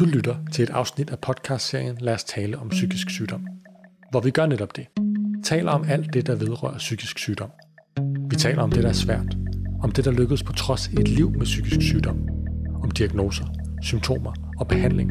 Du 0.00 0.04
lytter 0.04 0.36
til 0.52 0.62
et 0.62 0.70
afsnit 0.70 1.10
af 1.10 1.18
podcastserien 1.18 1.96
Lad 2.00 2.14
os 2.14 2.24
tale 2.24 2.58
om 2.58 2.68
psykisk 2.68 3.10
sygdom, 3.10 3.46
hvor 4.10 4.20
vi 4.20 4.30
gør 4.30 4.46
netop 4.46 4.76
det. 4.76 4.86
Taler 5.44 5.72
om 5.72 5.84
alt 5.88 6.14
det, 6.14 6.26
der 6.26 6.34
vedrører 6.34 6.78
psykisk 6.78 7.18
sygdom. 7.18 7.50
Vi 8.30 8.36
taler 8.36 8.62
om 8.62 8.70
det, 8.70 8.82
der 8.82 8.88
er 8.88 8.92
svært. 8.92 9.36
Om 9.82 9.92
det, 9.92 10.04
der 10.04 10.10
lykkedes 10.10 10.42
på 10.42 10.52
trods 10.52 10.88
et 10.88 11.08
liv 11.08 11.30
med 11.30 11.44
psykisk 11.44 11.82
sygdom. 11.82 12.28
Om 12.82 12.90
diagnoser, 12.90 13.44
symptomer 13.82 14.32
og 14.60 14.68
behandling. 14.68 15.10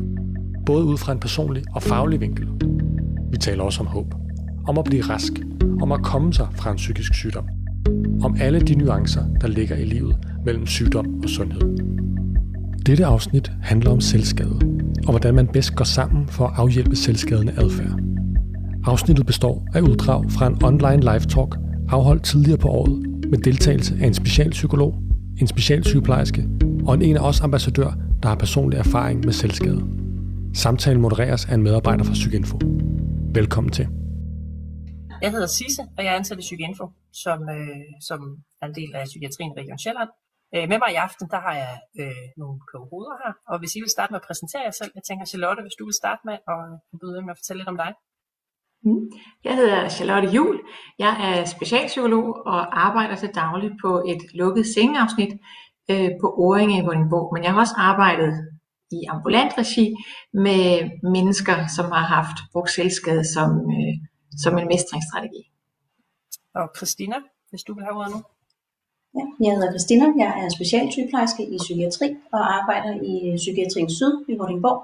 Både 0.66 0.86
ud 0.86 0.98
fra 0.98 1.12
en 1.12 1.20
personlig 1.20 1.64
og 1.76 1.84
faglig 1.84 2.22
vinkel. 2.22 2.48
Vi 3.32 3.38
taler 3.38 3.64
også 3.64 3.80
om 3.80 3.88
håb. 3.88 4.14
Om 4.68 4.78
at 4.78 4.86
blive 4.86 5.04
rask. 5.04 5.34
Om 5.82 5.92
at 5.92 6.04
komme 6.04 6.34
sig 6.34 6.48
fra 6.56 6.72
en 6.72 6.78
psykisk 6.78 7.14
sygdom. 7.14 7.48
Om 8.24 8.38
alle 8.40 8.60
de 8.60 8.76
nuancer, 8.76 9.24
der 9.42 9.48
ligger 9.48 9.76
i 9.76 9.86
livet 9.86 10.18
mellem 10.46 10.68
sygdom 10.68 11.24
og 11.24 11.30
sundhed. 11.30 11.90
Dette 12.86 13.06
afsnit 13.06 13.52
handler 13.62 13.92
om 13.92 14.02
selvskade, 14.02 14.69
og 15.06 15.10
hvordan 15.10 15.36
man 15.36 15.48
bedst 15.48 15.76
går 15.76 15.86
sammen 15.86 16.28
for 16.28 16.48
at 16.48 16.54
afhjælpe 16.56 16.96
selvskadende 16.96 17.54
adfærd. 17.58 18.00
Afsnittet 18.86 19.26
består 19.26 19.68
af 19.74 19.82
uddrag 19.82 20.32
fra 20.32 20.48
en 20.48 20.64
online 20.64 21.02
live 21.02 21.20
talk, 21.20 21.56
afholdt 21.90 22.24
tidligere 22.24 22.58
på 22.58 22.68
året, 22.68 23.06
med 23.32 23.38
deltagelse 23.38 23.96
af 24.02 24.08
en 24.08 24.14
specialpsykolog, 24.14 24.96
en 25.42 25.48
specialsygeplejerske 25.48 26.48
og 26.86 26.94
en 26.94 27.02
en 27.02 27.18
af 27.18 27.28
os 27.28 27.42
ambassadør, 27.42 27.92
der 28.24 28.30
har 28.30 28.36
personlig 28.36 28.78
erfaring 28.78 29.26
med 29.26 29.34
selvskade. 29.34 29.82
Samtalen 30.54 31.02
modereres 31.02 31.46
af 31.46 31.54
en 31.54 31.64
medarbejder 31.64 32.04
fra 32.04 32.14
Psykinfo. 32.14 32.60
Velkommen 33.34 33.72
til. 33.72 33.88
Jeg 35.22 35.32
hedder 35.32 35.48
Sisse, 35.48 35.82
og 35.98 36.04
jeg 36.04 36.12
er 36.14 36.18
ansat 36.18 36.38
i 36.38 36.42
Psykinfo, 36.42 36.86
som, 37.24 37.40
øh, 37.50 37.84
som 38.02 38.20
er 38.62 38.66
en 38.68 38.76
del 38.76 38.92
af 38.96 39.04
psykiatrien 39.06 39.52
i 39.52 39.60
Region 39.62 39.78
Sjælland. 39.78 40.10
Øh, 40.56 40.66
med 40.72 40.78
mig 40.84 40.92
i 40.94 41.02
aften, 41.08 41.28
der 41.34 41.40
har 41.46 41.56
jeg 41.64 41.76
øh, 42.02 42.26
nogle 42.42 42.58
kloge 42.70 42.88
hoveder 42.92 43.18
her, 43.24 43.34
og 43.52 43.60
hvis 43.60 43.76
I 43.76 43.80
vil 43.84 43.96
starte 43.96 44.12
med 44.14 44.20
at 44.22 44.28
præsentere 44.28 44.64
jer 44.68 44.76
selv, 44.80 44.92
jeg 44.96 45.04
tænker 45.04 45.26
Charlotte, 45.26 45.62
hvis 45.66 45.80
du 45.80 45.86
vil 45.86 46.02
starte 46.02 46.22
med 46.30 46.38
at 46.54 46.60
byde 47.02 47.22
med 47.26 47.34
at 47.34 47.40
fortælle 47.40 47.60
lidt 47.62 47.74
om 47.74 47.78
dig. 47.84 47.92
Mm. 48.86 49.06
Jeg 49.44 49.56
hedder 49.56 49.90
Charlotte 49.90 50.30
Jul. 50.36 50.58
Jeg 51.00 51.14
er 51.30 51.46
specialpsykolog 51.46 52.28
og 52.54 52.60
arbejder 52.88 53.16
til 53.16 53.30
dagligt 53.36 53.74
på 53.84 53.92
et 54.12 54.22
lukket 54.42 54.66
sengeafsnit 54.76 55.34
øh, 55.92 56.10
på 56.22 56.28
Åringe 56.46 56.78
i 56.78 56.86
Vordingborg. 56.86 57.34
Men 57.34 57.44
jeg 57.44 57.52
har 57.52 57.60
også 57.60 57.76
arbejdet 57.78 58.32
i 58.92 59.00
ambulant 59.10 59.54
regi 59.58 59.96
med 60.34 60.64
mennesker, 61.16 61.58
som 61.76 61.86
har 61.92 62.06
haft 62.18 62.38
brugt 62.54 62.72
selvskade 62.72 63.24
som, 63.34 63.50
øh, 63.76 63.94
som 64.44 64.58
en 64.58 64.68
mestringsstrategi. 64.68 65.42
Og 66.56 66.66
Christina, 66.78 67.18
hvis 67.50 67.64
du 67.64 67.74
vil 67.74 67.84
have 67.84 67.98
ordet 68.00 68.12
nu. 68.16 68.20
Ja, 69.18 69.24
jeg 69.44 69.52
hedder 69.56 69.74
Christina, 69.74 70.06
jeg 70.24 70.32
er 70.44 70.50
specialsygeplejerske 70.58 71.44
i 71.54 71.58
psykiatri 71.66 72.08
og 72.36 72.42
arbejder 72.60 72.94
i 73.12 73.14
Psykiatrien 73.42 73.90
Syd 73.98 74.14
i 74.32 74.34
Vordingborg. 74.40 74.80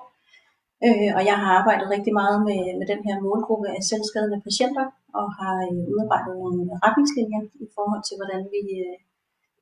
Øh, 0.86 1.12
og 1.18 1.22
jeg 1.30 1.38
har 1.42 1.50
arbejdet 1.60 1.88
rigtig 1.96 2.14
meget 2.22 2.38
med, 2.48 2.62
med 2.80 2.88
den 2.92 3.02
her 3.08 3.16
målgruppe 3.26 3.68
af 3.76 3.82
selvskadende 3.90 4.40
patienter 4.48 4.86
og 5.20 5.28
har 5.40 5.56
øh, 5.70 5.82
udarbejdet 5.94 6.34
nogle 6.42 6.62
retningslinjer 6.86 7.42
i 7.66 7.68
forhold 7.76 8.04
til, 8.08 8.16
hvordan 8.20 8.42
vi, 8.54 8.62
øh, 8.86 8.98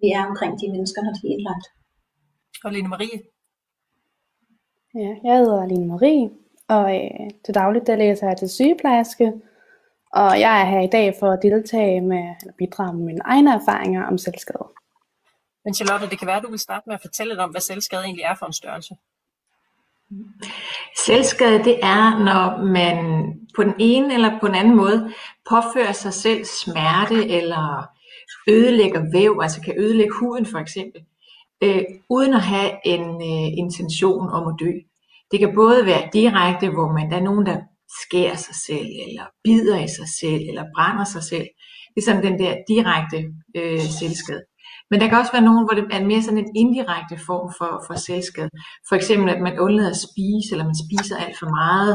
vi 0.02 0.08
er 0.18 0.22
omkring 0.30 0.54
de 0.62 0.72
mennesker, 0.76 1.00
når 1.02 1.14
de 1.18 1.24
er 1.28 1.34
indlagt. 1.36 1.66
Og 2.66 2.70
Line 2.76 2.90
Marie? 2.94 3.18
Ja, 5.02 5.12
jeg 5.28 5.36
hedder 5.42 5.66
Line 5.72 5.88
Marie, 5.94 6.30
og 6.76 6.86
øh, 6.98 7.30
til 7.46 7.54
dagligt 7.62 7.88
der 7.88 7.96
læser 7.96 8.28
jeg 8.28 8.38
til 8.38 8.50
sygeplejerske, 8.50 9.28
og 10.14 10.40
jeg 10.40 10.62
er 10.62 10.66
her 10.66 10.82
i 10.82 10.90
dag 10.92 11.16
for 11.20 11.32
at 11.32 11.40
deltage 11.42 12.02
med, 12.02 12.36
eller 12.42 12.54
bidrage 12.58 12.94
med 12.94 13.06
mine 13.06 13.22
egne 13.26 13.54
erfaringer 13.54 14.06
om 14.06 14.18
selvskade. 14.18 14.68
Men 15.66 15.74
Charlotte, 15.74 16.10
det 16.10 16.20
kan 16.20 16.28
være, 16.28 16.38
at 16.38 16.44
du 16.44 16.50
vil 16.50 16.60
starte 16.60 16.84
med 16.88 16.96
at 16.96 17.02
fortælle 17.02 17.34
lidt 17.34 17.40
om, 17.40 17.50
hvad 17.50 17.62
selvskade 17.62 18.04
egentlig 18.04 18.24
er 18.24 18.36
for 18.36 18.46
en 18.46 18.54
størrelse. 18.54 18.96
Selvskade, 21.06 21.64
det 21.64 21.80
er, 21.84 22.24
når 22.24 22.66
man 22.66 22.98
på 23.56 23.64
den 23.64 23.74
ene 23.80 24.14
eller 24.14 24.40
på 24.40 24.48
den 24.48 24.56
anden 24.56 24.76
måde 24.76 25.12
påfører 25.50 25.92
sig 25.92 26.14
selv 26.14 26.46
smerte 26.46 27.30
eller 27.30 27.90
ødelægger 28.50 29.12
væv, 29.14 29.40
altså 29.42 29.62
kan 29.62 29.74
ødelægge 29.78 30.14
huden 30.20 30.46
for 30.46 30.58
eksempel, 30.58 31.02
øh, 31.64 31.84
uden 32.10 32.34
at 32.34 32.42
have 32.42 32.72
en 32.86 33.06
øh, 33.22 33.58
intention 33.58 34.30
om 34.30 34.48
at 34.48 34.56
dø. 34.60 34.72
Det 35.32 35.40
kan 35.40 35.56
både 35.56 35.86
være 35.86 36.10
direkte, 36.14 36.70
hvor 36.70 36.92
man 36.92 37.12
der 37.12 37.18
er 37.18 37.24
nogen, 37.24 37.46
der 37.46 37.58
skærer 38.02 38.36
sig 38.36 38.56
selv, 38.68 38.90
eller 39.08 39.26
bider 39.44 39.78
i 39.88 39.88
sig 39.88 40.10
selv, 40.22 40.44
eller 40.50 40.66
brænder 40.76 41.04
sig 41.04 41.24
selv. 41.24 41.48
Det 41.92 42.00
er 42.02 42.06
sådan 42.06 42.26
den 42.30 42.40
der 42.40 42.54
direkte 42.72 43.20
øh, 43.58 43.86
selvskade. 44.00 44.44
Men 44.90 45.00
der 45.00 45.08
kan 45.08 45.18
også 45.18 45.32
være 45.32 45.48
nogen, 45.50 45.66
hvor 45.66 45.76
det 45.78 45.86
er 45.96 46.06
mere 46.06 46.22
sådan 46.24 46.44
en 46.44 46.56
indirekte 46.56 47.18
form 47.28 47.48
for, 47.58 47.72
for 47.88 47.96
selvskade. 48.08 48.50
For 48.90 48.96
eksempel, 48.96 49.28
at 49.30 49.42
man 49.42 49.60
undlader 49.60 49.90
at 49.96 50.04
spise, 50.08 50.48
eller 50.52 50.66
man 50.72 50.82
spiser 50.86 51.16
alt 51.24 51.38
for 51.42 51.50
meget, 51.62 51.94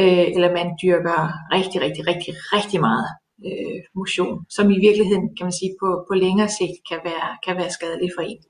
øh, 0.00 0.26
eller 0.34 0.56
man 0.58 0.68
dyrker 0.82 1.18
rigtig, 1.56 1.78
rigtig, 1.86 2.02
rigtig, 2.10 2.32
rigtig 2.56 2.80
meget 2.88 3.08
øh, 3.48 3.78
motion, 4.00 4.36
som 4.56 4.66
i 4.76 4.78
virkeligheden, 4.86 5.26
kan 5.36 5.44
man 5.48 5.58
sige, 5.60 5.72
på, 5.82 5.88
på 6.08 6.14
længere 6.24 6.50
sigt 6.58 6.78
kan 6.90 7.00
være, 7.08 7.28
kan 7.46 7.54
være 7.60 7.70
skadeligt 7.76 8.14
for 8.16 8.22
en. 8.30 8.40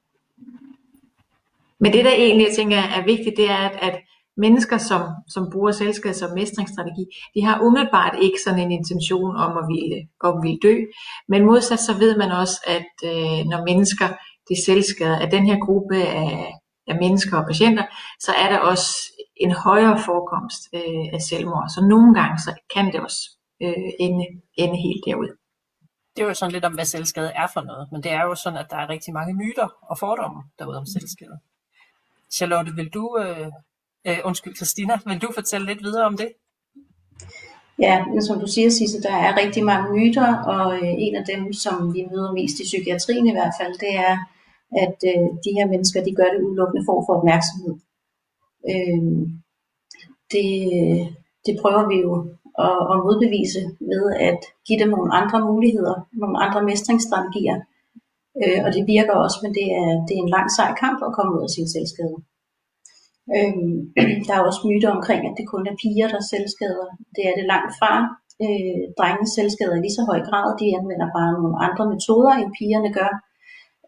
Men 1.82 1.92
det, 1.92 2.04
der 2.04 2.14
egentlig, 2.14 2.46
jeg 2.46 2.56
tænker, 2.56 2.76
er 2.76 3.04
vigtigt, 3.12 3.36
det 3.40 3.48
er, 3.50 3.62
at, 3.68 3.76
at 3.88 3.96
mennesker, 4.36 4.78
som, 4.78 5.02
som 5.28 5.50
bruger 5.52 5.72
selvskade 5.72 6.14
som 6.14 6.30
mestringsstrategi, 6.34 7.04
de 7.34 7.44
har 7.44 7.60
umiddelbart 7.60 8.18
ikke 8.22 8.38
sådan 8.44 8.60
en 8.60 8.72
intention 8.72 9.36
om 9.36 9.52
at 9.60 9.64
ville, 9.72 10.08
om 10.20 10.36
at 10.38 10.42
ville 10.42 10.58
dø. 10.62 10.76
Men 11.28 11.44
modsat 11.44 11.80
så 11.80 11.92
ved 11.98 12.16
man 12.16 12.30
også, 12.30 12.56
at 12.66 12.92
øh, 13.10 13.40
når 13.50 13.64
mennesker 13.70 14.08
de 14.48 14.64
selvskader 14.64 15.18
af 15.18 15.30
den 15.30 15.46
her 15.46 15.58
gruppe 15.66 15.96
af, 15.96 16.52
af 16.86 16.96
mennesker 16.96 17.36
og 17.40 17.46
patienter, 17.46 17.84
så 18.20 18.32
er 18.32 18.48
der 18.48 18.58
også 18.58 18.90
en 19.36 19.52
højere 19.52 19.98
forekomst 20.08 20.60
øh, 20.74 21.06
af 21.12 21.20
selvmord. 21.28 21.68
Så 21.74 21.80
nogle 21.92 22.14
gange 22.14 22.38
så 22.38 22.54
kan 22.74 22.86
det 22.92 23.00
også 23.00 23.22
øh, 23.62 23.90
ende, 24.00 24.26
ende 24.54 24.76
helt 24.76 25.02
derude. 25.06 25.32
Det 26.16 26.22
er 26.22 26.26
jo 26.28 26.34
sådan 26.34 26.52
lidt 26.52 26.64
om, 26.64 26.74
hvad 26.74 26.84
selvskade 26.84 27.32
er 27.34 27.46
for 27.54 27.60
noget, 27.60 27.88
men 27.92 28.02
det 28.02 28.12
er 28.12 28.22
jo 28.22 28.34
sådan, 28.34 28.58
at 28.58 28.70
der 28.70 28.76
er 28.76 28.88
rigtig 28.88 29.14
mange 29.14 29.34
myter 29.34 29.68
og 29.82 29.98
fordomme 29.98 30.42
derude 30.58 30.78
om 30.78 30.86
selvskade. 30.86 31.38
Charlotte, 32.32 32.72
vil 32.72 32.88
du 32.88 33.18
øh, 33.20 33.52
Øh, 34.08 34.18
undskyld, 34.24 34.56
Christina, 34.56 34.98
vil 35.06 35.22
du 35.22 35.30
fortælle 35.34 35.66
lidt 35.66 35.82
videre 35.82 36.06
om 36.06 36.16
det? 36.16 36.28
Ja, 37.78 38.04
men 38.06 38.22
som 38.22 38.40
du 38.40 38.46
siger, 38.46 38.70
Sisse, 38.70 39.02
der 39.02 39.14
er 39.26 39.40
rigtig 39.42 39.64
mange 39.64 39.88
myter, 39.96 40.28
og 40.36 40.76
øh, 40.76 40.92
en 41.06 41.14
af 41.16 41.24
dem, 41.32 41.52
som 41.52 41.94
vi 41.94 42.06
møder 42.10 42.32
mest 42.32 42.60
i 42.60 42.64
psykiatrien 42.70 43.26
i 43.26 43.36
hvert 43.36 43.54
fald, 43.60 43.74
det 43.84 43.92
er, 44.08 44.16
at 44.84 44.98
øh, 45.10 45.26
de 45.44 45.54
her 45.56 45.66
mennesker, 45.72 46.04
de 46.04 46.14
gør 46.14 46.28
det 46.32 46.44
udelukkende 46.46 46.84
for 46.86 46.94
at 46.98 47.06
få 47.08 47.12
opmærksomhed. 47.18 47.74
Øh, 48.72 49.02
det, 50.32 50.48
det 51.46 51.54
prøver 51.62 51.84
vi 51.92 51.96
jo 52.06 52.12
at, 52.66 52.78
at 52.92 52.96
modbevise 53.06 53.60
ved 53.90 54.04
at 54.30 54.40
give 54.66 54.80
dem 54.82 54.90
nogle 54.96 55.14
andre 55.20 55.38
muligheder, 55.50 55.96
nogle 56.12 56.36
andre 56.44 56.60
mestringsstrategier. 56.70 57.58
Øh, 58.42 58.60
og 58.64 58.70
det 58.76 58.82
virker 58.94 59.14
også, 59.24 59.38
men 59.42 59.52
det 59.58 59.66
er, 59.82 59.90
det 60.06 60.14
er 60.14 60.22
en 60.22 60.34
lang 60.36 60.48
sej 60.56 60.70
kamp 60.82 60.98
at 61.06 61.14
komme 61.16 61.30
ud 61.36 61.42
af 61.46 61.50
sin 61.50 61.68
selvskade. 61.74 62.16
Øhm, 63.34 63.74
der 64.26 64.34
er 64.36 64.46
også 64.48 64.62
myter 64.68 64.90
omkring, 64.96 65.22
at 65.28 65.34
det 65.38 65.46
kun 65.52 65.64
er 65.70 65.80
piger, 65.82 66.08
der 66.14 66.22
selvskader. 66.32 66.88
Det 67.16 67.22
er 67.28 67.34
det 67.38 67.46
langt 67.52 67.72
fra. 67.80 67.92
Øh, 68.44 68.82
drengens 68.98 69.32
selvskader 69.36 69.76
i 69.76 69.82
lige 69.82 69.98
så 69.98 70.04
høj 70.10 70.20
grad. 70.28 70.46
De 70.60 70.76
anvender 70.78 71.08
bare 71.18 71.32
nogle 71.36 71.56
andre 71.66 71.84
metoder, 71.92 72.32
end 72.36 72.56
pigerne 72.58 72.90
gør, 72.98 73.12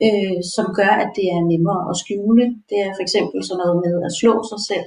øh, 0.06 0.38
som 0.54 0.66
gør, 0.80 0.92
at 1.04 1.10
det 1.18 1.26
er 1.36 1.48
nemmere 1.52 1.82
at 1.90 1.96
skjule. 2.02 2.44
Det 2.70 2.78
er 2.86 2.90
for 2.96 3.02
eksempel 3.06 3.38
sådan 3.44 3.60
noget 3.62 3.76
med 3.84 3.94
at 4.06 4.12
slå 4.20 4.34
sig 4.50 4.60
selv, 4.70 4.86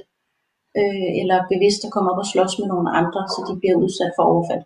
øh, 0.80 1.10
eller 1.20 1.38
bevidst 1.52 1.82
at 1.84 1.92
komme 1.94 2.10
op 2.12 2.22
og 2.22 2.30
slås 2.32 2.54
med 2.60 2.68
nogle 2.72 2.88
andre, 3.00 3.20
så 3.32 3.38
de 3.48 3.54
bliver 3.60 3.76
udsat 3.84 4.12
for 4.16 4.24
overfald. 4.32 4.64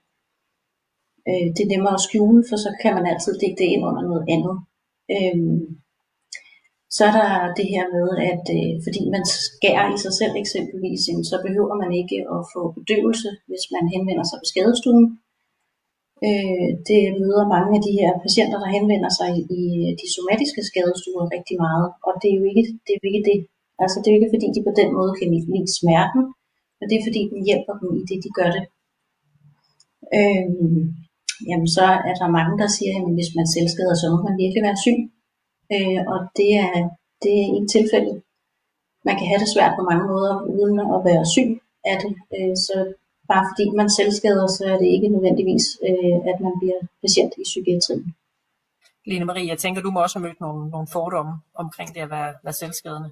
Øh, 1.29 1.47
det 1.55 1.63
er 1.63 1.73
nemmere 1.75 1.97
at 1.99 2.05
skjule, 2.07 2.41
for 2.49 2.57
så 2.65 2.71
kan 2.83 2.93
man 2.97 3.07
altid 3.13 3.33
dække 3.41 3.59
det 3.61 3.69
ind 3.75 3.83
under 3.89 4.03
noget 4.11 4.25
andet. 4.35 4.57
Øh, 5.15 5.39
så 6.95 7.01
er 7.09 7.15
der 7.21 7.31
det 7.59 7.67
her 7.75 7.85
med, 7.97 8.09
at 8.33 8.45
øh, 8.59 8.73
fordi 8.87 9.03
man 9.15 9.25
skærer 9.39 9.87
i 9.95 9.99
sig 10.05 10.13
selv 10.21 10.35
eksempelvis, 10.43 11.03
så 11.31 11.37
behøver 11.47 11.75
man 11.83 11.93
ikke 12.01 12.19
at 12.35 12.41
få 12.53 12.63
bedøvelse, 12.79 13.29
hvis 13.49 13.65
man 13.75 13.85
henvender 13.95 14.25
sig 14.27 14.39
på 14.41 14.47
skadestuen. 14.53 15.05
Øh, 16.27 16.69
det 16.91 17.01
møder 17.21 17.53
mange 17.55 17.73
af 17.77 17.83
de 17.87 17.93
her 18.01 18.11
patienter, 18.25 18.59
der 18.63 18.75
henvender 18.77 19.11
sig 19.19 19.31
i 19.59 19.61
øh, 19.85 19.91
de 20.01 20.07
somatiske 20.17 20.63
skadestuer 20.71 21.25
rigtig 21.37 21.57
meget, 21.67 21.87
og 22.07 22.13
det 22.21 22.29
er 22.31 22.39
jo 22.41 22.45
ikke 22.51 22.65
det. 22.87 22.95
Er 22.95 23.01
jo 23.03 23.09
ikke 23.11 23.27
det. 23.31 23.39
Altså 23.83 23.97
det 23.99 24.09
er 24.09 24.15
jo 24.15 24.19
ikke 24.21 24.35
fordi, 24.37 24.49
de 24.57 24.67
på 24.69 24.73
den 24.81 24.91
måde 24.99 25.13
kan 25.19 25.29
lide 25.33 25.75
smerten, 25.79 26.23
men 26.79 26.87
det 26.89 26.97
er 26.97 27.07
fordi, 27.09 27.23
den 27.33 27.41
hjælper 27.49 27.75
dem 27.81 27.91
i 28.01 28.03
det, 28.11 28.19
de 28.25 28.31
gør 28.39 28.51
det. 28.57 28.65
Øh, 30.19 30.49
jamen 31.49 31.69
så 31.77 31.87
er 32.11 32.15
der 32.21 32.37
mange, 32.39 32.55
der 32.63 32.69
siger, 32.77 32.93
at 32.99 33.15
hvis 33.17 33.33
man 33.39 33.47
selvskader, 33.55 33.97
så 33.99 34.07
må 34.13 34.19
man 34.27 34.37
virkelig 34.43 34.63
være 34.69 34.83
syg. 34.85 34.99
Øh, 35.75 36.01
og 36.13 36.19
det 36.39 36.51
er, 36.65 36.73
det 37.23 37.33
er 37.43 37.49
ikke 37.57 37.73
tilfældet. 37.77 38.23
Man 39.05 39.17
kan 39.19 39.27
have 39.31 39.41
det 39.43 39.53
svært 39.55 39.73
på 39.79 39.83
mange 39.91 40.07
måder, 40.13 40.35
uden 40.59 40.79
at 40.95 41.01
være 41.09 41.25
syg 41.35 41.51
af 41.85 41.97
det. 42.03 42.13
Øh, 42.37 42.57
så 42.67 42.77
bare 43.31 43.45
fordi 43.51 43.65
man 43.71 43.91
selvskader, 43.91 44.47
så 44.47 44.65
er 44.73 44.79
det 44.79 44.89
ikke 44.95 45.09
nødvendigvis, 45.09 45.65
øh, 45.89 46.17
at 46.31 46.37
man 46.41 46.55
bliver 46.61 46.81
patient 47.03 47.33
i 47.43 47.45
psykiatrien. 47.51 48.15
Lene 49.07 49.25
Marie, 49.25 49.49
jeg 49.49 49.59
tænker, 49.59 49.83
du 49.83 49.91
må 49.91 50.03
også 50.03 50.19
have 50.19 50.27
mødt 50.27 50.41
nogle, 50.41 50.71
nogle 50.71 50.87
fordomme 50.87 51.33
omkring 51.55 51.95
det 51.95 52.01
at 52.01 52.11
være, 52.11 52.35
være 52.45 52.53
selvskadende. 52.53 53.11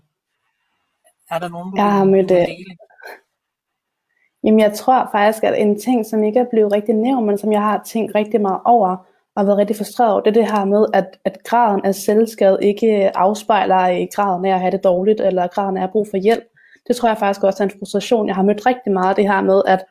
Er 1.31 1.39
der 1.39 1.49
nogen, 1.49 1.71
du 1.71 1.77
Jeg 1.77 1.93
har 1.93 2.05
mødt, 2.05 2.31
øh, 2.31 2.37
dele? 2.37 2.77
Jamen 4.45 4.61
jeg 4.61 4.73
tror 4.73 5.09
faktisk, 5.13 5.45
at 5.45 5.61
en 5.63 5.81
ting, 5.81 6.07
som 6.07 6.25
ikke 6.25 6.41
er 6.41 6.51
blevet 6.51 6.73
rigtig 6.73 6.95
nævnt, 6.95 7.27
men 7.27 7.39
som 7.39 7.53
jeg 7.53 7.63
har 7.63 7.83
tænkt 7.83 8.15
rigtig 8.15 8.41
meget 8.41 8.61
over, 8.65 9.07
og 9.37 9.47
været 9.47 9.59
rigtig 9.59 9.77
frustreret 9.77 10.13
over, 10.13 10.21
det 10.21 10.31
er 10.31 10.43
det 10.43 10.53
her 10.53 10.65
med, 10.65 10.87
at, 10.93 11.19
at 11.25 11.39
graden 11.45 11.85
af 11.85 11.95
selvskade 11.95 12.59
ikke 12.63 13.17
afspejler 13.17 13.87
i 13.87 14.09
graden 14.15 14.45
af 14.45 14.55
at 14.55 14.61
have 14.61 14.71
det 14.71 14.85
dårligt, 14.85 15.21
eller 15.21 15.47
graden 15.47 15.77
af 15.77 15.83
at 15.83 15.91
brug 15.91 16.07
for 16.11 16.17
hjælp. 16.17 16.45
Det 16.89 16.97
tror 16.97 17.09
jeg 17.09 17.19
faktisk 17.19 17.45
også 17.45 17.63
er 17.63 17.67
en 17.67 17.79
frustration. 17.79 18.27
Jeg 18.29 18.35
har 18.35 18.43
mødt 18.43 18.67
rigtig 18.67 18.93
meget 18.93 19.17
det 19.17 19.29
her 19.33 19.43
med, 19.43 19.63
at 19.67 19.85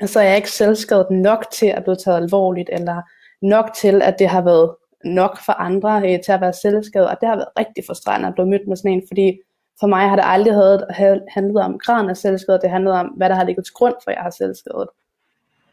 altså, 0.00 0.20
jeg 0.20 0.30
er 0.30 0.34
ikke 0.34 0.50
selvskadet 0.50 1.10
nok 1.10 1.46
til 1.52 1.66
at 1.66 1.82
blive 1.82 1.96
taget 1.96 2.16
alvorligt, 2.16 2.70
eller 2.72 3.02
nok 3.42 3.72
til, 3.74 4.02
at 4.02 4.18
det 4.18 4.28
har 4.28 4.42
været 4.42 4.74
nok 5.04 5.38
for 5.44 5.52
andre 5.52 6.12
øh, 6.12 6.20
til 6.22 6.32
at 6.32 6.40
være 6.40 6.52
selvskadet, 6.52 7.08
og 7.08 7.16
det 7.20 7.28
har 7.28 7.36
været 7.36 7.58
rigtig 7.58 7.84
frustrerende 7.86 8.28
at 8.28 8.34
blive 8.34 8.48
mødt 8.48 8.68
med 8.68 8.76
sådan 8.76 8.92
en, 8.92 9.02
fordi 9.08 9.38
for 9.80 9.86
mig 9.86 10.08
har 10.08 10.16
det 10.16 10.24
aldrig 10.26 10.54
havde 10.90 11.22
handlet 11.28 11.62
om 11.62 11.78
graden 11.78 12.10
af 12.10 12.16
selvskade, 12.16 12.60
det 12.62 12.70
handlede 12.70 13.00
om, 13.00 13.06
hvad 13.06 13.28
der 13.28 13.34
har 13.34 13.44
ligget 13.44 13.64
til 13.64 13.74
grund 13.74 13.94
for, 14.04 14.10
at 14.10 14.14
jeg 14.14 14.22
har 14.22 14.30
selvskadet. 14.30 14.88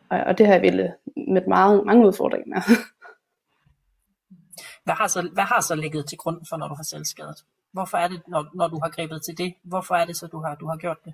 Og, 0.09 0.19
og 0.19 0.38
det 0.38 0.45
har 0.45 0.54
jeg 0.54 0.62
virkelig 0.62 0.94
mødt 1.27 1.48
meget, 1.48 1.86
mange 1.86 2.07
udfordringer 2.07 2.48
med. 2.48 2.62
Hvad 4.83 4.95
har, 4.95 5.07
så, 5.07 5.30
hvad 5.33 5.44
har 5.44 5.62
så 5.62 5.75
ligget 5.75 6.07
til 6.07 6.18
grund 6.18 6.42
for, 6.50 6.57
når 6.57 6.68
du 6.68 6.75
har 6.75 6.83
selvskadet? 6.83 7.44
Hvorfor 7.71 7.98
er 7.98 8.07
det, 8.07 8.21
når, 8.27 8.45
når 8.54 8.68
du 8.68 8.80
har 8.83 8.89
grebet 8.89 9.21
til 9.21 9.38
det? 9.38 9.54
Hvorfor 9.63 9.95
er 9.95 10.06
det 10.06 10.18
så, 10.18 10.27
du 10.27 10.39
har, 10.39 10.56
du 10.56 10.68
har 10.68 10.77
gjort 10.77 10.98
det? 11.06 11.13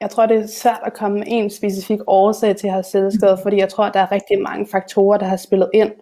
Jeg 0.00 0.10
tror, 0.10 0.26
det 0.26 0.36
er 0.36 0.46
svært 0.46 0.80
at 0.84 0.94
komme 0.94 1.18
med 1.18 1.26
en 1.28 1.50
specifik 1.50 2.00
årsag 2.06 2.56
til 2.56 2.66
at 2.66 2.72
have 2.72 2.82
selvskade, 2.82 3.38
fordi 3.42 3.56
jeg 3.56 3.68
tror, 3.68 3.88
der 3.88 4.00
er 4.00 4.12
rigtig 4.12 4.42
mange 4.42 4.66
faktorer, 4.66 5.18
der 5.18 5.26
har 5.26 5.36
spillet 5.36 5.70
ind. 5.74 5.92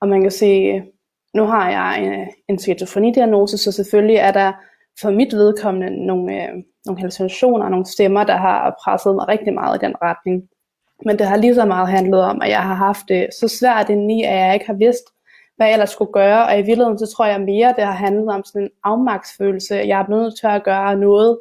Og 0.00 0.08
man 0.08 0.22
kan 0.22 0.30
sige, 0.30 0.92
nu 1.34 1.46
har 1.46 1.70
jeg 1.70 2.04
en, 2.04 2.28
en 2.48 2.58
skizofrenidiagnose, 2.58 3.58
så 3.58 3.72
selvfølgelig 3.72 4.16
er 4.16 4.32
der 4.32 4.52
for 5.00 5.10
mit 5.10 5.32
vedkommende 5.32 6.06
nogle, 6.06 6.42
øh, 6.42 6.54
nogle 6.86 6.98
hallucinationer, 6.98 7.68
nogle 7.68 7.86
stemmer, 7.86 8.24
der 8.24 8.36
har 8.36 8.76
presset 8.84 9.14
mig 9.14 9.28
rigtig 9.28 9.54
meget 9.54 9.82
i 9.82 9.86
den 9.86 9.94
retning. 10.02 10.48
Men 11.04 11.18
det 11.18 11.26
har 11.26 11.36
lige 11.36 11.54
så 11.54 11.64
meget 11.64 11.88
handlet 11.88 12.20
om, 12.22 12.42
at 12.42 12.50
jeg 12.50 12.62
har 12.62 12.74
haft 12.74 13.08
det 13.08 13.28
så 13.40 13.48
svært 13.48 13.90
indeni, 13.90 14.22
at 14.22 14.36
jeg 14.36 14.54
ikke 14.54 14.66
har 14.66 14.74
vidst, 14.74 15.04
hvad 15.56 15.66
jeg 15.66 15.72
ellers 15.72 15.90
skulle 15.90 16.12
gøre. 16.12 16.46
Og 16.46 16.54
i 16.54 16.62
virkeligheden, 16.62 16.98
så 16.98 17.06
tror 17.16 17.26
jeg 17.26 17.40
mere, 17.40 17.74
det 17.76 17.84
har 17.84 17.92
handlet 17.92 18.28
om 18.28 18.44
sådan 18.44 18.62
en 18.62 18.70
afmagtsfølelse. 18.84 19.74
Jeg 19.74 20.00
er 20.00 20.10
nødt 20.10 20.38
til 20.40 20.46
at 20.46 20.64
gøre 20.64 20.96
noget, 20.96 21.38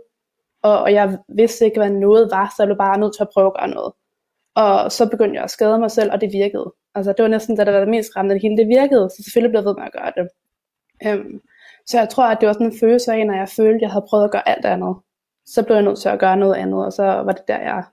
og, 0.64 0.80
og 0.80 0.94
jeg 0.94 1.18
vidste 1.36 1.66
ikke, 1.66 1.80
hvad 1.80 1.90
noget 1.90 2.32
var, 2.32 2.54
så 2.58 2.64
jeg 2.64 2.68
blev 2.68 2.78
bare 2.78 3.00
nødt 3.00 3.16
til 3.16 3.24
at 3.24 3.30
prøve 3.34 3.48
at 3.48 3.54
gøre 3.60 3.70
noget. 3.70 3.94
Og 4.56 4.92
så 4.92 5.10
begyndte 5.10 5.36
jeg 5.36 5.44
at 5.44 5.52
skade 5.52 5.80
mig 5.80 5.92
selv, 5.92 6.12
og 6.12 6.22
det 6.22 6.34
virkede. 6.34 6.74
Altså 6.96 7.14
det 7.14 7.24
var 7.24 7.30
næsten 7.30 7.58
det, 7.58 7.68
der 7.68 7.74
var 7.74 7.80
det 7.80 7.90
mest 7.90 8.10
skræmmende. 8.10 8.34
Det 8.36 8.42
hele 8.42 8.58
det 8.58 8.68
virkede, 8.68 9.10
så 9.10 9.24
selvfølgelig 9.24 9.52
blev 9.52 9.60
jeg 9.60 9.66
ved 9.66 9.76
med 9.76 9.84
at 9.84 9.94
gøre 9.94 10.12
det. 10.18 10.28
Øhm, 11.06 11.42
så 11.88 12.00
jeg 12.00 12.10
tror, 12.10 12.28
at 12.28 12.38
det 12.42 12.48
var 12.48 12.54
sådan 12.54 12.68
en 12.68 12.80
følelse 12.80 13.14
af, 13.14 13.28
når 13.28 13.34
jeg 13.34 13.50
følte, 13.50 13.76
at 13.76 13.82
jeg 13.82 13.92
havde 13.92 14.06
prøvet 14.10 14.26
at 14.26 14.32
gøre 14.32 14.50
alt 14.50 14.66
andet. 14.66 14.96
Så 15.46 15.64
blev 15.64 15.76
jeg 15.76 15.86
nødt 15.86 16.00
til 16.00 16.10
at 16.10 16.20
gøre 16.20 16.38
noget 16.38 16.56
andet, 16.56 16.86
og 16.86 16.94
så 16.94 17.04
var 17.04 17.32
det 17.32 17.48
der, 17.48 17.60
jeg 17.60 17.84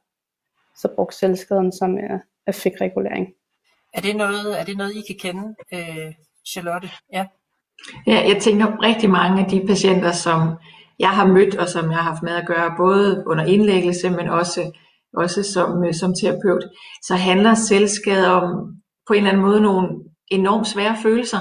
så 0.76 0.88
brugte 0.94 1.16
selvskaden 1.16 1.72
som 1.72 1.94
uh, 1.94 2.18
jeg 2.46 2.54
fik 2.54 2.72
regulering. 2.80 3.26
Er 3.94 4.00
det 4.00 4.16
noget, 4.16 4.60
er 4.60 4.64
det 4.64 4.76
noget 4.76 4.92
I 4.94 5.02
kan 5.06 5.16
kende, 5.20 5.54
øh, 5.72 6.12
Charlotte? 6.46 6.90
Ja. 7.12 7.26
Ja, 8.06 8.22
jeg 8.28 8.42
tænker 8.42 8.82
rigtig 8.82 9.10
mange 9.10 9.44
af 9.44 9.50
de 9.50 9.66
patienter, 9.66 10.12
som 10.12 10.38
jeg 10.98 11.10
har 11.10 11.26
mødt, 11.26 11.54
og 11.56 11.68
som 11.68 11.90
jeg 11.90 11.98
har 11.98 12.10
haft 12.10 12.22
med 12.22 12.32
at 12.32 12.46
gøre, 12.46 12.74
både 12.76 13.24
under 13.26 13.44
indlæggelse, 13.44 14.10
men 14.10 14.28
også, 14.28 14.78
også 15.16 15.42
som, 15.42 15.84
øh, 15.84 15.94
som 15.94 16.14
terapeut, 16.14 16.64
så 17.02 17.14
handler 17.14 17.54
selvskade 17.54 18.26
om 18.28 18.76
på 19.06 19.12
en 19.12 19.18
eller 19.18 19.30
anden 19.30 19.42
måde 19.42 19.60
nogle 19.60 19.88
enormt 20.30 20.66
svære 20.66 20.96
følelser, 21.02 21.38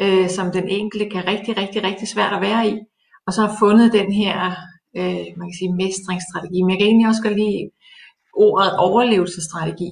øh, 0.00 0.28
som 0.28 0.52
den 0.52 0.68
enkelte 0.68 1.10
kan 1.10 1.26
rigtig, 1.26 1.56
rigtig, 1.56 1.82
rigtig 1.84 2.08
svært 2.08 2.32
at 2.32 2.40
være 2.40 2.68
i. 2.68 2.74
Og 3.26 3.32
så 3.32 3.40
har 3.46 3.56
fundet 3.58 3.92
den 3.92 4.12
her, 4.12 4.36
øh, 4.96 5.26
man 5.38 5.46
kan 5.48 5.58
sige, 5.58 5.74
mestringsstrategi. 5.82 6.58
Men 6.62 6.70
jeg 6.70 6.78
kan 6.78 6.86
egentlig 6.86 7.08
også 7.08 7.22
godt 7.22 7.36
lide 7.36 7.70
ordet 8.34 8.76
overlevelsesstrategi. 8.76 9.90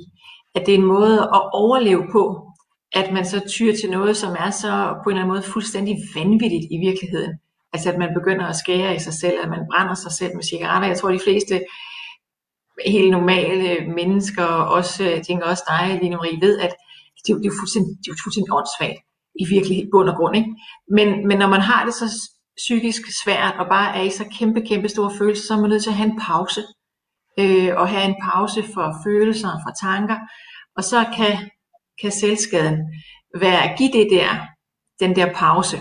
At 0.54 0.66
det 0.66 0.74
er 0.74 0.78
en 0.78 0.92
måde 0.96 1.18
at 1.36 1.42
overleve 1.62 2.04
på, 2.12 2.22
at 2.92 3.12
man 3.12 3.26
så 3.26 3.40
tyr 3.48 3.72
til 3.80 3.90
noget, 3.90 4.16
som 4.16 4.32
er 4.38 4.50
så 4.50 4.72
på 5.04 5.10
en 5.10 5.16
eller 5.16 5.22
anden 5.22 5.34
måde 5.34 5.52
fuldstændig 5.54 5.96
vanvittigt 6.14 6.66
i 6.70 6.78
virkeligheden. 6.86 7.32
Altså 7.72 7.92
at 7.92 7.98
man 7.98 8.10
begynder 8.18 8.46
at 8.46 8.56
skære 8.56 8.96
i 8.96 8.98
sig 8.98 9.12
selv, 9.12 9.38
at 9.42 9.48
man 9.48 9.66
brænder 9.70 9.94
sig 9.94 10.12
selv 10.12 10.32
med 10.34 10.44
cigaretter. 10.44 10.88
Jeg 10.88 10.98
tror 10.98 11.10
de 11.10 11.26
fleste 11.26 11.60
helt 12.86 13.10
normale 13.10 13.92
mennesker, 13.98 14.44
også, 14.76 15.04
jeg 15.04 15.22
tænker 15.26 15.46
også 15.46 15.64
dig, 15.72 15.98
Line 16.02 16.16
Marie, 16.16 16.40
ved, 16.40 16.58
at 16.58 16.72
det, 17.26 17.32
er, 17.32 17.38
jo 17.44 17.52
fuldstændig, 17.60 17.92
det 18.02 18.10
er 18.10 18.22
fuldstændig 18.24 18.52
åndssvagt 18.58 19.00
i 19.40 19.44
virkelig 19.54 19.88
bund 19.92 20.08
og 20.08 20.16
grund. 20.16 20.36
Ikke? 20.36 20.50
Men, 20.90 21.28
men 21.28 21.38
når 21.38 21.48
man 21.48 21.60
har 21.60 21.84
det 21.84 21.94
så 21.94 22.30
psykisk 22.56 23.02
svært, 23.24 23.54
og 23.58 23.66
bare 23.68 23.96
er 23.96 24.02
i 24.02 24.10
så 24.10 24.24
kæmpe, 24.38 24.60
kæmpe 24.60 24.88
store 24.88 25.12
følelser, 25.18 25.44
så 25.46 25.54
er 25.54 25.60
man 25.60 25.70
nødt 25.70 25.82
til 25.82 25.90
at 25.90 25.96
have 25.96 26.10
en 26.10 26.20
pause. 26.20 26.62
Øh, 27.38 27.76
og 27.76 27.88
have 27.88 28.04
en 28.04 28.16
pause 28.22 28.62
for 28.74 28.94
følelser 29.04 29.48
og 29.48 29.60
for 29.66 29.72
tanker. 29.88 30.16
Og 30.76 30.84
så 30.84 31.04
kan, 31.16 31.50
kan 32.00 32.12
selvskaden 32.12 32.78
være 33.40 33.62
at 33.70 33.78
give 33.78 33.92
det 33.92 34.08
der, 34.10 34.46
den 35.00 35.16
der 35.16 35.34
pause 35.34 35.76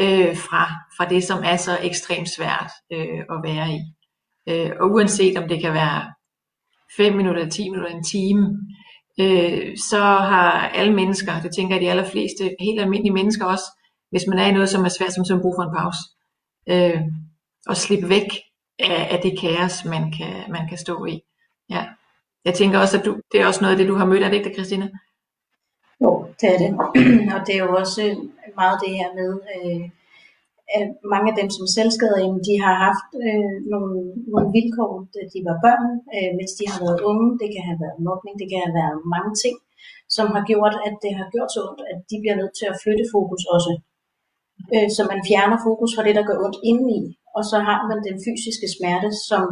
øh, 0.00 0.36
fra, 0.36 0.64
fra 0.96 1.04
det, 1.08 1.24
som 1.24 1.42
er 1.44 1.56
så 1.56 1.78
ekstremt 1.82 2.28
svært 2.28 2.70
øh, 2.92 3.18
at 3.30 3.38
være 3.42 3.68
i. 3.72 3.80
Øh, 4.48 4.70
og 4.80 4.90
uanset 4.90 5.38
om 5.38 5.48
det 5.48 5.60
kan 5.60 5.72
være 5.72 6.12
5 6.96 7.16
minutter, 7.16 7.48
10 7.48 7.68
minutter, 7.70 7.96
en 7.96 8.04
time, 8.04 8.58
øh, 9.20 9.76
så 9.90 10.00
har 10.00 10.68
alle 10.68 10.94
mennesker, 10.94 11.40
det 11.42 11.54
tænker 11.54 11.74
jeg 11.74 11.82
de 11.82 11.90
allerfleste, 11.90 12.56
helt 12.60 12.80
almindelige 12.80 13.14
mennesker 13.14 13.44
også, 13.44 13.64
hvis 14.10 14.26
man 14.28 14.38
er 14.38 14.46
i 14.46 14.52
noget, 14.52 14.68
som 14.68 14.84
er 14.84 14.88
svært, 14.88 15.12
som 15.12 15.24
så 15.24 15.38
brug 15.42 15.54
for 15.56 15.62
en 15.62 15.76
pause. 15.76 15.98
Øh, 16.68 17.02
og 17.66 17.76
slippe 17.76 18.08
væk 18.08 18.28
af, 18.78 19.08
af 19.10 19.20
det 19.22 19.38
kaos, 19.40 19.84
man 19.84 20.12
kan, 20.12 20.34
man 20.48 20.68
kan 20.68 20.78
stå 20.78 21.04
i. 21.04 21.20
Ja. 21.70 21.84
Jeg 22.44 22.54
tænker 22.54 22.78
også, 22.78 22.98
at 22.98 23.04
du, 23.04 23.20
det 23.32 23.40
er 23.40 23.46
også 23.46 23.60
noget 23.60 23.72
af 23.72 23.78
det, 23.78 23.88
du 23.88 23.94
har 23.94 24.06
mødt, 24.06 24.22
er 24.22 24.28
det 24.28 24.36
ikke 24.36 24.48
det, 24.48 24.56
Christina? 24.56 24.88
Jo, 26.00 26.28
det 26.40 26.54
er 26.54 26.58
det. 26.58 26.70
og 27.34 27.46
det 27.46 27.54
er 27.54 27.64
jo 27.64 27.76
også 27.76 28.28
meget 28.56 28.80
det 28.86 28.94
her 28.94 29.14
med, 29.14 29.40
øh, 29.56 29.90
at 30.76 30.86
mange 31.12 31.28
af 31.30 31.36
dem, 31.40 31.48
som 31.56 31.66
selvskader, 31.76 32.18
de 32.48 32.54
har 32.64 32.74
haft 32.86 33.08
øh, 33.26 33.54
nogle, 33.72 33.92
nogle 34.32 34.48
vilkår, 34.56 34.92
da 35.14 35.20
de 35.32 35.40
var 35.48 35.56
børn, 35.66 35.88
øh, 36.16 36.30
mens 36.38 36.52
de 36.58 36.64
har 36.70 36.78
været 36.84 37.04
unge. 37.10 37.26
Det 37.40 37.48
kan 37.54 37.64
have 37.68 37.80
været 37.84 37.98
mobning, 38.08 38.34
det 38.40 38.48
kan 38.50 38.60
have 38.66 38.76
været 38.80 38.98
mange 39.14 39.32
ting, 39.42 39.56
som 40.16 40.26
har 40.36 40.44
gjort, 40.50 40.74
at 40.86 40.94
det 41.04 41.12
har 41.18 41.26
gjort 41.34 41.50
så 41.54 41.60
ondt, 41.68 41.82
at 41.92 41.98
de 42.10 42.16
bliver 42.22 42.36
nødt 42.40 42.54
til 42.60 42.66
at 42.72 42.80
flytte 42.82 43.04
fokus 43.14 43.42
også. 43.56 43.72
Øh, 44.74 44.88
så 44.96 45.02
man 45.12 45.20
fjerner 45.28 45.58
fokus 45.68 45.90
fra 45.92 46.06
det, 46.06 46.14
der 46.18 46.28
gør 46.28 46.38
ondt 46.44 46.58
indeni, 46.70 47.00
og 47.36 47.42
så 47.50 47.56
har 47.68 47.80
man 47.90 47.98
den 48.08 48.16
fysiske 48.26 48.68
smerte, 48.76 49.08
som, 49.28 49.44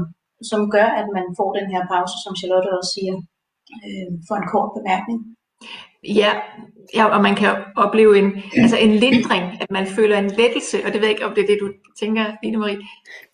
som 0.50 0.60
gør, 0.76 0.88
at 1.00 1.08
man 1.16 1.26
får 1.38 1.50
den 1.58 1.68
her 1.74 1.82
pause, 1.92 2.16
som 2.24 2.32
Charlotte 2.38 2.70
også 2.78 2.92
siger, 2.96 3.16
øh, 3.86 4.10
for 4.28 4.34
en 4.38 4.50
kort 4.52 4.70
bemærkning. 4.78 5.18
Ja, 6.14 6.30
ja, 6.94 7.04
og 7.04 7.22
man 7.22 7.34
kan 7.34 7.48
opleve 7.76 8.18
en, 8.18 8.32
altså 8.56 8.76
en 8.76 8.90
lindring, 8.90 9.44
at 9.60 9.70
man 9.70 9.86
føler 9.86 10.18
en 10.18 10.30
lettelse, 10.30 10.78
og 10.86 10.92
det 10.92 10.94
ved 10.94 11.08
jeg 11.08 11.10
ikke, 11.10 11.26
om 11.26 11.34
det 11.34 11.42
er 11.42 11.46
det, 11.46 11.58
du 11.60 11.68
tænker, 12.00 12.24
Line 12.42 12.56
Marie. 12.56 12.76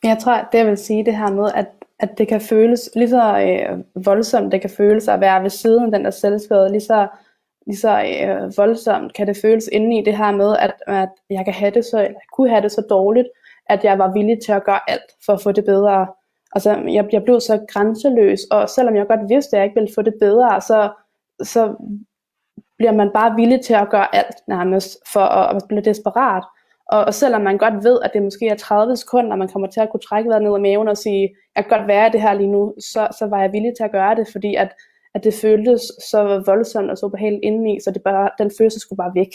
Men 0.03 0.09
jeg 0.09 0.19
tror, 0.19 0.49
det 0.53 0.59
jeg 0.59 0.67
vil 0.67 0.77
sige 0.77 1.05
det 1.05 1.17
her 1.17 1.31
med, 1.31 1.51
at, 1.55 1.67
at 2.01 2.19
det 2.19 2.29
kan 2.29 2.41
føles 2.41 2.91
lige 2.97 3.09
så 3.09 3.41
øh, 3.41 4.05
voldsomt, 4.07 4.53
det 4.53 4.61
kan 4.61 4.71
føles 4.71 5.09
at 5.09 5.21
være 5.21 5.43
ved 5.43 5.51
siden 5.51 5.85
af 5.85 5.91
den 5.91 6.05
der 6.05 6.11
selvskade, 6.11 6.71
lige 6.71 6.81
så, 6.81 7.09
lige 7.67 7.77
så 7.77 8.03
øh, 8.03 8.57
voldsomt 8.57 9.15
kan 9.15 9.27
det 9.27 9.37
føles 9.43 9.69
inde 9.73 9.99
i 9.99 10.05
det 10.05 10.17
her 10.17 10.33
med, 10.33 10.57
at, 10.59 10.75
at 10.87 11.09
jeg 11.31 11.45
kan 11.45 11.55
have 11.55 11.71
det 11.71 11.85
så, 11.85 12.05
eller 12.05 12.21
kunne 12.33 12.51
have 12.51 12.63
det 12.63 12.73
så 12.73 12.83
dårligt, 12.91 13.29
at 13.67 13.85
jeg 13.85 13.99
var 13.99 14.13
villig 14.13 14.39
til 14.45 14.53
at 14.53 14.65
gøre 14.65 14.91
alt 14.91 15.11
for 15.27 15.33
at 15.33 15.43
få 15.43 15.53
det 15.53 15.65
bedre. 15.65 16.07
Altså, 16.55 16.71
jeg, 16.89 17.09
jeg 17.13 17.23
blev 17.25 17.41
så 17.41 17.61
grænseløs, 17.69 18.41
og 18.51 18.69
selvom 18.69 18.97
jeg 18.97 19.07
godt 19.07 19.29
vidste, 19.29 19.57
at 19.57 19.59
jeg 19.59 19.65
ikke 19.65 19.81
ville 19.81 19.95
få 19.95 20.03
det 20.03 20.15
bedre, 20.21 20.61
så, 20.61 20.91
så 21.43 21.75
bliver 22.83 22.93
man 23.03 23.11
bare 23.15 23.37
villig 23.37 23.61
til 23.61 23.75
at 23.75 23.91
gøre 23.91 24.15
alt 24.15 24.37
nærmest, 24.49 24.91
for 25.13 25.21
at, 25.21 25.57
at 25.57 25.63
blive 25.69 25.83
desperat. 25.91 26.45
Og, 26.93 27.05
og 27.05 27.15
selvom 27.15 27.43
man 27.43 27.59
godt 27.59 27.85
ved, 27.85 27.99
at 28.05 28.11
det 28.15 28.23
måske 28.23 28.49
er 28.49 28.57
30 28.57 28.97
sekunder, 28.97 29.37
man 29.37 29.49
kommer 29.49 29.69
til 29.69 29.81
at 29.81 29.91
kunne 29.91 30.07
trække 30.09 30.29
vejret 30.29 30.43
ned 30.43 30.55
af 30.55 30.61
maven 30.61 30.89
og 30.89 30.97
sige, 30.97 31.35
jeg 31.57 31.65
kan 31.65 31.79
godt 31.79 31.89
være 31.89 32.13
det 32.13 32.21
her 32.21 32.35
lige 32.35 32.53
nu, 32.53 32.75
så, 32.93 33.09
så 33.19 33.27
var 33.27 33.41
jeg 33.41 33.53
villig 33.53 33.73
til 33.77 33.85
at 33.85 33.93
gøre 33.93 34.15
det, 34.15 34.27
fordi 34.33 34.55
at, 34.55 34.71
at 35.15 35.25
det 35.25 35.35
føltes 35.35 35.83
så 36.11 36.43
voldsomt 36.47 36.91
og 36.91 36.99
så 36.99 37.07
ubehageligt 37.07 37.45
indeni, 37.45 37.81
så 37.85 37.91
det 37.91 38.03
bare, 38.03 38.31
den 38.39 38.51
følelse 38.59 38.81
skulle 38.81 38.97
bare 38.97 39.15
væk. 39.15 39.33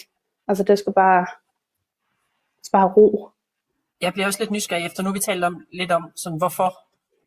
Altså 0.47 0.63
det 0.63 0.79
skulle 0.79 0.95
bare, 0.95 1.25
bare 2.73 2.93
ro 2.97 3.29
jeg 4.01 4.13
bliver 4.13 4.27
også 4.27 4.39
lidt 4.39 4.51
nysgerrig 4.51 4.85
efter, 4.85 5.03
nu 5.03 5.11
vi 5.11 5.19
talt 5.19 5.43
om, 5.43 5.65
lidt 5.73 5.91
om, 5.91 6.11
sådan, 6.15 6.37
hvorfor 6.37 6.69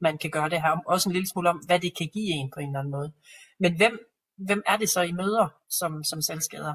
man 0.00 0.18
kan 0.18 0.30
gøre 0.30 0.48
det 0.48 0.62
her, 0.62 0.82
også 0.86 1.08
en 1.08 1.12
lille 1.12 1.28
smule 1.28 1.50
om, 1.50 1.60
hvad 1.66 1.78
det 1.78 1.96
kan 1.98 2.08
give 2.12 2.30
en 2.30 2.50
på 2.54 2.60
en 2.60 2.66
eller 2.66 2.78
anden 2.78 2.90
måde. 2.90 3.12
Men 3.58 3.76
hvem, 3.76 4.10
hvem 4.47 4.62
er 4.66 4.76
det 4.76 4.88
så, 4.88 5.00
I 5.00 5.12
møder 5.12 5.49
som, 5.78 6.04
som 6.04 6.23
selvskader? 6.23 6.75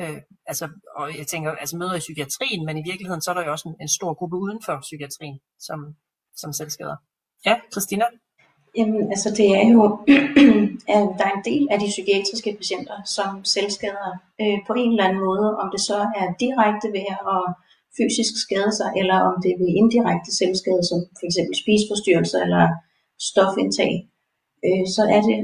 Øh, 0.00 0.18
altså, 0.46 0.68
og 0.96 1.18
jeg 1.18 1.26
tænker, 1.26 1.50
altså 1.52 1.76
møder 1.76 1.94
i 1.94 2.06
psykiatrien, 2.06 2.66
men 2.66 2.78
i 2.78 2.82
virkeligheden 2.90 3.22
så 3.22 3.30
er 3.30 3.34
der 3.34 3.44
jo 3.44 3.52
også 3.52 3.68
en, 3.68 3.76
en 3.80 3.88
stor 3.88 4.14
gruppe 4.14 4.36
uden 4.36 4.60
for 4.66 4.78
psykiatrien, 4.80 5.38
som, 5.58 5.78
som 6.36 6.52
selvskader. 6.52 6.96
Ja, 7.46 7.54
Christina? 7.72 8.04
Jamen, 8.78 9.02
altså 9.14 9.30
det 9.40 9.48
er 9.60 9.66
jo, 9.76 9.82
at 10.96 11.06
der 11.18 11.24
er 11.30 11.34
en 11.38 11.46
del 11.50 11.64
af 11.72 11.78
de 11.80 11.92
psykiatriske 11.94 12.50
patienter, 12.60 12.98
som 13.16 13.44
selvskader 13.54 14.10
øh, 14.42 14.58
på 14.66 14.72
en 14.82 14.90
eller 14.90 15.04
anden 15.06 15.22
måde, 15.28 15.48
om 15.62 15.68
det 15.74 15.80
så 15.90 15.98
er 16.20 16.26
direkte 16.44 16.88
ved 16.96 17.06
at 17.34 17.44
fysisk 17.98 18.32
skade 18.44 18.72
sig, 18.78 18.88
eller 19.00 19.18
om 19.28 19.34
det 19.42 19.50
er 19.50 19.60
ved 19.62 19.70
indirekte 19.82 20.30
selvskade, 20.40 20.82
som 20.90 20.98
f.eks. 21.18 21.38
spiseforstyrrelser 21.62 22.40
eller 22.46 22.64
stofindtag, 23.30 23.92
øh, 24.66 24.84
så 24.96 25.02
er 25.16 25.20
det 25.28 25.38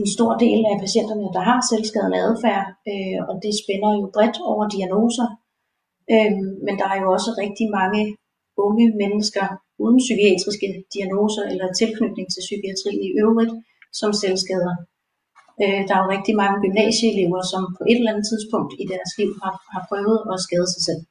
en 0.00 0.06
stor 0.16 0.32
del 0.44 0.60
af 0.70 0.76
patienterne, 0.84 1.26
der 1.36 1.42
har 1.50 1.58
selvskadende 1.70 2.18
adfærd, 2.28 2.66
øh, 2.90 3.18
og 3.28 3.34
det 3.44 3.52
spænder 3.62 3.90
jo 4.00 4.06
bredt 4.14 4.38
over 4.50 4.64
diagnoser. 4.74 5.28
Øh, 6.12 6.32
men 6.66 6.74
der 6.80 6.86
er 6.92 6.98
jo 7.02 7.08
også 7.16 7.30
rigtig 7.44 7.66
mange 7.78 8.02
unge 8.66 8.86
mennesker 9.02 9.46
uden 9.82 9.98
psykiatriske 10.06 10.68
diagnoser 10.94 11.44
eller 11.52 11.66
tilknytning 11.80 12.26
til 12.30 12.42
psykiatrien 12.46 13.02
i 13.08 13.10
øvrigt, 13.24 13.52
som 14.00 14.10
selvskader. 14.22 14.74
Øh, 15.62 15.80
der 15.86 15.94
er 15.94 16.02
jo 16.04 16.14
rigtig 16.16 16.34
mange 16.42 16.56
gymnasieelever, 16.64 17.40
som 17.52 17.62
på 17.78 17.82
et 17.90 17.98
eller 17.98 18.12
andet 18.12 18.26
tidspunkt 18.32 18.72
i 18.82 18.84
deres 18.92 19.12
liv 19.20 19.30
har, 19.42 19.54
har 19.74 19.82
prøvet 19.88 20.18
at 20.32 20.36
skade 20.46 20.68
sig 20.74 20.82
selv. 20.88 21.02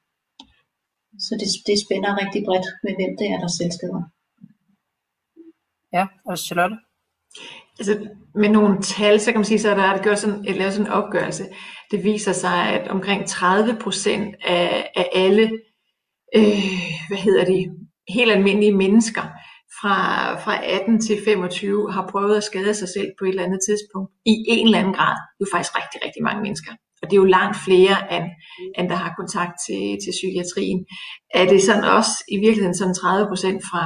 Så 1.26 1.32
det, 1.42 1.50
det 1.68 1.78
spænder 1.84 2.20
rigtig 2.22 2.42
bredt 2.48 2.68
med, 2.84 2.94
hvem 2.98 3.14
det 3.20 3.28
er, 3.34 3.40
der 3.44 3.52
selvskader. 3.60 4.04
Ja, 5.96 6.04
og 6.30 6.36
Charlotte? 6.46 6.78
Altså, 7.80 7.98
med 8.36 8.50
nogle 8.50 8.82
tal, 8.82 9.20
så 9.20 9.32
kan 9.32 9.40
man 9.40 9.46
sige, 9.46 9.60
så 9.60 9.70
er 9.70 9.76
der 9.76 10.04
gjort 10.04 10.20
sådan, 10.20 10.46
et, 10.48 10.56
lavet 10.56 10.74
sådan 10.74 10.88
en 10.88 10.92
opgørelse. 10.92 11.46
Det 11.92 12.04
viser 12.04 12.32
sig, 12.32 12.64
at 12.64 12.88
omkring 12.88 13.28
30 13.28 13.78
procent 13.82 14.36
af, 14.46 14.92
af 14.96 15.10
alle, 15.14 15.52
øh, 16.36 16.64
hvad 17.08 17.18
hedder 17.18 17.46
de, 17.46 17.66
helt 18.10 18.32
almindelige 18.32 18.76
mennesker, 18.76 19.22
fra, 19.82 19.98
fra 20.44 20.66
18 20.66 21.02
til 21.02 21.18
25 21.26 21.92
har 21.92 22.08
prøvet 22.12 22.38
at 22.38 22.44
skade 22.44 22.74
sig 22.74 22.90
selv 22.90 23.10
på 23.20 23.26
et 23.26 23.30
eller 23.30 23.44
andet 23.44 23.60
tidspunkt, 23.70 24.10
i 24.26 24.36
en 24.48 24.68
eller 24.68 24.80
anden 24.80 24.94
grad. 24.94 25.16
Det 25.36 25.44
er 25.44 25.48
jo 25.48 25.56
faktisk 25.56 25.76
rigtig, 25.82 26.00
rigtig 26.06 26.24
mange 26.24 26.42
mennesker. 26.42 26.72
Og 27.02 27.06
det 27.08 27.14
er 27.14 27.24
jo 27.24 27.36
langt 27.38 27.58
flere, 27.68 27.98
end, 28.16 28.28
end 28.78 28.90
der 28.90 28.96
har 29.04 29.14
kontakt 29.20 29.56
til, 29.66 29.84
til 30.04 30.12
psykiatrien. 30.18 30.80
Er 31.40 31.46
det 31.52 31.62
sådan 31.68 31.88
også 31.98 32.14
i 32.36 32.38
virkeligheden 32.46 32.78
sådan 32.78 32.96
30 32.96 33.28
procent 33.32 33.62
fra, 33.70 33.84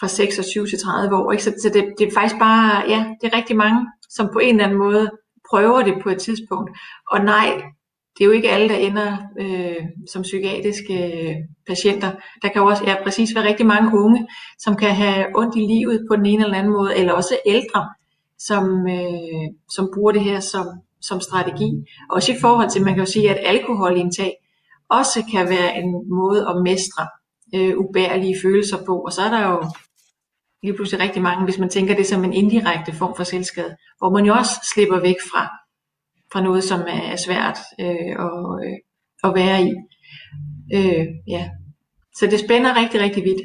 fra 0.00 0.08
26 0.08 0.66
til 0.66 0.78
30 0.78 1.16
år? 1.16 1.32
Ikke? 1.32 1.44
Så, 1.44 1.52
så 1.62 1.68
det, 1.68 1.84
det 1.98 2.08
er 2.08 2.14
faktisk 2.14 2.38
bare, 2.38 2.84
ja, 2.88 3.06
det 3.20 3.32
er 3.32 3.36
rigtig 3.36 3.56
mange, 3.56 3.86
som 4.08 4.28
på 4.32 4.38
en 4.38 4.54
eller 4.54 4.64
anden 4.64 4.78
måde 4.78 5.10
prøver 5.50 5.82
det 5.82 5.94
på 6.02 6.08
et 6.08 6.18
tidspunkt. 6.18 6.70
Og 7.10 7.24
nej, 7.24 7.62
det 8.18 8.24
er 8.24 8.28
jo 8.28 8.30
ikke 8.30 8.50
alle, 8.50 8.68
der 8.68 8.76
ender 8.76 9.16
øh, 9.40 9.86
som 10.12 10.22
psykiatriske 10.22 10.94
øh, 10.94 11.34
patienter. 11.66 12.10
Der 12.42 12.48
kan 12.48 12.62
jo 12.62 12.68
også 12.68 12.84
ja, 12.86 13.02
præcis 13.02 13.34
være 13.34 13.48
rigtig 13.48 13.66
mange 13.66 13.98
unge, 13.98 14.26
som 14.58 14.76
kan 14.76 14.94
have 14.94 15.26
ondt 15.34 15.56
i 15.56 15.60
livet 15.60 16.06
på 16.10 16.16
den 16.16 16.26
ene 16.26 16.44
eller 16.44 16.58
anden 16.58 16.72
måde, 16.72 16.96
eller 16.96 17.12
også 17.12 17.38
ældre, 17.46 17.88
som, 18.38 18.88
øh, 18.88 19.46
som 19.70 19.90
bruger 19.94 20.12
det 20.12 20.24
her 20.24 20.40
som, 20.40 20.66
som 21.00 21.20
strategi. 21.20 21.70
Også 22.10 22.32
i 22.32 22.40
forhold 22.40 22.70
til, 22.70 22.84
man 22.84 22.94
kan 22.94 23.04
jo 23.04 23.10
sige, 23.12 23.30
at 23.30 23.46
alkoholindtag 23.56 24.32
også 24.90 25.24
kan 25.32 25.48
være 25.48 25.76
en 25.76 25.90
måde 26.08 26.48
at 26.48 26.62
mestre 26.62 27.06
øh, 27.54 27.78
ubærlige 27.78 28.36
følelser 28.42 28.78
på. 28.86 28.98
Og 28.98 29.12
så 29.12 29.22
er 29.22 29.30
der 29.30 29.48
jo 29.48 29.62
lige 30.62 30.74
pludselig 30.74 31.00
rigtig 31.04 31.22
mange, 31.22 31.44
hvis 31.44 31.58
man 31.58 31.68
tænker 31.68 31.96
det 31.96 32.06
som 32.06 32.24
en 32.24 32.32
indirekte 32.32 32.92
form 32.92 33.16
for 33.16 33.24
selvskade, 33.24 33.76
hvor 33.98 34.10
man 34.10 34.24
jo 34.24 34.34
også 34.34 34.52
slipper 34.74 35.00
væk 35.00 35.16
fra 35.32 35.60
fra 36.32 36.42
noget, 36.42 36.64
som 36.64 36.80
er 36.88 37.16
svært 37.16 37.58
øh, 37.80 38.12
at, 38.26 38.34
øh, 38.64 38.78
at 39.24 39.34
være 39.34 39.62
i. 39.62 39.72
Øh, 40.74 41.06
ja. 41.28 41.50
Så 42.14 42.26
det 42.26 42.40
spænder 42.40 42.76
rigtig, 42.82 43.00
rigtig 43.00 43.24
vidt. 43.24 43.42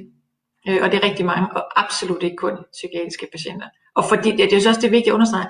Øh, 0.68 0.80
og 0.84 0.92
det 0.92 0.98
er 0.98 1.08
rigtig 1.10 1.26
mange, 1.26 1.48
og 1.56 1.80
absolut 1.80 2.24
ikke 2.24 2.36
kun 2.36 2.58
psykiatriske 2.72 3.28
patienter. 3.32 3.68
Og 3.96 4.04
fordi, 4.10 4.32
det, 4.32 4.40
det 4.40 4.54
er 4.54 4.62
jo 4.64 4.70
også 4.70 4.82
det 4.82 4.92
vigtige 4.92 5.12
at 5.12 5.16
understrege, 5.16 5.48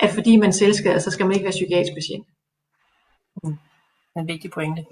at 0.00 0.10
fordi 0.10 0.36
man 0.36 0.52
selvskader, 0.52 0.98
så 0.98 1.10
skal 1.10 1.26
man 1.26 1.34
ikke 1.34 1.44
være 1.44 1.58
psykiatrisk 1.58 1.92
patient. 1.94 2.26
Mm. 3.44 3.56
En 4.16 4.28
vigtig 4.28 4.50
pointe. 4.50 4.84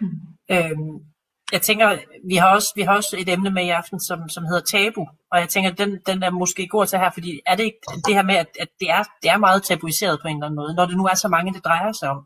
Mm. 0.00 0.06
Øhm, 0.50 0.94
jeg 1.52 1.62
tænker, 1.62 1.98
vi 2.28 2.36
har 2.36 2.54
også, 2.54 2.72
vi 2.76 2.82
har 2.82 2.96
også 2.96 3.16
et 3.18 3.28
emne 3.28 3.50
med 3.50 3.64
i 3.64 3.68
aften, 3.68 4.00
som, 4.00 4.28
som 4.28 4.44
hedder 4.44 4.60
tabu, 4.60 5.06
og 5.32 5.40
jeg 5.40 5.48
tænker, 5.48 5.70
den, 5.70 5.98
den 6.06 6.22
er 6.22 6.30
måske 6.30 6.68
god 6.68 6.86
til 6.86 6.98
her, 6.98 7.10
fordi 7.10 7.40
er 7.46 7.54
det 7.56 7.64
ikke 7.64 7.80
det 8.06 8.14
her 8.14 8.22
med, 8.22 8.34
at, 8.34 8.48
at 8.60 8.68
det, 8.80 8.90
er, 8.90 9.02
det 9.22 9.30
er 9.30 9.36
meget 9.36 9.62
tabuiseret 9.62 10.18
på 10.22 10.28
en 10.28 10.36
eller 10.36 10.46
anden 10.46 10.56
måde, 10.56 10.74
når 10.74 10.86
det 10.86 10.96
nu 10.96 11.04
er 11.04 11.14
så 11.14 11.28
mange, 11.28 11.52
det 11.52 11.64
drejer 11.64 11.92
sig 11.92 12.08
om. 12.10 12.20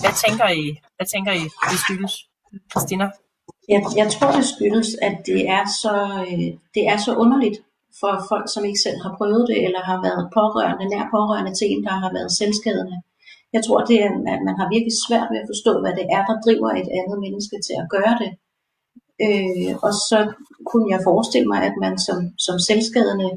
Hvad 0.00 0.14
tænker 0.24 0.48
I, 0.48 0.64
hvad 0.96 1.06
tænker 1.14 1.32
I, 1.32 1.44
det 1.70 1.78
skyldes? 1.84 2.14
Christina? 2.72 3.10
Jeg, 3.68 3.80
jeg 3.96 4.08
tror, 4.12 4.30
det 4.38 4.46
skyldes, 4.54 4.88
at 5.02 5.16
det 5.26 5.40
er, 5.56 5.64
så, 5.82 5.94
øh, 6.28 6.48
det 6.74 6.84
er 6.92 6.96
så 7.06 7.12
underligt 7.14 7.58
for 8.00 8.12
folk, 8.30 8.46
som 8.54 8.64
ikke 8.64 8.80
selv 8.86 8.98
har 9.04 9.12
prøvet 9.18 9.44
det, 9.50 9.58
eller 9.66 9.82
har 9.90 9.98
været 10.06 10.24
pårørende, 10.36 10.84
nær 10.92 11.04
pårørende 11.14 11.54
til 11.58 11.66
en, 11.72 11.84
der 11.84 11.94
har 12.04 12.12
været 12.16 12.32
selvskadende. 12.40 12.96
Jeg 13.56 13.62
tror, 13.66 13.80
det 13.90 13.96
er, 14.04 14.10
at 14.34 14.40
man 14.48 14.56
har 14.60 14.68
virkelig 14.74 14.94
svært 15.06 15.28
ved 15.32 15.38
at 15.42 15.50
forstå, 15.52 15.72
hvad 15.82 15.94
det 15.98 16.06
er, 16.16 16.22
der 16.28 16.42
driver 16.44 16.70
et 16.70 16.90
andet 16.98 17.18
menneske 17.24 17.56
til 17.66 17.76
at 17.82 17.90
gøre 17.96 18.14
det. 18.22 18.30
Øh, 19.26 19.72
og 19.86 19.92
så 20.08 20.18
kunne 20.70 20.88
jeg 20.94 21.06
forestille 21.10 21.48
mig, 21.52 21.60
at 21.68 21.76
man 21.84 21.94
som, 22.06 22.18
som 22.46 22.56
selvskadende 22.68 23.30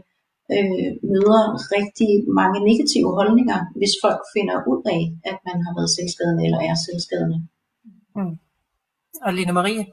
øh, 0.56 0.90
møder 1.14 1.44
rigtig 1.78 2.12
mange 2.40 2.58
negative 2.70 3.10
holdninger, 3.20 3.60
hvis 3.80 3.94
folk 4.04 4.22
finder 4.36 4.58
ud 4.72 4.82
af, 4.96 5.02
at 5.32 5.38
man 5.48 5.58
har 5.66 5.74
været 5.78 5.96
selvskadende 5.98 6.44
eller 6.48 6.60
er 6.70 6.76
selvskadende. 6.88 7.38
Mm. 8.18 8.36
Og 9.26 9.34
Line 9.34 9.54
Marie? 9.60 9.86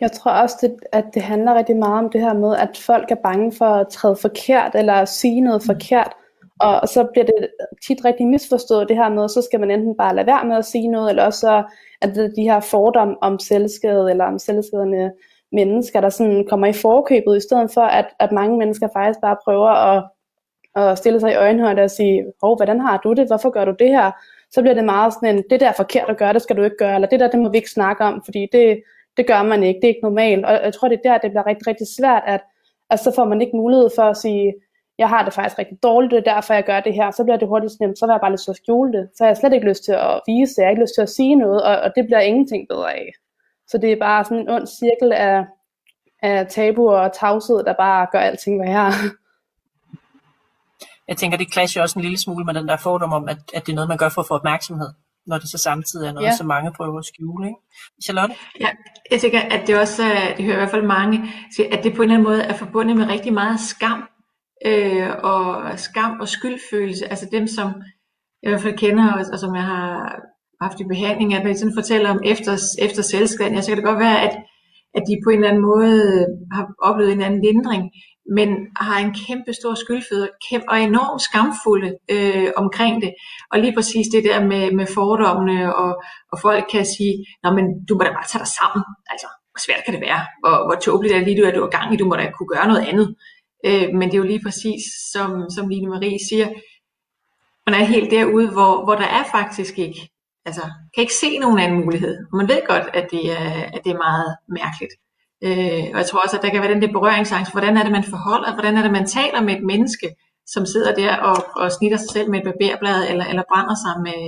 Jeg 0.00 0.12
tror 0.12 0.30
også, 0.30 0.56
det, 0.60 0.72
at 0.92 1.04
det 1.14 1.22
handler 1.22 1.54
rigtig 1.54 1.76
meget 1.76 2.04
om 2.04 2.10
det 2.10 2.20
her 2.20 2.34
med, 2.34 2.56
at 2.56 2.76
folk 2.76 3.10
er 3.10 3.20
bange 3.28 3.52
for 3.52 3.70
at 3.80 3.88
træde 3.88 4.16
forkert, 4.16 4.72
eller 4.74 5.04
sige 5.04 5.40
noget 5.40 5.62
mm. 5.62 5.66
forkert, 5.66 6.12
og, 6.60 6.80
og 6.80 6.88
så 6.88 7.08
bliver 7.12 7.24
det 7.24 7.48
tit 7.86 8.04
rigtig 8.04 8.26
misforstået 8.26 8.88
det 8.88 8.96
her 8.96 9.08
med, 9.08 9.28
så 9.28 9.42
skal 9.42 9.60
man 9.60 9.70
enten 9.70 9.96
bare 9.96 10.14
lade 10.14 10.26
være 10.26 10.44
med 10.44 10.56
at 10.56 10.64
sige 10.64 10.88
noget, 10.88 11.10
eller 11.10 11.24
også 11.24 11.64
at 12.00 12.14
det 12.14 12.32
de 12.36 12.42
her 12.42 12.60
fordomme 12.60 13.16
om 13.22 13.38
selvskade, 13.38 14.10
eller 14.10 14.24
om 14.24 14.38
selvskadende 14.38 15.12
mennesker, 15.52 16.00
der 16.00 16.08
sådan 16.08 16.46
kommer 16.48 16.66
i 16.66 16.72
forkøbet, 16.72 17.36
i 17.36 17.40
stedet 17.40 17.70
for 17.74 17.80
at, 17.80 18.06
at 18.20 18.32
mange 18.32 18.58
mennesker 18.58 18.88
faktisk 18.92 19.20
bare 19.20 19.36
prøver 19.44 19.68
at, 19.68 20.04
at 20.76 20.98
stille 20.98 21.20
sig 21.20 21.32
i 21.32 21.36
øjenhøjde 21.36 21.82
og 21.82 21.90
sige, 21.90 22.24
hov, 22.42 22.56
hvordan 22.56 22.80
har 22.80 23.00
du 23.04 23.12
det, 23.12 23.26
hvorfor 23.26 23.50
gør 23.50 23.64
du 23.64 23.74
det 23.78 23.88
her? 23.88 24.10
Så 24.50 24.62
bliver 24.62 24.74
det 24.74 24.84
meget 24.84 25.12
sådan 25.12 25.36
en, 25.36 25.44
det 25.50 25.60
der 25.60 25.68
er 25.68 25.72
forkert 25.76 26.10
at 26.10 26.16
gøre, 26.16 26.32
det 26.32 26.42
skal 26.42 26.56
du 26.56 26.62
ikke 26.62 26.76
gøre, 26.76 26.94
eller 26.94 27.08
det 27.08 27.20
der, 27.20 27.30
det 27.30 27.40
må 27.40 27.48
vi 27.48 27.56
ikke 27.56 27.70
snakke 27.70 28.04
om, 28.04 28.22
fordi 28.24 28.46
det, 28.52 28.82
det 29.16 29.26
gør 29.26 29.42
man 29.42 29.62
ikke, 29.62 29.80
det 29.80 29.84
er 29.84 29.94
ikke 29.94 30.08
normalt. 30.08 30.44
Og 30.44 30.52
jeg 30.52 30.74
tror, 30.74 30.88
det 30.88 31.00
er 31.04 31.10
der, 31.10 31.18
det 31.18 31.30
bliver 31.30 31.46
rigtig, 31.46 31.66
rigtig 31.66 31.86
svært, 31.98 32.22
at, 32.26 32.40
at 32.90 33.00
så 33.00 33.12
får 33.14 33.24
man 33.24 33.40
ikke 33.40 33.56
mulighed 33.56 33.90
for 33.96 34.02
at 34.02 34.16
sige, 34.16 34.54
jeg 34.98 35.08
har 35.08 35.24
det 35.24 35.32
faktisk 35.32 35.58
rigtig 35.58 35.78
dårligt, 35.82 36.10
det 36.10 36.18
er 36.18 36.34
derfor 36.34 36.54
jeg 36.54 36.64
gør 36.64 36.80
det 36.80 36.94
her, 36.94 37.10
så 37.10 37.24
bliver 37.24 37.36
det 37.36 37.48
hurtigt 37.48 37.80
nemt, 37.80 37.98
så 37.98 38.06
vil 38.06 38.12
jeg 38.12 38.20
bare 38.20 38.32
lyst 38.32 38.44
til 38.44 38.50
at 38.50 38.56
skjule 38.56 38.92
det. 38.92 39.08
Så 39.16 39.24
har 39.24 39.28
jeg 39.28 39.36
slet 39.36 39.52
ikke 39.52 39.68
lyst 39.68 39.84
til 39.84 39.92
at 39.92 40.20
vise 40.26 40.50
det, 40.50 40.58
jeg 40.58 40.66
har 40.66 40.70
ikke 40.70 40.82
lyst 40.82 40.94
til 40.94 41.02
at 41.02 41.08
sige 41.08 41.36
noget, 41.36 41.62
og, 41.62 41.76
og 41.80 41.92
det 41.96 42.04
bliver 42.06 42.20
ingenting 42.20 42.68
bedre 42.68 42.94
af. 42.94 43.08
Så 43.68 43.78
det 43.78 43.92
er 43.92 43.96
bare 43.96 44.24
sådan 44.24 44.38
en 44.38 44.48
ond 44.48 44.66
cirkel 44.66 45.12
af, 45.12 45.44
af 46.22 46.46
tabu 46.46 46.90
og 46.90 47.12
tavshed, 47.12 47.64
der 47.64 47.72
bare 47.72 48.06
gør 48.12 48.18
alting 48.18 48.60
værre. 48.62 48.92
Jeg 51.08 51.16
tænker, 51.16 51.38
det 51.38 51.52
clasher 51.52 51.82
også 51.82 51.98
en 51.98 52.02
lille 52.02 52.18
smule 52.18 52.44
med 52.44 52.54
den 52.54 52.68
der 52.68 52.76
fordom 52.76 53.12
om, 53.12 53.28
at, 53.28 53.36
at 53.54 53.66
det 53.66 53.72
er 53.72 53.74
noget, 53.74 53.88
man 53.88 53.98
gør 53.98 54.08
for 54.08 54.20
at 54.20 54.26
få 54.26 54.34
opmærksomhed, 54.34 54.88
når 55.26 55.38
det 55.38 55.50
så 55.50 55.58
samtidig 55.58 56.08
er 56.08 56.12
noget, 56.12 56.26
ja. 56.26 56.36
som 56.36 56.46
mange 56.46 56.72
prøver 56.72 56.98
at 56.98 57.04
skjule. 57.04 57.46
Ikke? 57.46 57.58
Charlotte? 58.04 58.34
Ja, 58.60 58.68
jeg 59.10 59.20
tænker, 59.20 59.40
at 59.40 59.66
det 59.66 59.78
også 59.78 60.02
er, 60.02 60.36
det 60.36 60.44
hører 60.44 60.56
i 60.56 60.58
hvert 60.58 60.70
fald 60.70 60.82
mange, 60.82 61.24
at 61.72 61.84
det 61.84 61.94
på 61.94 62.02
en 62.02 62.10
eller 62.10 62.14
anden 62.14 62.28
måde 62.28 62.42
er 62.42 62.54
forbundet 62.54 62.96
med 62.96 63.08
rigtig 63.08 63.32
meget 63.32 63.60
skam 63.60 64.08
øh, 64.66 65.10
og 65.22 65.78
skam 65.78 66.20
og 66.20 66.28
skyldfølelse, 66.28 67.10
altså 67.10 67.26
dem 67.32 67.46
som 67.46 67.68
jeg 68.42 68.48
i 68.48 68.48
hvert 68.48 68.62
fald 68.62 68.78
kender, 68.78 69.12
og, 69.12 69.24
og 69.32 69.38
som 69.38 69.54
jeg 69.54 69.62
har 69.62 70.20
haft 70.60 70.80
i 70.80 70.84
behandling, 70.84 71.34
at 71.34 71.42
når 71.42 71.50
jeg 71.50 71.58
sådan 71.58 71.80
fortæller 71.80 72.10
om 72.10 72.20
efter, 72.24 72.52
efter 72.78 73.02
selvskaden, 73.02 73.54
ja, 73.54 73.60
så 73.60 73.68
kan 73.68 73.76
det 73.76 73.84
godt 73.84 73.98
være, 73.98 74.20
at, 74.26 74.34
at 74.94 75.02
de 75.08 75.22
på 75.24 75.30
en 75.30 75.38
eller 75.38 75.48
anden 75.48 75.62
måde 75.62 76.26
har 76.52 76.64
oplevet 76.88 77.12
en 77.12 77.22
anden 77.22 77.42
lindring, 77.42 77.84
men 78.36 78.48
har 78.76 78.98
en 79.04 79.14
kæmpe 79.26 79.52
stor 79.60 79.74
skyldfølelse 79.74 80.28
kæmpe, 80.48 80.68
og 80.70 80.80
enormt 80.80 81.22
skamfulde 81.28 81.90
øh, 82.14 82.48
omkring 82.62 83.02
det. 83.02 83.12
Og 83.52 83.56
lige 83.58 83.74
præcis 83.74 84.06
det 84.14 84.24
der 84.24 84.38
med, 84.50 84.64
med 84.78 84.86
fordommene, 84.96 85.76
og, 85.76 85.92
og 86.32 86.36
folk 86.46 86.64
kan 86.72 86.84
sige, 86.94 87.14
Nå, 87.42 87.48
men 87.58 87.64
du 87.88 87.92
må 87.94 88.02
da 88.04 88.10
bare 88.18 88.30
tage 88.30 88.42
dig 88.44 88.52
sammen. 88.60 88.82
Altså, 89.12 89.28
hvor 89.52 89.60
svært 89.66 89.84
kan 89.84 89.94
det 89.94 90.02
være? 90.08 90.20
Hvor, 90.42 90.56
hvor 90.66 90.76
tåbeligt 90.84 91.14
er 91.14 91.18
det 91.18 91.28
lige, 91.28 91.38
du 91.40 91.46
er, 91.48 91.54
du 91.54 91.64
er 91.66 91.76
gang 91.76 91.88
i? 91.94 91.96
Du 92.02 92.06
må 92.08 92.14
da 92.16 92.24
kunne 92.36 92.52
gøre 92.54 92.68
noget 92.70 92.84
andet. 92.90 93.06
Øh, 93.66 93.88
men 93.94 94.08
det 94.08 94.14
er 94.14 94.18
jo 94.18 94.32
lige 94.32 94.44
præcis, 94.44 94.82
som, 95.12 95.50
som 95.50 95.68
Line 95.68 95.88
Marie 95.88 96.18
siger, 96.28 96.48
man 97.66 97.80
er 97.80 97.84
helt 97.84 98.10
derude, 98.10 98.50
hvor, 98.50 98.84
hvor 98.84 98.94
der 98.94 99.06
er 99.18 99.24
faktisk 99.30 99.78
ikke, 99.78 100.10
altså 100.44 100.62
kan 100.94 101.00
ikke 101.00 101.14
se 101.14 101.38
nogen 101.38 101.58
anden 101.58 101.84
mulighed. 101.84 102.26
Og 102.32 102.36
man 102.36 102.48
ved 102.48 102.60
godt, 102.68 102.86
at 102.94 103.06
det 103.10 103.32
er, 103.32 103.50
at 103.74 103.80
det 103.84 103.92
er 103.92 104.04
meget 104.08 104.36
mærkeligt. 104.48 104.94
Øh, 105.44 105.84
og 105.92 105.98
jeg 106.00 106.06
tror 106.06 106.20
også, 106.24 106.36
at 106.36 106.42
der 106.42 106.50
kan 106.50 106.62
være 106.62 106.74
den 106.74 106.82
der 106.82 106.92
berøringsangst. 106.92 107.52
Hvordan 107.52 107.76
er 107.76 107.82
det, 107.82 107.92
man 107.92 108.04
forholder? 108.04 108.52
Hvordan 108.52 108.76
er 108.76 108.82
det, 108.82 108.92
man 108.92 109.06
taler 109.06 109.40
med 109.42 109.56
et 109.56 109.64
menneske, 109.64 110.08
som 110.46 110.66
sidder 110.66 110.94
der 110.94 111.16
og, 111.16 111.36
og 111.56 111.72
snitter 111.72 111.98
sig 111.98 112.10
selv 112.12 112.30
med 112.30 112.38
et 112.38 112.44
barberblad, 112.44 113.08
eller, 113.10 113.24
eller 113.24 113.42
brænder 113.52 113.76
sig 113.84 113.94
med... 114.06 114.20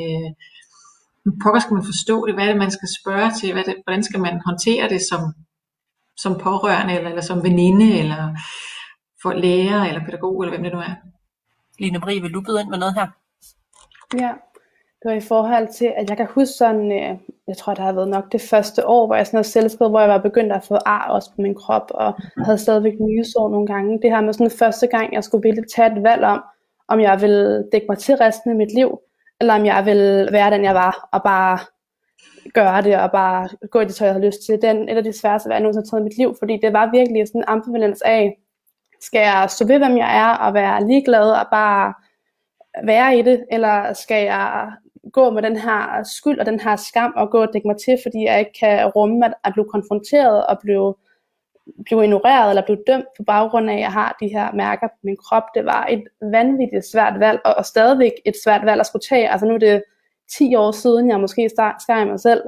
Pokker 1.42 1.60
skal 1.60 1.74
man 1.74 1.90
forstå 1.92 2.26
det? 2.26 2.34
Hvad 2.34 2.44
er 2.44 2.48
det, 2.48 2.64
man 2.64 2.70
skal 2.70 2.88
spørge 3.00 3.30
til? 3.40 3.52
Hvad 3.52 3.64
det, 3.64 3.74
hvordan 3.84 4.02
skal 4.02 4.20
man 4.20 4.40
håndtere 4.46 4.88
det 4.88 5.00
som, 5.10 5.22
som 6.16 6.32
pårørende, 6.46 6.94
eller, 6.94 7.10
eller 7.10 7.22
som 7.22 7.42
veninde, 7.44 7.98
eller 7.98 8.22
for 9.22 9.32
lærer 9.32 9.84
eller 9.84 10.04
pædagog, 10.04 10.42
eller 10.42 10.52
hvem 10.52 10.62
det 10.62 10.72
nu 10.72 10.78
er. 10.78 10.94
Line 11.78 12.00
Brie, 12.00 12.20
vil 12.22 12.34
du 12.34 12.40
byde 12.40 12.60
ind 12.60 12.68
med 12.68 12.78
noget 12.78 12.94
her? 12.94 13.06
Ja, 14.14 14.32
Det 15.02 15.10
var 15.10 15.12
i 15.12 15.20
forhold 15.20 15.68
til, 15.68 15.92
at 15.96 16.10
jeg 16.10 16.16
kan 16.16 16.26
huske 16.26 16.52
sådan, 16.58 16.92
øh, 16.92 17.18
jeg 17.48 17.56
tror, 17.56 17.74
det 17.74 17.84
har 17.84 17.92
været 17.92 18.08
nok 18.08 18.32
det 18.32 18.40
første 18.40 18.86
år, 18.86 19.06
hvor 19.06 19.16
jeg 19.16 19.26
sådan 19.26 19.36
havde 19.36 19.48
selvskrevet, 19.48 19.92
hvor 19.92 20.00
jeg 20.00 20.08
var 20.08 20.18
begyndt 20.18 20.52
at 20.52 20.64
få 20.64 20.74
ar 20.86 21.08
også 21.10 21.30
på 21.30 21.42
min 21.42 21.54
krop, 21.54 21.90
og 21.90 22.14
havde 22.44 22.58
stadigvæk 22.58 22.92
nye 23.00 23.24
sår 23.24 23.50
nogle 23.50 23.66
gange. 23.66 23.98
Det 24.02 24.10
her 24.10 24.20
med 24.20 24.32
sådan 24.32 24.50
første 24.50 24.86
gang, 24.86 25.12
jeg 25.14 25.24
skulle 25.24 25.42
ville 25.42 25.64
tage 25.76 25.96
et 25.96 26.02
valg 26.02 26.24
om, 26.24 26.42
om 26.88 27.00
jeg 27.00 27.20
ville 27.20 27.64
dække 27.72 27.86
mig 27.88 27.98
til 27.98 28.14
resten 28.14 28.50
af 28.50 28.56
mit 28.56 28.74
liv, 28.74 29.00
eller 29.40 29.54
om 29.54 29.64
jeg 29.66 29.86
ville 29.86 30.28
være 30.32 30.50
den, 30.50 30.64
jeg 30.64 30.74
var, 30.74 31.08
og 31.12 31.22
bare 31.22 31.58
gøre 32.54 32.82
det, 32.82 32.96
og 33.00 33.10
bare 33.12 33.48
gå 33.70 33.80
i 33.80 33.84
det 33.84 33.94
tøj, 33.94 34.06
jeg 34.06 34.14
havde 34.14 34.26
lyst 34.26 34.38
til. 34.46 34.62
Den 34.62 34.88
et 34.88 34.96
af 34.96 35.04
de 35.04 35.18
sværeste 35.20 35.48
valg, 35.48 35.54
jeg 35.54 35.62
nogensinde 35.62 35.86
har 35.86 35.90
taget 35.90 36.00
i 36.00 36.08
mit 36.08 36.18
liv, 36.18 36.36
fordi 36.38 36.58
det 36.62 36.72
var 36.72 36.90
virkelig 36.90 37.28
sådan 37.28 37.40
en 37.40 37.44
ambivalens 37.48 38.02
af, 38.02 38.38
skal 39.00 39.20
jeg 39.20 39.46
stå 39.50 39.66
ved, 39.66 39.78
hvem 39.78 39.96
jeg 39.96 40.16
er, 40.16 40.36
og 40.36 40.54
være 40.54 40.86
ligeglad, 40.86 41.30
og 41.30 41.46
bare 41.50 41.94
være 42.84 43.18
i 43.18 43.22
det, 43.22 43.44
eller 43.50 43.92
skal 43.92 44.24
jeg 44.24 44.72
gå 45.12 45.30
med 45.30 45.42
den 45.42 45.56
her 45.56 46.02
skyld 46.02 46.38
og 46.38 46.46
den 46.46 46.60
her 46.60 46.76
skam 46.76 47.12
og 47.16 47.30
gå 47.30 47.42
og 47.42 47.48
dække 47.52 47.68
mig 47.68 47.76
til, 47.76 47.98
fordi 48.02 48.24
jeg 48.24 48.38
ikke 48.38 48.52
kan 48.60 48.86
rumme 48.86 49.26
at, 49.26 49.34
at 49.44 49.52
blive 49.52 49.68
konfronteret 49.70 50.46
og 50.46 50.58
blive, 50.62 50.94
blive 51.84 52.04
ignoreret 52.04 52.50
eller 52.50 52.64
blive 52.64 52.82
dømt 52.86 53.06
på 53.16 53.22
baggrund 53.26 53.70
af, 53.70 53.74
at 53.74 53.80
jeg 53.80 53.92
har 53.92 54.16
de 54.20 54.28
her 54.28 54.52
mærker 54.52 54.88
på 54.88 54.98
min 55.02 55.16
krop. 55.16 55.42
Det 55.54 55.64
var 55.64 55.86
et 55.90 56.04
vanvittigt 56.22 56.90
svært 56.92 57.20
valg, 57.20 57.40
og, 57.44 57.54
og 57.54 57.64
stadigvæk 57.64 58.12
et 58.24 58.34
svært 58.44 58.66
valg 58.66 58.80
at 58.80 58.86
skulle 58.86 59.06
tage. 59.08 59.30
Altså 59.30 59.46
nu 59.46 59.54
er 59.54 59.58
det 59.58 59.82
10 60.38 60.54
år 60.54 60.70
siden, 60.70 61.10
jeg 61.10 61.20
måske 61.20 61.48
skar 61.48 62.04
mig 62.04 62.20
selv 62.20 62.42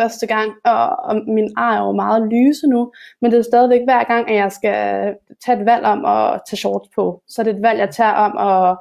første 0.00 0.26
gang, 0.26 0.50
og, 0.64 0.84
og 1.08 1.14
min 1.36 1.48
ar 1.56 1.74
er 1.76 1.86
jo 1.86 1.92
meget 1.92 2.28
lyse 2.32 2.66
nu, 2.66 2.92
men 3.20 3.30
det 3.30 3.38
er 3.38 3.42
stadigvæk 3.42 3.80
hver 3.84 4.04
gang, 4.04 4.30
at 4.30 4.36
jeg 4.36 4.52
skal 4.52 4.76
tage 5.44 5.60
et 5.60 5.66
valg 5.66 5.84
om 5.84 6.04
at 6.04 6.40
tage 6.48 6.58
shorts 6.58 6.88
på. 6.94 7.22
Så 7.28 7.42
det 7.42 7.50
er 7.50 7.56
et 7.56 7.62
valg, 7.62 7.78
jeg 7.78 7.90
tager 7.90 8.12
om 8.26 8.32
at 8.50 8.76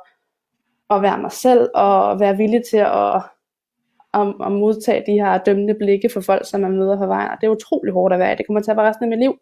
at 0.89 1.01
være 1.01 1.21
mig 1.21 1.31
selv, 1.31 1.69
og 1.75 2.19
være 2.19 2.38
villig 2.38 2.62
til 2.71 2.77
at, 2.77 3.15
at, 4.13 4.27
at 4.45 4.51
modtage 4.51 5.03
de 5.07 5.12
her 5.12 5.38
dømmende 5.38 5.75
blikke 5.79 6.09
for 6.13 6.21
folk, 6.21 6.45
som 6.45 6.62
man 6.62 6.77
møder 6.77 6.97
på 6.97 7.07
vejen. 7.07 7.38
det 7.41 7.47
er 7.47 7.51
utrolig 7.51 7.93
hårdt 7.93 8.13
at 8.13 8.19
være 8.19 8.33
i. 8.33 8.36
Det 8.36 8.45
kommer 8.47 8.62
til 8.62 8.71
at 8.71 8.77
være 8.77 8.89
resten 8.89 9.03
af 9.03 9.09
mit 9.09 9.19
liv. 9.19 9.33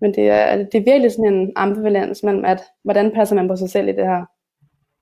Men 0.00 0.14
det 0.14 0.28
er, 0.28 0.56
det 0.56 0.74
er 0.74 0.90
virkelig 0.90 1.12
sådan 1.12 1.34
en 1.34 1.52
ambivalens 1.56 2.22
mellem, 2.22 2.44
at 2.44 2.60
hvordan 2.84 3.12
passer 3.14 3.36
man 3.36 3.48
på 3.48 3.56
sig 3.56 3.70
selv 3.70 3.88
i 3.88 3.92
det 3.92 4.04
her. 4.04 4.24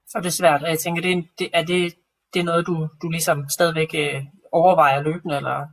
Så 0.08 0.18
er 0.18 0.30
svært, 0.30 0.62
og 0.62 0.68
jeg 0.68 0.78
tænker, 0.78 1.02
det 1.02 1.12
er, 1.12 1.22
det, 1.38 1.48
er 1.54 1.64
det, 1.64 1.94
det 2.34 2.40
er 2.40 2.44
noget, 2.44 2.66
du, 2.66 2.88
du 3.02 3.08
ligesom 3.08 3.44
stadigvæk 3.48 3.94
øh, 3.94 4.22
overvejer 4.56 5.02
løbende, 5.02 5.36
eller 5.36 5.66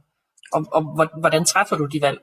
og, 0.54 0.66
og 0.72 1.10
hvordan 1.20 1.46
træffer 1.46 1.76
du 1.76 1.86
de 1.86 2.02
valg? 2.02 2.20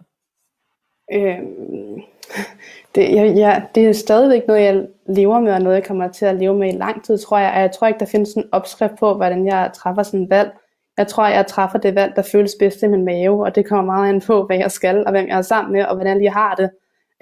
Øhm, 1.13 2.01
det, 2.95 3.15
jeg, 3.15 3.37
jeg, 3.37 3.67
det 3.75 3.89
er 3.89 3.93
stadigvæk 3.93 4.43
noget, 4.47 4.63
jeg 4.63 4.87
lever 5.09 5.41
med, 5.41 5.53
og 5.53 5.61
noget, 5.61 5.77
jeg 5.77 5.85
kommer 5.85 6.09
til 6.09 6.27
at 6.27 6.37
leve 6.37 6.55
med 6.55 6.75
i 6.75 6.77
lang 6.77 7.05
tid, 7.05 7.19
tror 7.19 7.39
jeg. 7.39 7.53
Og 7.55 7.61
jeg 7.61 7.73
tror 7.73 7.87
ikke, 7.87 8.01
der 8.01 8.07
findes 8.07 8.35
en 8.35 8.45
opskrift 8.53 8.95
på, 8.99 9.15
hvordan 9.15 9.47
jeg 9.47 9.71
træffer 9.75 10.03
sådan 10.03 10.23
et 10.23 10.31
valg. 10.31 10.51
Jeg 10.99 11.07
tror, 11.07 11.27
jeg 11.27 11.47
træffer 11.47 11.79
det 11.79 11.95
valg, 11.95 12.17
der 12.17 12.23
føles 12.33 12.53
bedst 12.59 12.83
i 12.83 12.89
min 12.89 13.05
mave, 13.05 13.45
og 13.45 13.55
det 13.55 13.69
kommer 13.69 13.85
meget 13.95 14.09
an 14.09 14.21
på, 14.21 14.47
hvad 14.47 14.57
jeg 14.57 14.71
skal, 14.71 15.07
og 15.07 15.11
hvem 15.11 15.29
jeg 15.29 15.39
er 15.39 15.43
sammen 15.43 15.73
med, 15.73 15.85
og 15.85 15.95
hvordan 15.95 16.13
jeg 16.13 16.19
lige 16.19 16.33
har 16.33 16.55
det. 16.55 16.71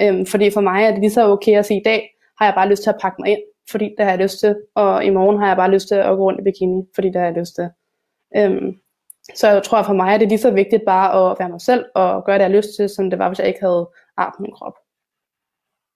Øhm, 0.00 0.26
fordi 0.26 0.50
for 0.50 0.60
mig 0.60 0.84
er 0.84 0.90
det 0.90 1.00
lige 1.00 1.10
så 1.10 1.28
okay 1.28 1.58
at 1.58 1.66
sige, 1.66 1.80
i 1.80 1.82
dag 1.84 2.10
har 2.38 2.46
jeg 2.46 2.54
bare 2.54 2.68
lyst 2.68 2.82
til 2.82 2.90
at 2.90 2.98
pakke 3.00 3.16
mig 3.22 3.30
ind, 3.30 3.40
fordi 3.70 3.94
det 3.98 4.04
har 4.04 4.12
jeg 4.12 4.22
lyst 4.22 4.40
til, 4.40 4.56
og 4.74 5.04
i 5.04 5.10
morgen 5.10 5.38
har 5.38 5.46
jeg 5.46 5.56
bare 5.56 5.70
lyst 5.70 5.88
til 5.88 5.94
at 5.94 6.16
gå 6.16 6.24
rundt 6.24 6.40
i 6.40 6.44
bikini, 6.44 6.82
fordi 6.94 7.08
det 7.08 7.16
har 7.16 7.24
jeg 7.24 7.36
lyst 7.38 7.54
til. 7.54 7.68
Øhm, 8.36 8.74
så 9.34 9.48
jeg 9.48 9.62
tror 9.62 9.82
for 9.82 9.92
mig 9.94 10.14
er 10.14 10.18
det 10.18 10.28
lige 10.28 10.38
så 10.38 10.50
vigtigt 10.50 10.82
bare 10.86 11.30
at 11.30 11.36
være 11.38 11.48
mig 11.48 11.60
selv, 11.60 11.84
og 11.94 12.24
gøre 12.24 12.38
det, 12.38 12.42
jeg 12.42 12.50
har 12.50 12.56
lyst 12.56 12.68
til, 12.78 12.88
som 12.88 13.10
det 13.10 13.18
var, 13.18 13.28
hvis 13.28 13.38
jeg 13.38 13.48
ikke 13.48 13.60
havde 13.60 13.90
ar 14.16 14.34
på 14.36 14.42
min 14.42 14.52
krop. 14.52 14.74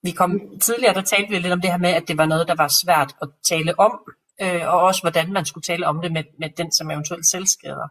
Vi 0.03 0.11
kom 0.11 0.41
tidligere, 0.61 0.95
der 0.95 1.03
talte 1.03 1.31
vi 1.31 1.39
lidt 1.39 1.53
om 1.53 1.61
det 1.61 1.71
her 1.71 1.79
med, 1.79 1.91
at 1.91 2.09
det 2.09 2.19
var 2.19 2.27
noget, 2.27 2.49
der 2.49 2.55
var 2.55 2.71
svært 2.85 3.15
at 3.23 3.29
tale 3.49 3.79
om, 3.79 4.01
øh, 4.43 4.75
og 4.75 4.81
også 4.81 5.03
hvordan 5.03 5.33
man 5.33 5.45
skulle 5.45 5.63
tale 5.63 5.87
om 5.87 6.03
det 6.03 6.13
med, 6.13 6.25
med 6.39 6.51
den, 6.57 6.73
som 6.73 6.91
eventuelt 6.91 7.27
selvskader. 7.27 7.89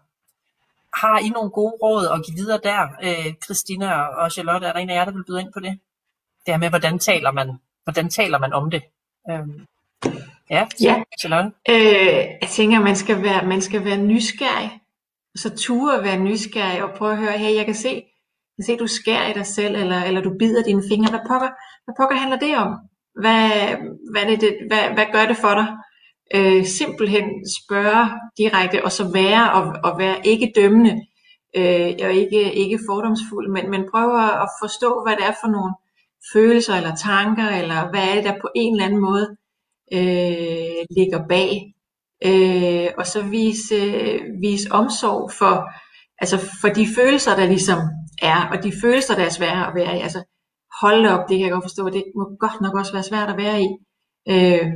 Har 1.02 1.20
I 1.20 1.30
nogle 1.30 1.50
gode 1.50 1.74
råd 1.84 2.08
at 2.14 2.26
give 2.26 2.36
videre 2.36 2.60
der, 2.64 2.88
øh, 3.04 3.34
Christina 3.44 4.02
og 4.02 4.32
Charlotte? 4.32 4.68
Er 4.68 4.74
der 4.74 4.80
en 4.80 4.90
af 4.90 4.96
jer, 4.96 5.06
der 5.06 5.12
vil 5.12 5.26
byde 5.28 5.42
ind 5.42 5.54
på 5.54 5.60
det? 5.60 5.80
Det 6.46 6.54
her 6.54 6.58
med, 6.58 6.70
hvordan 6.70 7.00
taler 7.00 7.32
man, 7.32 7.60
hvordan 7.84 8.10
taler 8.10 8.40
man 8.40 8.54
om 8.54 8.72
det? 8.72 8.84
Øh, 9.30 9.48
ja, 10.50 10.68
ja. 10.82 11.04
Charlotte? 11.20 11.52
Øh, 11.70 12.26
jeg 12.42 12.50
tænker, 12.50 12.80
man 12.80 12.96
skal 12.96 13.24
være, 13.24 13.46
man 13.46 13.62
skal 13.62 13.86
være 13.86 13.98
nysgerrig. 13.98 14.81
Så 15.36 15.56
ture 15.56 15.98
at 15.98 16.04
være 16.04 16.20
nysgerrig 16.20 16.84
og 16.84 16.98
prøve 16.98 17.12
at 17.12 17.18
høre, 17.18 17.38
hey, 17.38 17.56
jeg 17.56 17.66
kan 17.66 17.76
se, 17.76 18.04
kan 18.56 18.66
se, 18.66 18.78
du 18.78 18.88
skærer 18.88 19.30
i 19.30 19.34
dig 19.34 19.46
selv, 19.46 19.76
eller, 19.76 20.04
eller 20.04 20.22
du 20.22 20.32
bider 20.40 20.64
dine 20.64 20.84
fingre. 20.90 21.10
Hvad 21.10 21.20
pokker, 21.28 21.50
hvad 21.86 21.96
pokker 22.00 22.16
handler 22.16 22.40
det 22.40 22.58
om? 22.58 22.70
Hvad, 23.22 23.50
hvad, 24.12 24.26
det, 24.26 24.42
det, 24.42 24.58
hvad, 24.68 24.84
hvad 24.94 25.06
gør 25.12 25.26
det 25.26 25.38
for 25.38 25.54
dig? 25.54 25.68
Øh, 26.36 26.66
simpelthen 26.66 27.26
spørge 27.60 28.10
direkte, 28.38 28.86
og 28.86 28.92
så 28.92 29.12
være 29.14 29.52
og, 29.52 29.92
og 29.92 30.00
være 30.00 30.28
ikke 30.28 30.52
dømmende, 30.56 30.94
øh, 31.56 31.92
og 32.04 32.14
ikke, 32.14 32.54
ikke 32.54 32.80
fordomsfuld, 32.90 33.52
men, 33.52 33.70
men 33.70 33.90
prøve 33.92 34.42
at 34.44 34.50
forstå, 34.62 35.04
hvad 35.04 35.16
det 35.16 35.26
er 35.26 35.36
for 35.44 35.48
nogle 35.48 35.74
følelser 36.34 36.76
eller 36.76 36.96
tanker, 36.96 37.48
eller 37.50 37.90
hvad 37.90 38.04
er 38.10 38.16
det, 38.16 38.24
der 38.24 38.42
på 38.42 38.50
en 38.56 38.74
eller 38.74 38.86
anden 38.86 39.02
måde 39.02 39.28
øh, 39.94 40.86
ligger 40.98 41.28
bag. 41.30 41.74
Øh, 42.26 42.88
og 42.98 43.08
så 43.08 43.22
vise, 43.22 43.76
vise 44.42 44.72
omsorg 44.72 45.32
for, 45.32 45.70
altså 46.22 46.38
for 46.62 46.68
de 46.68 46.88
følelser, 46.96 47.36
der 47.36 47.46
ligesom 47.46 47.80
er, 48.22 48.48
og 48.52 48.64
de 48.64 48.74
følelser, 48.82 49.16
der 49.16 49.26
er 49.26 49.30
svære 49.30 49.68
at 49.68 49.76
være 49.76 49.98
i. 49.98 50.02
Altså, 50.02 50.24
hold 50.82 51.06
op, 51.06 51.30
det 51.30 51.38
kan 51.38 51.46
jeg 51.46 51.52
godt 51.52 51.64
forstå, 51.64 51.90
det 51.90 52.04
må 52.16 52.24
godt 52.40 52.62
nok 52.62 52.76
også 52.76 52.94
være 52.94 53.04
svært 53.04 53.30
at 53.30 53.38
være 53.38 53.62
i. 53.62 53.70
Øh, 54.30 54.68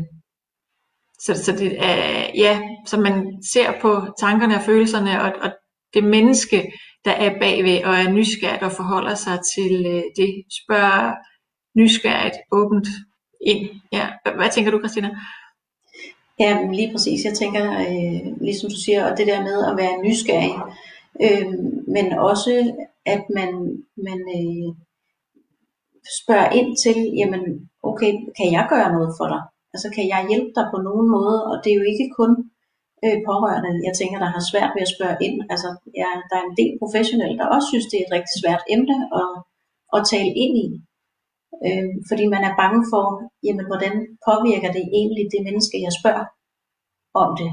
så, 1.20 1.44
så 1.44 1.52
det 1.52 1.86
er, 1.86 2.32
ja, 2.36 2.62
så 2.86 3.00
man 3.00 3.44
ser 3.52 3.80
på 3.82 4.08
tankerne 4.20 4.56
og 4.56 4.62
følelserne, 4.62 5.22
og, 5.22 5.34
og 5.42 5.52
det 5.94 6.04
menneske, 6.04 6.72
der 7.06 7.12
er 7.12 7.40
bagved, 7.40 7.84
og 7.84 7.94
er 7.94 8.12
nysgerrigt 8.12 8.64
og 8.64 8.72
forholder 8.72 9.16
sig 9.16 9.40
til 9.56 9.86
øh, 9.86 10.04
det, 10.18 10.44
spørger 10.64 11.14
nysgerrigt, 11.78 12.36
åbent 12.52 12.88
ind. 13.48 13.70
Ja, 13.92 14.10
hvad, 14.36 14.50
tænker 14.50 14.72
du, 14.72 14.80
Christina? 14.80 15.10
Ja, 16.40 16.52
lige 16.72 16.92
præcis. 16.92 17.26
Jeg 17.26 17.34
tænker, 17.34 17.66
øh, 17.88 18.42
ligesom 18.42 18.70
du 18.70 18.80
siger, 18.86 19.02
og 19.12 19.18
det 19.18 19.28
der 19.28 19.42
med 19.50 19.58
at 19.70 19.78
være 19.82 20.02
nysgerrig, 20.06 20.56
øh, 21.26 21.48
men 21.96 22.06
også 22.30 22.52
at 23.06 23.24
man, 23.38 23.52
man 24.08 24.20
øh, 24.38 24.70
spørger 26.22 26.50
ind 26.60 26.70
til, 26.84 26.98
jamen 27.20 27.44
okay, 27.84 28.12
kan 28.38 28.48
jeg 28.56 28.66
gøre 28.74 28.94
noget 28.96 29.12
for 29.20 29.28
dig? 29.34 29.42
Altså 29.74 29.88
kan 29.96 30.06
jeg 30.14 30.30
hjælpe 30.30 30.52
dig 30.58 30.66
på 30.74 30.78
nogen 30.88 31.08
måde? 31.16 31.38
Og 31.52 31.56
det 31.64 31.70
er 31.72 31.80
jo 31.82 31.88
ikke 31.94 32.08
kun 32.20 32.32
øh, 33.06 33.18
pårørende, 33.28 33.72
jeg 33.88 33.94
tænker, 33.96 34.18
der 34.24 34.30
har 34.36 34.44
svært 34.52 34.72
ved 34.76 34.84
at 34.86 34.94
spørge 34.96 35.18
ind. 35.26 35.38
Altså 35.54 35.70
ja, 36.02 36.12
der 36.30 36.36
er 36.40 36.46
en 36.48 36.58
del 36.62 36.74
professionelle, 36.82 37.38
der 37.42 37.54
også 37.56 37.68
synes, 37.72 37.88
det 37.90 37.98
er 37.98 38.06
et 38.06 38.16
rigtig 38.18 38.36
svært 38.42 38.64
emne 38.76 38.98
at, 39.22 39.32
at 39.96 40.02
tale 40.14 40.32
ind 40.44 40.54
i. 40.66 40.68
Øh, 41.68 41.90
fordi 42.10 42.26
man 42.34 42.44
er 42.50 42.60
bange 42.62 42.82
for, 42.92 43.06
jamen 43.46 43.68
hvordan 43.70 43.94
påvirker 44.28 44.72
det 44.78 44.86
egentlig 45.00 45.26
det 45.34 45.42
menneske, 45.48 45.86
jeg 45.88 45.94
spørger 46.00 46.26
om 47.24 47.30
det? 47.42 47.52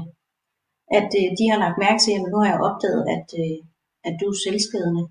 At 0.99 1.09
øh, 1.19 1.29
de 1.39 1.45
har 1.51 1.59
lagt 1.63 1.81
mærke 1.85 2.01
til, 2.05 2.13
at 2.15 2.25
nu 2.31 2.37
har 2.41 2.49
jeg 2.51 2.65
opdaget, 2.69 3.03
at, 3.15 3.27
øh, 3.41 3.57
at 4.07 4.13
du 4.19 4.25
er 4.33 4.41
selvskadende 4.45 5.03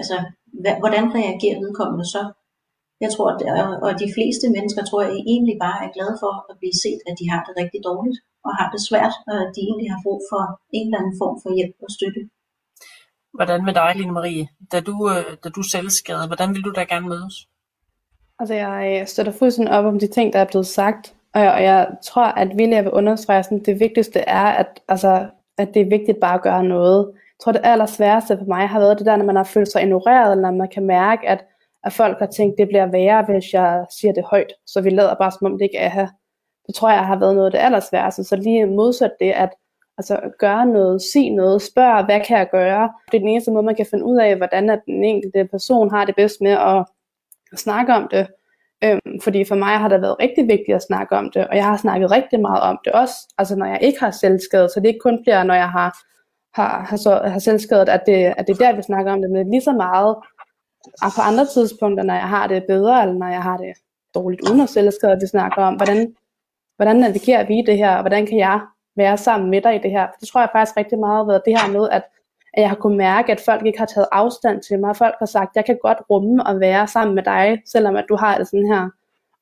altså, 0.00 0.16
hvordan 0.82 1.04
reagerer 1.18 1.62
vedkommende 1.64 2.06
så? 2.14 2.22
Jeg 3.04 3.10
tror, 3.14 3.28
at, 3.32 3.40
og 3.86 3.90
de 4.02 4.08
fleste 4.16 4.46
mennesker 4.56 4.82
tror 4.84 5.00
jeg 5.06 5.14
egentlig 5.32 5.56
bare 5.66 5.78
er 5.86 5.94
glade 5.96 6.16
for 6.22 6.32
at 6.50 6.54
blive 6.60 6.76
set, 6.84 7.00
at 7.08 7.14
de 7.20 7.26
har 7.32 7.40
det 7.46 7.54
rigtig 7.62 7.80
dårligt, 7.88 8.18
og 8.46 8.52
har 8.58 8.68
det 8.74 8.80
svært, 8.88 9.14
og 9.30 9.36
at 9.44 9.50
de 9.56 9.60
egentlig 9.68 9.90
har 9.94 10.00
brug 10.06 10.20
for 10.30 10.42
en 10.78 10.86
eller 10.86 11.00
anden 11.00 11.16
form 11.22 11.36
for 11.42 11.50
hjælp 11.56 11.76
og 11.86 11.90
støtte. 11.96 12.22
Hvordan 13.36 13.60
med 13.68 13.74
dig, 13.80 13.90
Line 13.96 14.14
Marie? 14.18 14.44
Da 14.72 14.78
du, 14.88 14.94
øh, 15.12 15.30
da 15.44 15.48
du 15.56 15.62
selv 15.74 15.88
skadede, 16.00 16.30
hvordan 16.30 16.50
vil 16.54 16.66
du 16.66 16.72
da 16.78 16.82
gerne 16.92 17.08
mødes? 17.12 17.36
Altså, 18.38 18.54
øh, 18.54 18.60
jeg 18.60 19.08
støtter 19.08 19.32
fuldstændig 19.32 19.74
op 19.74 19.84
om 19.84 19.98
de 19.98 20.06
ting, 20.06 20.32
der 20.32 20.38
er 20.38 20.44
blevet 20.44 20.66
sagt, 20.66 21.14
og 21.34 21.40
jeg, 21.40 21.52
og 21.52 21.62
jeg 21.62 21.88
tror, 22.02 22.24
at 22.24 22.48
vi 22.58 22.66
vil 22.66 22.90
understrege, 22.90 23.38
at 23.38 23.66
det 23.66 23.80
vigtigste 23.80 24.20
er, 24.20 24.44
at, 24.44 24.82
altså, 24.88 25.26
at 25.58 25.74
det 25.74 25.82
er 25.82 25.88
vigtigt 25.88 26.20
bare 26.20 26.34
at 26.34 26.42
gøre 26.42 26.64
noget. 26.64 27.06
Jeg 27.14 27.42
tror, 27.42 27.52
det 27.52 27.60
allersværeste 27.64 28.38
for 28.38 28.44
mig 28.44 28.68
har 28.68 28.80
været 28.80 28.98
det 28.98 29.06
der, 29.06 29.16
når 29.16 29.24
man 29.24 29.36
har 29.36 29.44
følt 29.44 29.72
sig 29.72 29.82
ignoreret, 29.82 30.32
eller 30.32 30.50
når 30.50 30.58
man 30.58 30.68
kan 30.68 30.86
mærke, 30.86 31.28
at, 31.28 31.44
at 31.84 31.92
folk 31.92 32.18
har 32.18 32.26
tænkt, 32.26 32.58
det 32.58 32.68
bliver 32.68 32.86
værre, 32.86 33.24
hvis 33.28 33.52
jeg 33.52 33.86
siger 34.00 34.12
det 34.12 34.24
højt, 34.24 34.52
så 34.66 34.80
vi 34.80 34.90
lader 34.90 35.14
bare, 35.14 35.32
som 35.32 35.46
om 35.46 35.58
det 35.58 35.64
ikke 35.64 35.78
er 35.78 35.88
her. 35.88 36.08
Det 36.66 36.74
tror 36.74 36.90
jeg 36.90 37.06
har 37.06 37.18
været 37.18 37.34
noget 37.34 37.46
af 37.46 37.52
det 37.52 37.58
allersværeste. 37.58 38.24
Så 38.24 38.36
lige 38.36 38.66
modsat 38.66 39.12
det, 39.20 39.32
at 39.32 39.50
altså, 39.98 40.20
gøre 40.38 40.66
noget, 40.66 41.02
sige 41.02 41.30
noget, 41.30 41.62
spørge, 41.62 42.04
hvad 42.04 42.20
kan 42.20 42.38
jeg 42.38 42.48
gøre? 42.50 42.92
Det 43.10 43.16
er 43.16 43.18
den 43.18 43.28
eneste 43.28 43.50
måde, 43.50 43.66
man 43.66 43.74
kan 43.74 43.86
finde 43.90 44.04
ud 44.04 44.16
af, 44.18 44.36
hvordan 44.36 44.70
at 44.70 44.80
den 44.86 45.04
enkelte 45.04 45.44
person 45.44 45.90
har 45.90 46.04
det 46.04 46.16
bedst 46.16 46.40
med 46.40 46.50
at, 46.50 46.84
at 47.56 47.60
snakke 47.66 47.94
om 47.94 48.08
det. 48.10 48.26
Øhm, 48.84 49.20
fordi 49.22 49.44
for 49.44 49.54
mig 49.54 49.78
har 49.78 49.88
det 49.88 50.02
været 50.02 50.20
rigtig 50.20 50.44
vigtigt 50.48 50.76
at 50.76 50.86
snakke 50.88 51.16
om 51.16 51.30
det, 51.34 51.46
og 51.48 51.56
jeg 51.56 51.64
har 51.64 51.76
snakket 51.76 52.10
rigtig 52.10 52.40
meget 52.40 52.60
om 52.60 52.78
det 52.84 52.92
også. 52.92 53.14
Altså 53.38 53.56
når 53.56 53.66
jeg 53.66 53.78
ikke 53.82 54.00
har 54.00 54.10
selvskade, 54.10 54.68
så 54.68 54.80
det 54.80 54.88
ikke 54.88 55.06
kun 55.08 55.22
bliver, 55.22 55.42
når 55.42 55.54
jeg 55.54 55.70
har 55.70 55.90
har, 56.56 56.86
har, 56.90 56.96
så, 56.96 57.20
har 57.24 57.38
selvskadet, 57.38 57.88
at 57.88 58.02
det, 58.06 58.34
at 58.38 58.46
det 58.46 58.52
er 58.52 58.64
der, 58.64 58.76
vi 58.76 58.82
snakker 58.82 59.12
om 59.12 59.20
det, 59.22 59.30
men 59.30 59.50
lige 59.50 59.62
så 59.62 59.72
meget 59.72 60.16
og 61.02 61.10
på 61.16 61.22
andre 61.30 61.46
tidspunkter, 61.46 62.04
når 62.04 62.14
jeg 62.14 62.28
har 62.28 62.46
det 62.46 62.64
bedre, 62.68 63.02
eller 63.02 63.14
når 63.14 63.28
jeg 63.28 63.42
har 63.42 63.56
det 63.56 63.72
dårligt 64.14 64.48
uden 64.48 64.60
at 64.60 64.68
selvskade, 64.68 65.18
vi 65.20 65.26
snakker 65.26 65.62
om, 65.62 65.74
hvordan, 65.74 66.14
hvordan 66.76 66.96
navigerer 66.96 67.46
vi 67.46 67.62
det 67.66 67.76
her, 67.78 67.96
og 67.96 68.02
hvordan 68.02 68.26
kan 68.26 68.38
jeg 68.38 68.60
være 68.96 69.16
sammen 69.18 69.50
med 69.50 69.62
dig 69.62 69.74
i 69.74 69.78
det 69.78 69.90
her. 69.90 70.06
For 70.06 70.18
Det 70.20 70.28
tror 70.28 70.40
jeg 70.40 70.48
faktisk 70.52 70.76
rigtig 70.76 70.98
meget 70.98 71.16
har 71.16 71.24
været 71.24 71.42
det 71.46 71.60
her 71.60 71.72
med, 71.72 71.88
at, 71.88 72.02
at 72.56 72.60
jeg 72.62 72.68
har 72.68 72.76
kunnet 72.76 72.98
mærke, 72.98 73.32
at 73.32 73.40
folk 73.40 73.66
ikke 73.66 73.78
har 73.78 73.86
taget 73.86 74.08
afstand 74.12 74.62
til 74.62 74.78
mig. 74.80 74.96
Folk 74.96 75.14
har 75.18 75.26
sagt, 75.26 75.56
jeg 75.56 75.64
kan 75.64 75.78
godt 75.82 75.98
rumme 76.10 76.48
at 76.48 76.60
være 76.60 76.86
sammen 76.86 77.14
med 77.14 77.22
dig, 77.22 77.62
selvom 77.66 77.96
at 77.96 78.04
du 78.08 78.16
har 78.16 78.38
det 78.38 78.48
sådan 78.48 78.72
her. 78.72 78.90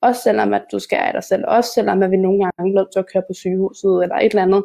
Også 0.01 0.21
selvom 0.21 0.53
at 0.53 0.63
du 0.71 0.79
skærer 0.79 1.11
dig 1.11 1.23
selv. 1.23 1.43
Også 1.47 1.71
selvom 1.73 2.03
at 2.03 2.11
vi 2.11 2.17
nogle 2.17 2.39
gange 2.39 2.71
er 2.71 2.79
nødt 2.79 2.91
til 2.91 2.99
at 2.99 3.05
køre 3.13 3.23
på 3.29 3.33
sygehuset 3.33 4.03
eller 4.03 4.15
et 4.15 4.29
eller 4.29 4.41
andet. 4.41 4.63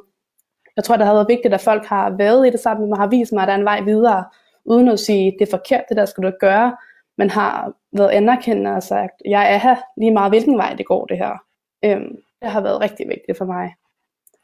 Jeg 0.76 0.84
tror, 0.84 0.96
det 0.96 1.06
har 1.06 1.14
været 1.14 1.28
vigtigt, 1.28 1.54
at 1.54 1.60
folk 1.60 1.84
har 1.84 2.10
været 2.18 2.46
i 2.46 2.50
det 2.50 2.60
sammen 2.60 2.82
med 2.82 2.88
mig, 2.88 2.98
har 2.98 3.06
vist 3.06 3.32
mig, 3.32 3.42
at 3.42 3.48
der 3.48 3.54
er 3.54 3.58
en 3.58 3.64
vej 3.64 3.80
videre, 3.80 4.24
uden 4.64 4.88
at 4.88 5.00
sige, 5.00 5.36
det 5.38 5.46
er 5.46 5.50
forkert, 5.50 5.84
det 5.88 5.96
der 5.96 6.04
skal 6.04 6.22
du 6.22 6.28
ikke 6.28 6.38
gøre, 6.38 6.76
men 7.18 7.30
har 7.30 7.72
været 7.92 8.10
anerkendende 8.10 8.70
og 8.70 8.82
sagt, 8.82 9.22
jeg 9.24 9.54
er 9.54 9.58
her 9.58 9.76
lige 9.96 10.12
meget, 10.12 10.30
hvilken 10.30 10.58
vej 10.58 10.74
det 10.78 10.86
går 10.86 11.06
det 11.06 11.18
her. 11.18 11.32
Øhm, 11.84 12.16
det 12.42 12.50
har 12.50 12.60
været 12.60 12.80
rigtig 12.80 13.08
vigtigt 13.08 13.38
for 13.38 13.44
mig. 13.44 13.74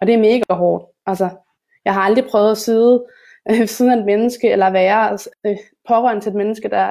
Og 0.00 0.06
det 0.06 0.14
er 0.14 0.18
mega 0.18 0.54
hårdt. 0.54 0.84
Altså, 1.06 1.28
jeg 1.84 1.94
har 1.94 2.00
aldrig 2.00 2.24
prøvet 2.24 2.50
at 2.50 2.58
sidde 2.58 3.04
øh, 3.50 3.68
siden 3.68 3.92
af 3.92 3.96
et 3.96 4.04
menneske, 4.04 4.50
eller 4.50 4.70
være 4.70 5.18
øh, 5.46 5.56
pårørende 5.88 6.22
til 6.22 6.30
et 6.30 6.36
menneske, 6.36 6.68
der 6.68 6.86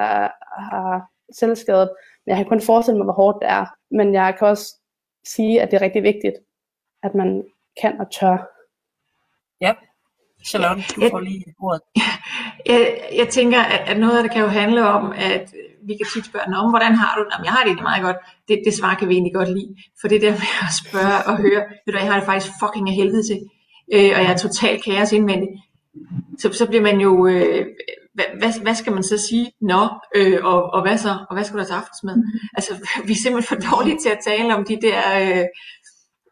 har 0.70 1.10
selvskadet. 1.32 1.90
Jeg 2.26 2.36
kan 2.36 2.46
kun 2.46 2.60
forestille 2.60 2.98
mig, 2.98 3.04
hvor 3.04 3.12
hårdt 3.12 3.38
det 3.42 3.50
er. 3.50 3.66
Men 3.90 4.14
jeg 4.14 4.34
kan 4.38 4.48
også 4.48 4.74
sige, 5.26 5.62
at 5.62 5.70
det 5.70 5.76
er 5.76 5.82
rigtig 5.82 6.02
vigtigt, 6.02 6.34
at 7.02 7.14
man 7.14 7.44
kan 7.80 8.00
og 8.00 8.10
tør. 8.10 8.36
Ja, 9.60 9.74
Charlotte, 10.44 10.82
du 10.96 11.00
får 11.10 11.20
lige 11.20 11.44
ordet. 11.60 11.82
Jeg, 12.66 12.80
jeg 13.16 13.28
tænker, 13.28 13.60
at, 13.60 13.80
at 13.90 13.98
noget 14.00 14.16
af 14.16 14.22
det 14.22 14.32
kan 14.32 14.42
jo 14.42 14.48
handle 14.48 14.82
om, 14.86 15.12
at 15.12 15.54
vi 15.88 15.96
kan 15.96 16.06
tit 16.14 16.26
spørge, 16.26 16.56
om 16.56 16.70
hvordan 16.70 16.94
har 17.02 17.12
du 17.16 17.24
det? 17.24 17.30
Jamen, 17.32 17.44
jeg 17.44 17.52
har 17.52 17.62
det 17.62 17.70
egentlig 17.70 17.90
meget 17.92 18.02
godt. 18.02 18.16
Det, 18.48 18.62
det 18.66 18.74
svar 18.74 18.94
kan 18.94 19.08
vi 19.08 19.14
egentlig 19.14 19.34
godt 19.34 19.48
lide. 19.48 19.76
For 20.00 20.08
det 20.08 20.22
der 20.22 20.30
med 20.42 20.52
at 20.68 20.74
spørge 20.82 21.18
og 21.28 21.34
høre, 21.44 21.62
ved 21.84 21.92
du 21.92 21.98
jeg 21.98 22.08
har 22.12 22.18
det 22.18 22.30
faktisk 22.30 22.52
fucking 22.62 22.88
af 22.88 22.94
helvede 23.00 23.24
til. 23.30 23.40
Øh, 23.94 24.10
og 24.16 24.20
jeg 24.24 24.32
er 24.32 24.44
totalt 24.46 24.84
kaos 24.84 25.12
indvendig. 25.12 25.50
Så, 26.38 26.52
så 26.52 26.66
bliver 26.66 26.82
man 26.82 27.00
jo, 27.00 27.26
øh, 27.26 27.66
hvad, 28.14 28.24
hvad, 28.38 28.62
hvad 28.62 28.74
skal 28.74 28.92
man 28.92 29.02
så 29.02 29.18
sige? 29.28 29.52
Nå, 29.60 29.88
øh, 30.16 30.38
og, 30.42 30.62
og 30.62 30.82
hvad 30.82 30.98
så? 30.98 31.18
Og 31.28 31.36
hvad 31.36 31.44
skal 31.44 31.54
du 31.54 31.60
have 31.60 31.66
til 31.66 31.80
aftensmad? 31.82 32.16
Altså, 32.54 32.72
vi 33.06 33.12
er 33.12 33.22
simpelthen 33.22 33.48
for 33.48 33.70
dårlige 33.70 33.98
til 33.98 34.08
at 34.08 34.18
tale 34.26 34.54
om 34.54 34.64
de 34.64 34.78
der, 34.82 35.00
øh, 35.22 35.44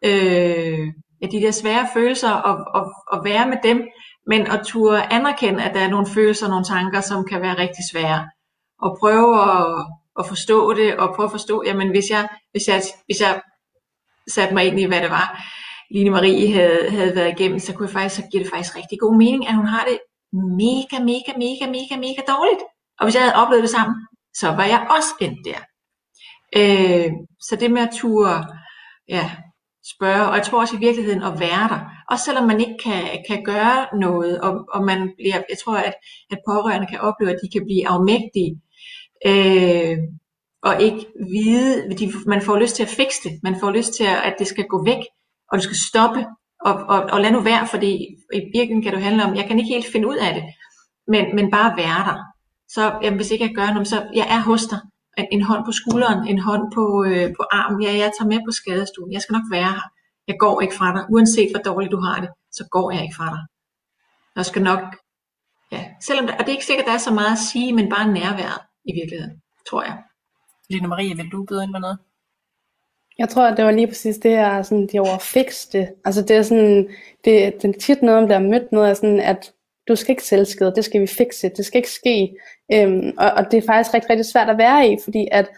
øh, 0.04 0.88
ja, 1.22 1.26
de 1.26 1.40
der 1.40 1.50
svære 1.50 1.88
følelser, 1.94 2.30
og, 2.30 2.56
og, 2.74 2.92
og 3.12 3.24
være 3.24 3.48
med 3.48 3.56
dem, 3.62 3.82
men 4.26 4.46
at 4.46 4.60
turde 4.66 5.12
anerkende, 5.12 5.64
at 5.64 5.74
der 5.74 5.80
er 5.80 5.90
nogle 5.90 6.06
følelser, 6.06 6.48
nogle 6.48 6.64
tanker, 6.64 7.00
som 7.00 7.24
kan 7.24 7.42
være 7.42 7.58
rigtig 7.58 7.84
svære 7.92 8.28
og 8.82 8.96
prøve 9.00 9.42
at, 9.52 9.86
at 10.18 10.26
forstå 10.26 10.74
det, 10.74 10.96
og 10.96 11.14
prøve 11.16 11.26
at 11.26 11.30
forstå, 11.30 11.62
jamen 11.66 11.88
hvis 11.90 12.10
jeg, 12.10 12.28
hvis 12.50 12.68
jeg, 12.68 12.82
hvis 13.06 13.20
jeg 13.20 13.40
satte 14.28 14.54
mig 14.54 14.64
ind 14.64 14.80
i, 14.80 14.84
hvad 14.84 15.00
det 15.00 15.10
var, 15.10 15.42
Line 15.90 16.10
Marie 16.10 16.52
havde, 16.52 16.90
havde 16.90 17.16
været 17.16 17.34
igennem, 17.38 17.58
så 17.58 17.72
kunne 17.72 17.86
jeg 17.86 17.92
faktisk, 17.92 18.16
så 18.16 18.28
giver 18.30 18.42
det 18.42 18.52
faktisk 18.52 18.76
rigtig 18.76 18.98
god 19.00 19.16
mening, 19.16 19.48
at 19.48 19.54
hun 19.56 19.66
har 19.66 19.84
det 19.84 19.98
mega, 20.32 20.96
mega, 21.10 21.32
mega, 21.44 21.66
mega, 21.76 21.96
mega 22.06 22.22
dårligt. 22.32 22.62
Og 22.98 23.06
hvis 23.06 23.14
jeg 23.14 23.22
havde 23.22 23.40
oplevet 23.42 23.62
det 23.62 23.70
sammen, 23.70 23.96
så 24.34 24.48
var 24.48 24.64
jeg 24.64 24.86
også 24.96 25.10
endt 25.20 25.38
der. 25.48 25.60
Øh, 26.58 27.12
så 27.40 27.56
det 27.56 27.70
med 27.70 27.82
at 27.82 27.94
ture, 27.94 28.46
ja, 29.08 29.30
spørge, 29.96 30.28
og 30.28 30.36
jeg 30.36 30.44
tror 30.44 30.60
også 30.60 30.76
i 30.76 30.84
virkeligheden 30.86 31.22
at 31.22 31.40
være 31.40 31.68
der. 31.68 31.80
Også 32.10 32.24
selvom 32.24 32.46
man 32.46 32.60
ikke 32.60 32.78
kan, 32.84 33.24
kan 33.28 33.44
gøre 33.44 33.86
noget, 34.00 34.40
og, 34.40 34.64
og 34.72 34.84
man 34.84 35.12
bliver, 35.16 35.42
jeg 35.48 35.58
tror, 35.64 35.76
at, 35.76 35.94
at 36.30 36.38
pårørende 36.48 36.86
kan 36.86 37.00
opleve, 37.00 37.30
at 37.30 37.40
de 37.42 37.48
kan 37.52 37.64
blive 37.64 37.88
afmægtige, 37.88 38.60
øh, 39.26 39.98
og 40.62 40.82
ikke 40.82 41.06
vide, 41.34 41.96
de, 41.98 42.12
man 42.26 42.42
får 42.42 42.58
lyst 42.58 42.76
til 42.76 42.82
at 42.82 42.88
fikse 42.88 43.28
det, 43.28 43.40
man 43.42 43.56
får 43.60 43.70
lyst 43.70 43.92
til, 43.94 44.04
at, 44.04 44.16
at 44.16 44.34
det 44.38 44.46
skal 44.46 44.64
gå 44.64 44.84
væk, 44.84 45.02
og 45.50 45.58
du 45.58 45.62
skal 45.62 45.76
stoppe, 45.90 46.26
og, 46.60 46.74
og, 46.74 46.98
og 47.12 47.20
lad 47.20 47.30
nu 47.30 47.40
være, 47.40 47.66
fordi 47.66 47.90
i 48.34 48.40
virkeligheden 48.54 48.82
kan 48.82 48.92
det 48.92 49.02
handle 49.02 49.24
om, 49.24 49.34
jeg 49.34 49.46
kan 49.46 49.58
ikke 49.58 49.74
helt 49.74 49.92
finde 49.92 50.08
ud 50.08 50.16
af 50.16 50.34
det, 50.34 50.44
men, 51.08 51.36
men 51.36 51.50
bare 51.50 51.76
være 51.76 52.02
der. 52.08 52.18
Så 52.68 52.98
jamen, 53.02 53.18
hvis 53.18 53.30
ikke 53.30 53.46
jeg 53.46 53.54
gør 53.54 53.72
noget, 53.72 53.88
så 53.88 53.98
jeg 54.14 54.26
er 54.36 54.40
hos 54.40 54.64
dig. 54.66 54.80
En, 55.18 55.26
en 55.32 55.42
hånd 55.42 55.64
på 55.64 55.72
skulderen, 55.72 56.28
en 56.28 56.38
hånd 56.38 56.72
på, 56.74 57.04
øh, 57.04 57.26
på 57.38 57.42
armen, 57.52 57.82
ja, 57.82 57.92
jeg 57.92 58.12
tager 58.18 58.28
med 58.32 58.40
på 58.46 58.52
skadestuen, 58.60 59.12
jeg 59.12 59.22
skal 59.22 59.32
nok 59.32 59.48
være 59.50 59.72
her. 59.78 59.88
Jeg 60.28 60.36
går 60.38 60.60
ikke 60.60 60.74
fra 60.74 60.92
dig, 60.96 61.04
uanset 61.14 61.50
hvor 61.52 61.62
dårligt 61.70 61.92
du 61.92 62.00
har 62.00 62.20
det, 62.20 62.30
så 62.52 62.64
går 62.70 62.90
jeg 62.90 63.02
ikke 63.02 63.16
fra 63.16 63.30
dig. 63.34 63.42
Jeg 64.36 64.46
skal 64.46 64.62
nok, 64.62 64.82
ja, 65.72 65.84
selvom 66.00 66.26
der, 66.26 66.34
og 66.34 66.40
det 66.40 66.48
er 66.48 66.56
ikke 66.58 66.66
sikkert, 66.70 66.84
at 66.84 66.88
der 66.88 66.94
er 66.94 67.06
så 67.08 67.14
meget 67.14 67.32
at 67.32 67.38
sige, 67.52 67.72
men 67.72 67.88
bare 67.90 68.12
nærværet 68.12 68.60
i 68.84 68.92
virkeligheden, 68.98 69.42
tror 69.68 69.82
jeg. 69.82 69.96
Line 70.70 70.88
Marie, 70.88 71.16
vil 71.16 71.32
du 71.32 71.44
byde 71.48 71.62
ind 71.64 71.72
med 71.72 71.80
noget? 71.80 71.98
Jeg 73.18 73.28
tror, 73.28 73.42
at 73.42 73.56
det 73.56 73.64
var 73.64 73.70
lige 73.70 73.86
præcis 73.86 74.18
det 74.18 74.30
her, 74.30 74.62
sådan, 74.62 74.86
de 74.86 74.98
overfikste. 74.98 75.88
Altså 76.04 76.22
det 76.22 76.36
er 76.36 76.42
sådan, 76.42 76.88
det, 77.24 77.62
det 77.62 77.64
er 77.64 77.80
tit 77.80 78.02
noget, 78.02 78.22
om 78.22 78.28
der 78.28 78.34
er 78.34 78.40
mødt 78.40 78.72
noget 78.72 78.90
er 78.90 78.94
sådan, 78.94 79.20
at 79.20 79.52
du 79.88 79.96
skal 79.96 80.10
ikke 80.12 80.22
selvskade, 80.22 80.72
det 80.76 80.84
skal 80.84 81.00
vi 81.00 81.06
fikse, 81.06 81.48
det 81.48 81.66
skal 81.66 81.78
ikke 81.78 81.90
ske. 81.90 82.36
Øhm, 82.72 83.12
og, 83.18 83.30
og 83.30 83.50
det 83.50 83.56
er 83.56 83.66
faktisk 83.66 83.94
rigtig, 83.94 84.10
rigtig 84.10 84.26
svært 84.26 84.50
at 84.50 84.58
være 84.58 84.88
i, 84.88 84.96
fordi 85.04 85.28
at 85.32 85.50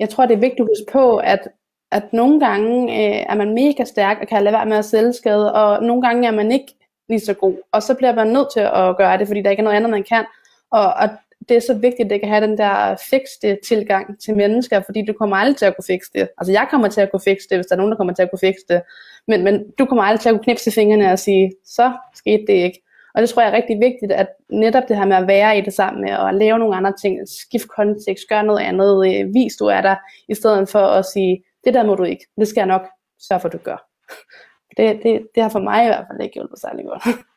jeg 0.00 0.08
tror, 0.08 0.26
det 0.26 0.34
er 0.34 0.40
vigtigt 0.40 0.60
at 0.60 0.68
huske 0.70 0.92
på, 0.92 1.16
at, 1.16 1.48
at 1.92 2.12
nogle 2.12 2.40
gange 2.40 2.92
øh, 2.92 3.26
er 3.28 3.34
man 3.34 3.54
mega 3.54 3.84
stærk 3.84 4.18
og 4.20 4.28
kan 4.28 4.42
lade 4.44 4.54
være 4.54 4.66
med 4.66 4.76
at 4.76 4.84
selvskade, 4.84 5.54
og 5.54 5.82
nogle 5.82 6.02
gange 6.02 6.28
er 6.28 6.32
man 6.32 6.52
ikke 6.52 6.74
lige 7.08 7.20
så 7.20 7.34
god, 7.34 7.56
og 7.72 7.82
så 7.82 7.94
bliver 7.94 8.14
man 8.14 8.26
nødt 8.26 8.52
til 8.52 8.60
at 8.60 8.96
gøre 8.96 9.18
det, 9.18 9.26
fordi 9.26 9.42
der 9.42 9.50
ikke 9.50 9.60
er 9.60 9.64
noget 9.64 9.76
andet, 9.76 9.90
man 9.90 10.04
kan. 10.04 10.24
Og, 10.70 10.94
og 10.94 11.08
det 11.48 11.56
er 11.56 11.60
så 11.60 11.74
vigtigt, 11.74 12.06
at 12.06 12.10
det 12.10 12.20
kan 12.20 12.28
have 12.28 12.46
den 12.46 12.58
der 12.58 12.96
fikste 13.10 13.58
tilgang 13.66 14.20
til 14.20 14.36
mennesker, 14.36 14.80
fordi 14.80 15.04
du 15.06 15.12
kommer 15.12 15.36
aldrig 15.36 15.56
til 15.56 15.66
at 15.66 15.76
kunne 15.76 15.84
fikse 15.86 16.10
det. 16.14 16.28
Altså 16.38 16.52
jeg 16.52 16.66
kommer 16.70 16.88
til 16.88 17.00
at 17.00 17.10
kunne 17.10 17.20
fikse 17.24 17.48
det, 17.50 17.58
hvis 17.58 17.66
der 17.66 17.74
er 17.74 17.76
nogen, 17.76 17.90
der 17.90 17.96
kommer 17.96 18.14
til 18.14 18.22
at 18.22 18.30
kunne 18.30 18.48
fikse 18.48 18.64
det. 18.68 18.82
Men, 19.28 19.44
men 19.44 19.64
du 19.78 19.84
kommer 19.84 20.02
aldrig 20.02 20.20
til 20.20 20.28
at 20.28 20.32
kunne 20.32 20.44
knipse 20.44 20.70
fingrene 20.70 21.12
og 21.12 21.18
sige, 21.18 21.52
så 21.64 21.92
skete 22.14 22.44
det 22.46 22.52
ikke. 22.52 22.80
Og 23.14 23.22
det 23.22 23.28
tror 23.28 23.42
jeg 23.42 23.50
er 23.50 23.56
rigtig 23.56 23.80
vigtigt, 23.80 24.12
at 24.12 24.28
netop 24.50 24.82
det 24.88 24.96
her 24.96 25.06
med 25.06 25.16
at 25.16 25.26
være 25.26 25.58
i 25.58 25.60
det 25.60 25.72
sammen 25.72 26.04
med, 26.04 26.16
og 26.16 26.34
lave 26.34 26.58
nogle 26.58 26.76
andre 26.76 26.92
ting, 27.02 27.28
skift 27.28 27.68
kontekst, 27.68 28.24
gør 28.28 28.42
noget 28.42 28.60
andet, 28.60 29.06
øh, 29.06 29.34
vis 29.34 29.56
du 29.56 29.66
er 29.66 29.80
der, 29.80 29.96
i 30.28 30.34
stedet 30.34 30.68
for 30.68 30.78
at 30.78 31.04
sige, 31.04 31.44
det 31.64 31.74
der 31.74 31.84
må 31.84 31.94
du 31.94 32.04
ikke, 32.04 32.26
det 32.38 32.48
skal 32.48 32.60
jeg 32.60 32.66
nok 32.66 32.86
sørge 33.28 33.40
for, 33.40 33.48
at 33.48 33.52
du 33.52 33.58
gør. 33.58 33.86
Det, 34.76 35.00
det, 35.02 35.26
det 35.34 35.42
har 35.42 35.50
for 35.50 35.58
mig 35.58 35.84
i 35.84 35.86
hvert 35.86 36.04
fald 36.10 36.20
ikke 36.20 36.34
hjulpet 36.34 36.58
særlig 36.60 36.84
godt. 36.84 37.02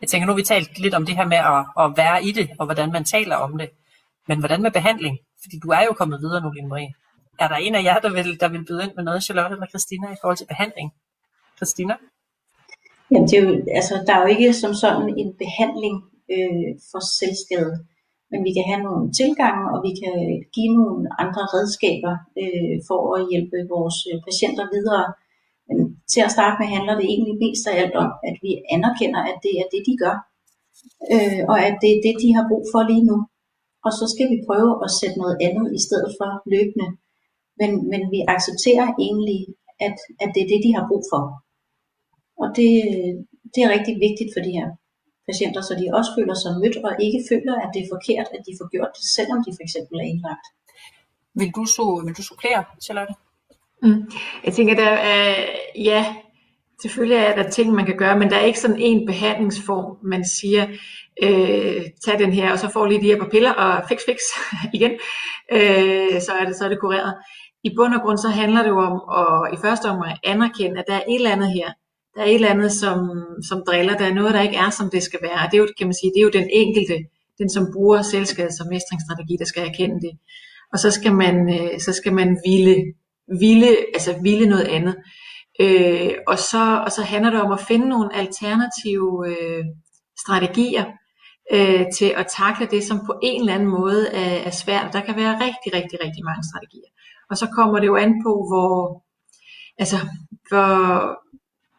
Jeg 0.00 0.08
tænker, 0.08 0.26
nu 0.26 0.32
har 0.32 0.36
vi 0.36 0.42
talt 0.42 0.78
lidt 0.78 0.94
om 0.94 1.06
det 1.06 1.16
her 1.16 1.26
med 1.34 1.40
at, 1.54 1.62
at 1.82 1.96
være 1.96 2.24
i 2.24 2.30
det, 2.32 2.48
og 2.58 2.64
hvordan 2.66 2.92
man 2.92 3.04
taler 3.04 3.36
om 3.36 3.58
det. 3.58 3.70
Men 4.28 4.38
hvordan 4.38 4.62
med 4.62 4.70
behandling? 4.70 5.18
Fordi 5.42 5.56
du 5.64 5.68
er 5.68 5.82
jo 5.88 5.92
kommet 5.92 6.20
videre 6.20 6.40
nu, 6.42 6.50
Line 6.50 6.68
Marie. 6.68 6.92
Er 7.38 7.48
der 7.48 7.56
en 7.56 7.74
af 7.74 7.82
jer, 7.88 7.98
der 7.98 8.12
vil, 8.12 8.40
der 8.40 8.48
vil 8.48 8.64
byde 8.68 8.84
ind 8.84 8.94
med 8.96 9.04
noget, 9.04 9.24
Charlotte 9.24 9.54
eller 9.54 9.68
Christina, 9.72 10.06
i 10.12 10.18
forhold 10.20 10.36
til 10.36 10.52
behandling? 10.52 10.88
Christina? 11.58 11.94
Jamen, 13.10 13.28
det 13.28 13.38
er 13.38 13.42
jo, 13.46 13.50
altså, 13.78 13.94
der 14.06 14.12
er 14.14 14.20
jo 14.24 14.28
ikke 14.34 14.52
som 14.62 14.72
sådan 14.74 15.08
en 15.22 15.30
behandling 15.42 15.96
øh, 16.34 16.70
for 16.90 17.00
selvskade, 17.18 17.72
men 18.30 18.40
vi 18.46 18.50
kan 18.56 18.64
have 18.70 18.82
nogle 18.88 19.04
tilgange, 19.20 19.64
og 19.72 19.78
vi 19.86 19.92
kan 20.02 20.16
give 20.56 20.72
nogle 20.78 21.00
andre 21.22 21.42
redskaber 21.54 22.14
øh, 22.42 22.74
for 22.88 23.00
at 23.16 23.20
hjælpe 23.30 23.58
vores 23.74 23.98
øh, 24.10 24.16
patienter 24.26 24.66
videre. 24.76 25.06
Til 26.12 26.20
at 26.26 26.34
starte 26.36 26.56
med 26.58 26.68
handler 26.76 26.94
det 26.98 27.06
egentlig 27.12 27.36
mest 27.44 27.64
af 27.70 27.74
alt 27.82 27.96
om, 28.04 28.10
at 28.28 28.36
vi 28.44 28.50
anerkender, 28.74 29.20
at 29.30 29.38
det 29.44 29.52
er 29.60 29.66
det, 29.72 29.82
de 29.88 29.94
gør, 30.02 30.16
øh, 31.14 31.40
og 31.52 31.58
at 31.68 31.74
det 31.82 31.90
er 31.92 32.00
det, 32.06 32.14
de 32.24 32.30
har 32.36 32.44
brug 32.50 32.64
for 32.72 32.82
lige 32.90 33.06
nu. 33.10 33.18
Og 33.86 33.92
så 33.98 34.04
skal 34.12 34.26
vi 34.32 34.46
prøve 34.48 34.72
at 34.84 34.90
sætte 35.00 35.16
noget 35.22 35.36
andet 35.46 35.66
i 35.78 35.80
stedet 35.86 36.10
for 36.18 36.28
løbende. 36.54 36.88
Men, 37.60 37.70
men 37.92 38.02
vi 38.14 38.20
accepterer 38.34 38.86
egentlig, 39.06 39.40
at, 39.86 39.96
at 40.22 40.28
det 40.34 40.40
er 40.42 40.50
det, 40.52 40.60
de 40.66 40.76
har 40.76 40.84
brug 40.90 41.02
for. 41.12 41.22
Og 42.42 42.48
det, 42.58 42.70
det 43.52 43.60
er 43.62 43.74
rigtig 43.76 43.94
vigtigt 44.06 44.30
for 44.34 44.42
de 44.46 44.56
her 44.58 44.68
patienter, 45.28 45.60
så 45.68 45.72
de 45.80 45.96
også 45.98 46.10
føler 46.18 46.36
sig 46.42 46.52
mødt 46.62 46.76
og 46.86 46.92
ikke 47.06 47.20
føler, 47.30 47.54
at 47.64 47.70
det 47.74 47.80
er 47.82 47.92
forkert, 47.94 48.28
at 48.36 48.42
de 48.46 48.52
får 48.58 48.68
gjort 48.74 48.92
det, 48.96 49.04
selvom 49.16 49.38
de 49.44 49.50
for 49.56 49.62
eksempel 49.66 49.96
er 50.02 50.10
indlagt. 50.12 50.46
Vil 51.40 51.50
du, 51.56 51.62
så, 51.76 51.86
vil 52.04 52.14
du 52.18 52.22
supplere, 52.30 52.62
Charlotte? 52.86 53.14
Mm. 53.82 54.10
Jeg 54.44 54.52
tænker, 54.52 54.74
der 54.74 54.88
er, 54.88 55.34
ja, 55.76 56.14
selvfølgelig 56.82 57.16
er 57.16 57.42
der 57.42 57.50
ting, 57.50 57.72
man 57.72 57.86
kan 57.86 57.96
gøre, 57.96 58.18
men 58.18 58.30
der 58.30 58.36
er 58.36 58.44
ikke 58.44 58.60
sådan 58.60 58.80
en 58.80 59.06
behandlingsform, 59.06 59.96
man 60.02 60.24
siger, 60.24 60.66
øh, 61.22 61.82
tag 62.04 62.18
den 62.18 62.32
her, 62.32 62.52
og 62.52 62.58
så 62.58 62.68
får 62.68 62.86
lige 62.86 63.00
de 63.00 63.06
her 63.06 63.18
par 63.18 63.28
piller, 63.28 63.52
og 63.52 63.88
fix, 63.88 64.00
fix 64.08 64.18
igen, 64.76 64.92
øh, 65.52 66.20
så, 66.20 66.32
er 66.40 66.44
det, 66.46 66.56
så 66.56 66.64
er 66.64 66.68
det 66.68 66.80
kureret. 66.80 67.14
I 67.64 67.70
bund 67.76 67.94
og 67.94 68.00
grund 68.02 68.18
så 68.18 68.28
handler 68.28 68.62
det 68.62 68.68
jo 68.68 68.78
om 68.78 68.96
at 69.20 69.54
i 69.54 69.56
første 69.64 69.86
omgang 69.86 70.18
anerkende, 70.24 70.78
at 70.78 70.84
der 70.88 70.94
er 70.94 71.02
et 71.08 71.14
eller 71.14 71.30
andet 71.30 71.52
her, 71.52 71.68
der 72.14 72.22
er 72.22 72.26
et 72.26 72.34
eller 72.34 72.48
andet, 72.48 72.72
som, 72.72 72.98
som 73.48 73.62
driller, 73.66 73.96
der 73.96 74.06
er 74.06 74.14
noget, 74.14 74.34
der 74.34 74.42
ikke 74.42 74.56
er, 74.56 74.70
som 74.70 74.90
det 74.90 75.02
skal 75.02 75.18
være. 75.22 75.38
Og 75.44 75.46
det 75.50 75.54
er 75.54 75.62
jo, 75.62 75.68
kan 75.78 75.86
man 75.86 75.94
sige, 75.94 76.12
det 76.14 76.20
er 76.20 76.28
jo 76.28 76.38
den 76.40 76.48
enkelte, 76.52 76.96
den 77.38 77.50
som 77.50 77.64
bruger 77.74 78.02
selvskade 78.02 78.56
som 78.56 78.66
mestringsstrategi, 78.66 79.36
der 79.38 79.44
skal 79.44 79.68
erkende 79.68 80.00
det. 80.06 80.12
Og 80.72 80.78
så 80.78 80.90
skal 80.90 81.14
man, 81.14 81.34
øh, 81.56 81.80
så 81.80 81.92
skal 81.92 82.12
man 82.12 82.38
ville, 82.46 82.76
ville, 83.40 83.76
altså 83.94 84.14
ville 84.22 84.48
noget 84.48 84.64
andet. 84.64 84.96
Øh, 85.60 86.12
og, 86.26 86.38
så, 86.38 86.82
og 86.84 86.92
så 86.92 87.02
handler 87.02 87.30
det 87.30 87.40
om 87.40 87.52
at 87.52 87.60
finde 87.60 87.88
nogle 87.88 88.16
alternative 88.16 89.28
øh, 89.28 89.64
strategier 90.24 90.84
øh, 91.52 91.84
til 91.96 92.12
at 92.16 92.26
takle 92.26 92.66
det, 92.66 92.84
som 92.84 93.06
på 93.06 93.14
en 93.22 93.40
eller 93.40 93.54
anden 93.54 93.68
måde 93.68 94.08
er, 94.08 94.46
er 94.48 94.50
svært. 94.50 94.92
Der 94.92 95.00
kan 95.00 95.16
være 95.16 95.34
rigtig, 95.34 95.70
rigtig, 95.74 95.98
rigtig 96.04 96.24
mange 96.24 96.44
strategier. 96.50 96.90
Og 97.30 97.36
så 97.36 97.46
kommer 97.56 97.78
det 97.78 97.86
jo 97.86 97.96
an 97.96 98.12
på, 98.24 98.32
hvor, 98.50 99.04
altså, 99.78 99.96
hvor, 100.48 100.76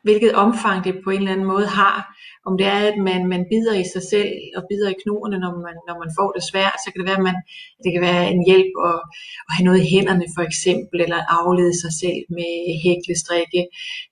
hvilket 0.04 0.34
omfang 0.34 0.84
det 0.84 1.02
på 1.04 1.10
en 1.10 1.18
eller 1.18 1.32
anden 1.32 1.48
måde 1.48 1.68
har. 1.68 2.17
Om 2.48 2.54
det 2.60 2.68
er, 2.76 2.82
at 2.92 2.98
man, 3.10 3.22
man 3.34 3.44
bider 3.52 3.76
i 3.84 3.86
sig 3.94 4.04
selv 4.14 4.32
og 4.58 4.64
bider 4.70 4.90
i 4.92 5.02
knoerne, 5.04 5.38
når 5.44 5.54
man, 5.68 5.76
når 5.88 5.96
man 6.04 6.12
får 6.18 6.30
det 6.36 6.44
svært, 6.52 6.78
så 6.80 6.88
kan 6.90 7.00
det 7.00 7.10
være, 7.10 7.22
at 7.22 7.28
man, 7.30 7.40
det 7.84 7.90
kan 7.94 8.04
være 8.10 8.24
en 8.34 8.42
hjælp 8.50 8.74
at, 8.92 9.00
at 9.48 9.52
have 9.56 9.68
noget 9.68 9.82
i 9.82 9.90
hænderne 9.94 10.28
for 10.36 10.44
eksempel, 10.50 10.98
eller 11.06 11.20
aflede 11.40 11.76
sig 11.84 11.94
selv 12.02 12.22
med 12.38 12.54
hæklestrikke, 12.86 13.62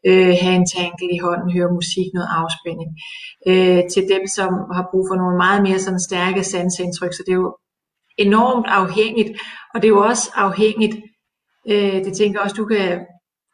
øh, 0.09 0.33
have 0.41 0.55
en 0.61 0.69
tankel 0.77 1.07
i 1.17 1.23
hånden, 1.25 1.55
høre 1.57 1.77
musik, 1.79 2.07
noget 2.13 2.31
afspænding. 2.41 2.91
Øh, 3.49 3.81
til 3.93 4.03
dem, 4.13 4.23
som 4.37 4.51
har 4.77 4.85
brug 4.91 5.03
for 5.09 5.17
nogle 5.21 5.37
meget 5.45 5.61
mere 5.67 5.79
sådan 5.85 6.07
stærke 6.09 6.41
sansindtryk, 6.51 7.13
så 7.13 7.21
det 7.25 7.33
er 7.33 7.43
jo 7.45 7.51
enormt 8.17 8.67
afhængigt, 8.81 9.31
og 9.73 9.77
det 9.81 9.87
er 9.87 9.95
jo 9.97 10.03
også 10.11 10.25
afhængigt, 10.35 10.95
øh, 11.71 11.97
det 12.05 12.13
tænker 12.13 12.35
jeg 12.39 12.43
også, 12.45 12.59
du 12.61 12.65
kan 12.65 12.89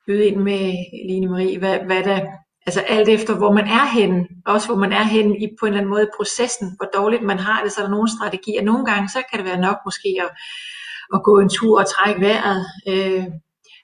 byde 0.07 0.27
ind 0.27 0.39
med, 0.49 0.63
Line 1.09 1.27
Marie, 1.27 1.59
hvad, 1.59 1.77
hvad 1.89 2.03
der, 2.03 2.19
altså 2.65 2.81
alt 2.81 3.09
efter 3.09 3.35
hvor 3.35 3.51
man 3.51 3.67
er 3.67 3.85
henne, 3.85 4.27
også 4.45 4.67
hvor 4.67 4.77
man 4.77 4.91
er 4.91 5.03
henne 5.03 5.37
i 5.37 5.47
på 5.59 5.65
en 5.65 5.67
eller 5.67 5.79
anden 5.79 5.89
måde 5.89 6.09
processen, 6.17 6.67
hvor 6.77 6.89
dårligt 6.93 7.23
man 7.23 7.39
har 7.39 7.63
det, 7.63 7.71
så 7.71 7.81
er 7.81 7.85
der 7.85 7.91
nogle 7.91 8.09
strategier. 8.17 8.63
Nogle 8.63 8.85
gange, 8.85 9.09
så 9.09 9.23
kan 9.29 9.39
det 9.39 9.45
være 9.45 9.61
nok 9.61 9.77
måske 9.85 10.09
at, 10.21 10.29
at 11.13 11.23
gå 11.23 11.39
en 11.39 11.49
tur 11.49 11.79
og 11.79 11.87
trække 11.87 12.21
vejret. 12.21 12.65
Øh, 12.87 13.25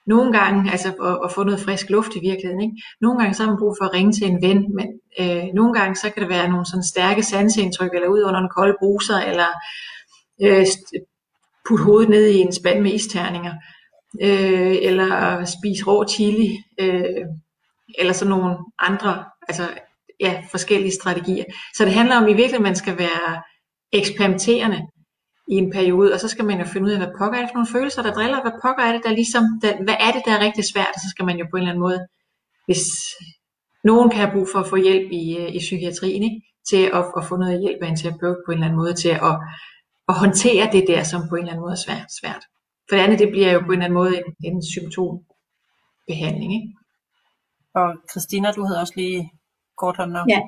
nogle 0.06 0.32
gange, 0.38 0.70
altså 0.70 0.88
at, 0.88 1.18
at 1.24 1.32
få 1.32 1.44
noget 1.44 1.60
frisk 1.60 1.90
luft 1.90 2.16
i 2.16 2.20
virkeligheden. 2.20 2.62
Ikke? 2.62 2.82
Nogle 3.00 3.18
gange 3.18 3.34
så 3.34 3.42
har 3.42 3.50
man 3.50 3.58
brug 3.58 3.74
for 3.78 3.84
at 3.84 3.94
ringe 3.94 4.12
til 4.12 4.26
en 4.26 4.42
ven, 4.42 4.60
men 4.76 4.88
øh, 5.20 5.44
nogle 5.54 5.72
gange 5.78 5.94
så 5.96 6.10
kan 6.10 6.22
det 6.22 6.30
være 6.30 6.48
nogle 6.48 6.66
sådan 6.66 6.90
stærke 6.92 7.22
sansindtryk, 7.22 7.94
eller 7.94 8.08
ud 8.08 8.22
under 8.22 8.40
en 8.40 8.54
kold 8.56 8.76
bruser, 8.80 9.18
eller 9.30 9.50
øh, 10.42 10.66
putte 11.68 11.84
hovedet 11.84 12.08
ned 12.08 12.26
i 12.26 12.38
en 12.38 12.52
spand 12.52 12.80
med 12.80 12.92
isterninger 12.92 13.54
øh, 14.22 14.76
eller 14.82 15.44
spise 15.44 15.84
rå 15.86 16.04
chili, 16.08 16.58
øh, 16.80 17.24
eller 17.98 18.12
sådan 18.12 18.30
nogle 18.30 18.56
andre, 18.78 19.24
altså 19.48 19.68
ja, 20.20 20.42
forskellige 20.50 20.94
strategier. 21.00 21.44
Så 21.74 21.84
det 21.84 21.92
handler 21.92 22.16
om 22.16 22.24
i 22.24 22.26
virkeligheden, 22.26 22.66
at 22.66 22.70
man 22.70 22.76
skal 22.76 22.98
være 22.98 23.42
eksperimenterende 23.92 24.80
i 25.48 25.54
en 25.54 25.70
periode, 25.70 26.12
og 26.12 26.20
så 26.20 26.28
skal 26.28 26.44
man 26.44 26.58
jo 26.58 26.66
finde 26.66 26.86
ud 26.86 26.92
af, 26.92 26.98
hvad 26.98 27.14
pokker 27.18 27.38
er 27.38 27.42
det 27.42 27.50
for 27.50 27.58
nogle 27.58 27.74
følelser, 27.76 28.02
der 28.02 28.14
driller, 28.14 28.42
hvad 28.42 28.60
pokker 28.62 28.82
er 28.82 28.92
det, 28.92 29.02
der 29.04 29.12
ligesom, 29.12 29.44
der, 29.62 29.84
hvad 29.84 29.96
er 30.00 30.12
det, 30.12 30.22
der 30.24 30.32
er 30.32 30.44
rigtig 30.46 30.64
svært, 30.72 30.92
og 30.94 31.00
så 31.00 31.08
skal 31.10 31.24
man 31.24 31.38
jo 31.38 31.46
på 31.50 31.56
en 31.56 31.62
eller 31.62 31.70
anden 31.70 31.86
måde, 31.88 32.00
hvis 32.66 32.84
nogen 33.84 34.10
kan 34.10 34.20
have 34.20 34.32
brug 34.34 34.48
for 34.52 34.58
at 34.58 34.66
få 34.66 34.76
hjælp 34.76 35.08
i, 35.12 35.36
øh, 35.40 35.54
i 35.54 35.58
psykiatrien, 35.58 36.22
ikke? 36.22 36.40
til 36.70 36.82
at, 36.98 37.04
at 37.18 37.24
få 37.28 37.36
noget 37.36 37.60
hjælp 37.60 37.82
af 37.82 37.88
en 37.88 37.96
terapeut 37.96 38.38
på 38.46 38.50
en 38.52 38.58
eller 38.58 38.66
anden 38.66 38.80
måde, 38.82 38.94
til 38.94 39.08
at, 39.08 39.36
at 40.10 40.14
håndtere 40.22 40.72
det 40.72 40.84
der, 40.88 41.02
som 41.02 41.20
på 41.28 41.34
en 41.34 41.42
eller 41.42 41.52
anden 41.52 41.64
måde 41.64 41.76
er 41.78 41.84
svært. 41.86 42.08
svært. 42.20 42.42
For 42.88 42.96
det 42.96 43.02
andet, 43.02 43.18
det 43.18 43.30
bliver 43.30 43.52
jo 43.52 43.60
på 43.60 43.72
en 43.72 43.72
eller 43.72 43.84
anden 43.84 43.98
måde 44.00 44.12
en, 44.20 44.24
en 44.48 44.62
symptombehandling. 44.74 46.50
Ikke? 46.58 46.68
Og 47.74 47.88
Christina, 48.10 48.48
du 48.56 48.62
havde 48.64 48.80
også 48.84 48.96
lige 48.96 49.20
kort 49.80 49.96
hånden 49.96 50.16
op. 50.20 50.26
Ja, 50.34 50.40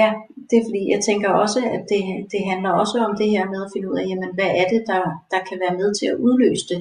ja, 0.00 0.10
det 0.48 0.56
er 0.58 0.64
fordi, 0.68 0.82
jeg 0.94 1.00
tænker 1.08 1.30
også, 1.44 1.60
at 1.76 1.82
det, 1.92 2.02
det 2.32 2.42
handler 2.50 2.70
også 2.82 2.96
om 3.08 3.12
det 3.20 3.28
her 3.34 3.44
med 3.52 3.60
at 3.64 3.72
finde 3.74 3.90
ud 3.90 3.96
af, 4.00 4.06
jamen, 4.10 4.30
hvad 4.38 4.50
er 4.60 4.66
det, 4.72 4.82
der, 4.90 5.02
der 5.32 5.40
kan 5.48 5.58
være 5.64 5.78
med 5.80 5.88
til 5.98 6.06
at 6.12 6.20
udløse 6.26 6.66
det. 6.72 6.80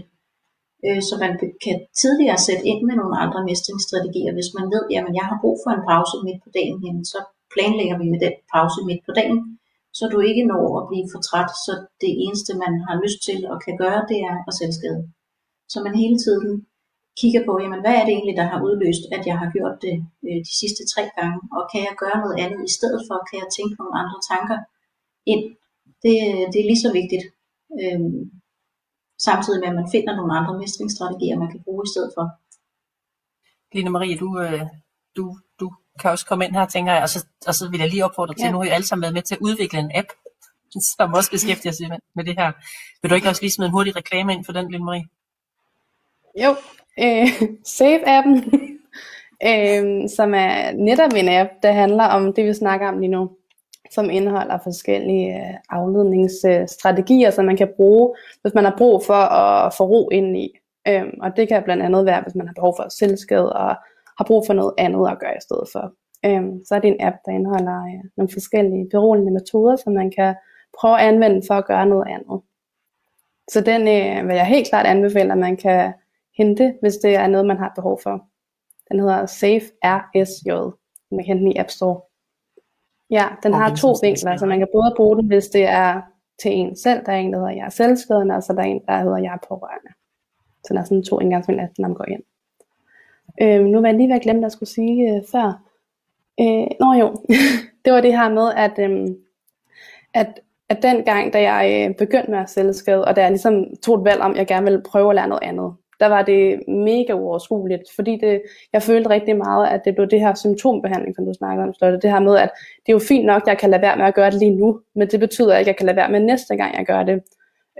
Øh, 0.86 1.02
så 1.08 1.13
man 1.23 1.34
kan 1.65 1.78
tidligere 2.02 2.39
sætte 2.47 2.67
ind 2.71 2.82
med 2.89 2.95
nogle 3.02 3.15
andre 3.23 3.41
mestringsstrategier. 3.50 4.34
Hvis 4.38 4.52
man 4.58 4.67
ved, 4.73 4.84
jamen 4.93 5.13
jeg 5.19 5.26
har 5.30 5.38
brug 5.43 5.58
for 5.63 5.71
en 5.73 5.88
pause 5.91 6.15
midt 6.28 6.39
på 6.45 6.50
dagen, 6.58 6.78
jamen, 6.86 7.06
så 7.13 7.19
planlægger 7.54 7.97
vi 8.02 8.06
med 8.13 8.19
den 8.26 8.36
pause 8.54 8.80
midt 8.89 9.04
på 9.08 9.13
dagen 9.19 9.39
så 9.97 10.06
du 10.13 10.19
ikke 10.30 10.50
når 10.52 10.63
at 10.80 10.88
blive 10.89 11.08
for 11.13 11.21
træt, 11.28 11.52
så 11.65 11.73
det 12.02 12.12
eneste, 12.23 12.52
man 12.63 12.73
har 12.88 12.95
lyst 13.04 13.19
til 13.28 13.39
og 13.52 13.58
kan 13.65 13.76
gøre, 13.84 14.02
det 14.12 14.19
er 14.30 14.36
at 14.47 14.54
selvskade. 14.60 15.02
Så 15.71 15.78
man 15.86 15.95
hele 16.04 16.17
tiden 16.26 16.50
kigger 17.19 17.41
på, 17.47 17.53
jamen, 17.63 17.82
hvad 17.84 17.95
er 17.97 18.03
det 18.06 18.13
egentlig, 18.15 18.38
der 18.41 18.47
har 18.51 18.60
udløst, 18.67 19.03
at 19.15 19.23
jeg 19.30 19.38
har 19.41 19.49
gjort 19.56 19.75
det 19.86 19.95
øh, 20.27 20.39
de 20.47 20.53
sidste 20.62 20.82
tre 20.93 21.03
gange, 21.17 21.38
og 21.58 21.63
kan 21.71 21.82
jeg 21.88 21.93
gøre 22.03 22.17
noget 22.23 22.38
andet 22.43 22.62
i 22.69 22.71
stedet 22.77 23.01
for, 23.08 23.15
kan 23.30 23.38
jeg 23.41 23.49
tænke 23.58 23.75
nogle 23.82 23.95
andre 24.01 24.19
tanker 24.32 24.58
ind. 25.34 25.43
Det, 26.03 26.13
det 26.51 26.60
er 26.60 26.69
lige 26.71 26.84
så 26.86 26.91
vigtigt. 26.99 27.25
Øh, 27.82 28.01
samtidig 29.27 29.60
med, 29.60 29.69
at 29.71 29.80
man 29.82 29.91
finder 29.95 30.13
nogle 30.15 30.34
andre 30.39 30.53
mestringsstrategier, 30.62 31.41
man 31.43 31.51
kan 31.53 31.63
bruge 31.65 31.84
i 31.88 31.91
stedet 31.93 32.12
for. 32.17 32.25
Line 33.75 33.89
Marie, 33.95 34.17
du, 34.23 34.30
øh, 34.43 34.63
du, 35.17 35.23
du 35.62 35.67
kan 35.99 36.12
også 36.12 36.25
komme 36.30 36.45
ind 36.45 36.53
her, 36.58 36.65
tænker 36.65 36.91
jeg, 36.93 37.03
og 37.06 37.10
så, 37.13 37.19
og 37.49 37.53
så 37.56 37.63
vil 37.71 37.80
jeg 37.80 37.89
lige 37.89 38.06
opfordre 38.06 38.34
til, 38.34 38.47
ja. 38.47 38.51
nu 38.51 38.58
har 38.58 38.65
I 38.65 38.75
alle 38.75 38.88
sammen 38.88 39.03
været 39.06 39.17
med 39.17 39.25
til 39.25 39.36
at 39.36 39.41
udvikle 39.47 39.80
en 39.80 39.91
app, 39.99 40.10
som 40.97 41.13
også 41.13 41.32
beskæftiger 41.32 41.73
sig 41.73 41.89
med, 41.89 41.99
med 42.15 42.23
det 42.27 42.36
her. 42.39 42.51
Vil 43.01 43.10
du 43.10 43.15
ikke 43.15 43.30
også 43.30 43.41
lige 43.41 43.51
smide 43.51 43.67
en 43.67 43.73
hurtig 43.73 43.95
reklame 43.95 44.34
ind 44.34 44.45
for 44.45 44.53
den, 44.53 44.71
Lille 44.71 44.86
Marie? 44.86 45.06
Jo, 46.43 46.50
øh, 47.00 47.28
Save-appen, 47.78 48.38
øh, 49.50 50.10
som 50.10 50.34
er 50.34 50.71
netop 50.71 51.12
en 51.15 51.30
app, 51.30 51.50
der 51.63 51.71
handler 51.71 52.04
om 52.04 52.34
det, 52.34 52.45
vi 52.45 52.54
snakker 52.54 52.88
om 52.88 53.00
lige 53.00 53.12
nu, 53.12 53.30
som 53.91 54.10
indeholder 54.10 54.58
forskellige 54.63 55.36
øh, 55.36 55.54
afledningsstrategier, 55.69 57.32
som 57.32 57.45
man 57.45 57.58
kan 57.58 57.73
bruge, 57.76 58.15
hvis 58.41 58.54
man 58.54 58.63
har 58.63 58.76
brug 58.78 59.04
for 59.06 59.13
at 59.13 59.73
få 59.73 59.84
ro 59.84 60.10
ind 60.10 60.38
i. 60.38 60.60
Øh, 60.88 61.06
og 61.21 61.38
det 61.38 61.47
kan 61.47 61.63
blandt 61.63 61.84
andet 61.84 62.06
være, 62.06 62.21
hvis 62.21 62.36
man 62.36 62.47
har 62.47 62.54
behov 62.54 62.73
for 62.78 62.89
selvskade 62.89 63.54
og 63.54 63.76
har 64.17 64.26
brug 64.28 64.43
for 64.45 64.54
noget 64.54 64.73
andet 64.78 65.10
at 65.12 65.19
gøre 65.19 65.38
i 65.38 65.41
stedet 65.41 65.67
for. 65.71 65.93
Øh, 66.26 66.43
så 66.65 66.76
er 66.76 66.80
det 66.80 66.88
en 66.88 67.02
app, 67.02 67.15
der 67.26 67.32
indeholder 67.32 67.84
øh, 67.84 68.04
nogle 68.17 68.30
forskellige 68.34 68.89
beroligende 68.91 69.34
metoder, 69.34 69.76
som 69.76 69.93
man 69.93 70.12
kan 70.12 70.36
prøve 70.80 71.00
at 71.00 71.08
anvende 71.08 71.41
for 71.47 71.54
at 71.54 71.67
gøre 71.67 71.86
noget 71.86 72.08
andet. 72.08 72.41
Så 73.52 73.62
den 73.62 73.82
øh, 73.82 74.28
vil 74.28 74.36
jeg 74.36 74.45
helt 74.45 74.69
klart 74.69 74.86
anbefale, 74.86 75.32
at 75.32 75.38
man 75.38 75.58
kan 75.58 75.93
hente, 76.38 76.73
hvis 76.82 76.95
det 76.95 77.15
er 77.15 77.28
noget, 77.28 77.47
man 77.47 77.58
har 77.58 77.71
behov 77.76 78.00
for. 78.04 78.26
Den 78.91 79.00
hedder 79.00 79.26
Safe 79.26 79.65
RSJ. 79.84 80.50
Man 81.12 81.17
kan 81.17 81.26
hente 81.26 81.43
den 81.43 81.52
i 81.52 81.58
App 81.58 81.69
Store. 81.69 82.02
Ja, 83.10 83.26
den 83.43 83.54
har 83.54 83.76
to 83.76 83.95
vinkler, 84.02 84.38
så 84.38 84.45
man 84.45 84.60
kan 84.60 84.67
både 84.71 84.93
bruge 84.95 85.17
den, 85.17 85.28
hvis 85.28 85.47
det 85.47 85.63
er 85.63 86.02
til 86.41 86.52
en 86.52 86.76
selv. 86.76 87.06
Der 87.06 87.12
er 87.12 87.17
en, 87.17 87.34
der 87.34 87.39
hedder 87.39 87.52
jeg 87.52 87.65
er 87.65 87.69
selvskadende, 87.69 88.36
og 88.36 88.43
så 88.43 88.54
der 88.54 88.60
er 88.60 88.65
en, 88.65 88.82
der 88.88 89.04
hedder 89.04 89.17
jeg 89.17 89.34
er 89.34 89.47
pårørende. 89.47 89.91
Så 90.63 90.73
der 90.73 90.80
er 90.80 90.84
sådan 90.84 91.04
to 91.04 91.19
indgangsvinkler, 91.19 91.67
når 91.78 91.88
man 91.88 91.97
går 91.97 92.06
ind. 92.06 92.23
Øh, 93.41 93.65
nu 93.65 93.82
var 93.82 93.88
jeg 93.88 93.97
lige 93.97 94.10
ved 94.10 94.15
at 94.15 94.21
glemme, 94.21 94.39
hvad 94.39 94.45
jeg 94.47 94.52
skulle 94.52 94.69
sige 94.69 95.15
øh, 95.15 95.21
før. 95.32 95.63
Øh, 96.39 96.67
nå 96.80 96.93
jo, 96.93 97.15
det 97.86 97.93
var 97.93 98.02
det 98.02 98.17
her 98.17 98.30
med, 98.30 98.54
at, 98.56 98.80
øh, 98.80 99.08
at, 100.13 100.39
at 100.69 100.84
den 100.84 101.04
gang, 101.04 101.34
da 101.34 101.52
jeg 101.52 101.89
øh, 101.89 101.95
begyndte 101.95 102.32
med 102.32 102.39
at 102.39 102.50
selvskade, 102.50 103.06
og 103.06 103.15
da 103.15 103.21
jeg 103.21 103.32
ligesom 103.32 103.65
tog 103.84 103.97
et 103.97 104.06
valg 104.06 104.21
om, 104.21 104.32
at 104.32 104.38
jeg 104.38 104.47
gerne 104.47 104.63
ville 104.63 104.84
prøve 104.84 105.10
at 105.10 105.15
lære 105.15 105.28
noget 105.28 105.43
andet, 105.43 105.76
der 105.99 106.07
var 106.07 106.21
det 106.21 106.67
mega 106.67 107.13
uoverskueligt, 107.13 107.83
fordi 107.95 108.17
det, 108.17 108.41
jeg 108.73 108.81
følte 108.81 109.10
rigtig 109.10 109.38
meget, 109.38 109.67
at 109.67 109.81
det 109.86 109.95
blev 109.95 110.07
det 110.07 110.19
her 110.19 110.33
symptombehandling, 110.33 111.15
som 111.15 111.25
du 111.25 111.33
snakker 111.33 111.63
om, 111.63 111.73
Slotte. 111.73 111.99
Det 111.99 112.12
her 112.12 112.19
med, 112.19 112.38
at 112.38 112.49
det 112.86 112.91
er 112.91 112.93
jo 112.93 112.99
fint 112.99 113.25
nok, 113.25 113.41
at 113.41 113.47
jeg 113.47 113.57
kan 113.57 113.69
lade 113.69 113.81
være 113.81 113.97
med 113.97 114.05
at 114.05 114.15
gøre 114.15 114.31
det 114.31 114.39
lige 114.39 114.55
nu, 114.55 114.79
men 114.95 115.07
det 115.07 115.19
betyder 115.19 115.57
ikke, 115.57 115.60
at 115.60 115.67
jeg 115.67 115.75
kan 115.77 115.86
lade 115.86 115.97
være 115.97 116.12
med 116.12 116.19
næste 116.19 116.55
gang, 116.55 116.77
jeg 116.77 116.86
gør 116.86 117.03
det. 117.03 117.21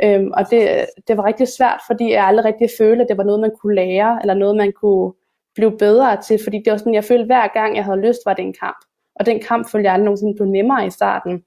Øhm, 0.04 0.32
og 0.34 0.50
det, 0.52 0.86
det 1.08 1.18
var 1.18 1.26
rigtig 1.26 1.48
svært, 1.48 1.82
fordi 1.88 2.12
jeg 2.12 2.26
aldrig 2.26 2.46
rigtig 2.46 2.70
følte, 2.78 3.04
at 3.04 3.10
det 3.10 3.18
var 3.18 3.24
noget, 3.24 3.42
man 3.42 3.52
kunne 3.62 3.76
lære, 3.76 4.20
eller 4.22 4.34
noget, 4.34 4.56
man 4.56 4.72
kunne 4.72 5.14
blive 5.56 5.78
bedre 5.78 6.22
til, 6.22 6.40
fordi 6.44 6.58
det 6.66 6.72
var 6.72 6.78
sådan, 6.78 6.94
jeg 6.94 7.04
følte 7.04 7.26
hver 7.26 7.48
gang, 7.48 7.76
jeg 7.76 7.86
havde 7.86 8.02
lyst, 8.08 8.20
var 8.26 8.34
det 8.34 8.44
en 8.44 8.56
kamp. 8.62 8.78
Og 9.16 9.26
den 9.26 9.40
kamp 9.40 9.70
følte 9.72 9.86
jeg 9.86 9.94
aldrig 9.94 10.06
nogensinde 10.06 10.36
blev 10.36 10.48
nemmere 10.48 10.88
i 10.88 10.90
starten. 10.90 11.44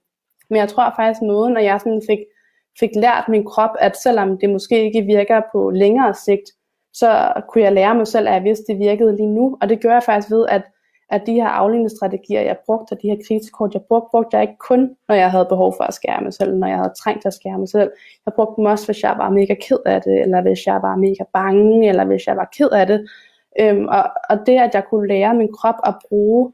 Men 0.50 0.56
jeg 0.56 0.68
tror 0.68 0.92
faktisk 0.96 1.22
måden, 1.22 1.56
at 1.56 1.64
jeg 1.64 1.80
sådan 1.80 2.02
fik, 2.09 2.18
fik 2.80 2.90
lært 2.94 3.24
min 3.28 3.44
krop, 3.44 3.70
at 3.78 3.96
selvom 3.96 4.38
det 4.38 4.50
måske 4.50 4.85
ikke 4.85 5.02
virker 5.02 5.40
på 5.52 5.70
længere 5.70 6.14
sigt, 6.14 6.50
så 6.94 7.33
kunne 7.48 7.64
jeg 7.64 7.72
lære 7.72 7.94
mig 7.94 8.07
selv, 8.07 8.29
at 8.29 8.35
jeg 8.35 8.44
vidste, 8.44 8.64
at 8.68 8.79
det 8.79 8.88
virkede 8.88 9.16
lige 9.16 9.35
nu. 9.35 9.57
Og 9.61 9.68
det 9.68 9.83
gør 9.83 9.92
jeg 9.92 10.03
faktisk 10.03 10.31
ved, 10.31 10.46
at, 10.48 10.62
at 11.11 11.22
de 11.26 11.33
her 11.33 11.48
afligningsstrategier, 11.48 12.40
jeg 12.40 12.57
brugte, 12.66 12.92
og 12.92 12.98
de 13.03 13.09
her 13.09 13.16
krisekort, 13.29 13.74
jeg 13.74 13.83
brugte, 13.88 14.09
brugte 14.11 14.37
jeg 14.37 14.42
ikke 14.42 14.59
kun, 14.68 14.96
når 15.09 15.14
jeg 15.14 15.31
havde 15.31 15.46
behov 15.48 15.74
for 15.76 15.85
at 15.85 15.94
skære 15.94 16.22
mig 16.22 16.33
selv, 16.33 16.57
når 16.57 16.66
jeg 16.66 16.76
havde 16.76 16.92
trængt 17.03 17.26
at 17.26 17.35
skære 17.35 17.59
mig 17.59 17.68
selv. 17.68 17.90
Jeg 18.26 18.35
brugte 18.35 18.55
dem 18.57 18.64
også, 18.64 18.87
hvis 18.87 19.03
jeg 19.03 19.14
var 19.18 19.31
mega 19.31 19.55
ked 19.55 19.79
af 19.87 20.03
det, 20.03 20.20
eller 20.20 20.42
hvis 20.42 20.66
jeg 20.66 20.83
var 20.83 20.96
mega 20.96 21.24
bange, 21.33 21.88
eller 21.88 22.05
hvis 22.05 22.26
jeg 22.26 22.37
var 22.37 22.48
ked 22.57 22.68
af 22.70 22.87
det. 22.87 23.09
Øhm, 23.61 23.88
og, 23.88 24.05
og 24.31 24.38
det, 24.46 24.59
at 24.59 24.74
jeg 24.74 24.85
kunne 24.90 25.09
lære 25.09 25.35
min 25.35 25.53
krop 25.53 25.74
at 25.87 25.94
bruge 26.09 26.53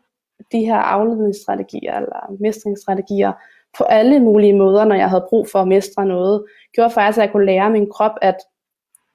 de 0.53 0.65
her 0.65 0.77
afledningsstrategier 0.77 1.97
eller 1.97 2.37
mestringsstrategier 2.41 3.33
på 3.79 3.85
alle 3.85 4.21
mulige 4.21 4.57
måder, 4.57 4.85
når 4.85 4.95
jeg 4.95 5.11
havde 5.11 5.27
brug 5.29 5.47
for 5.53 5.59
at 5.59 5.69
mestre 5.69 6.07
noget, 6.07 6.45
gjorde 6.75 6.91
faktisk, 6.91 7.19
at 7.19 7.23
jeg 7.23 7.33
kunne 7.33 7.47
lære 7.47 7.71
min 7.71 7.91
krop, 7.91 8.13
at, 8.23 8.37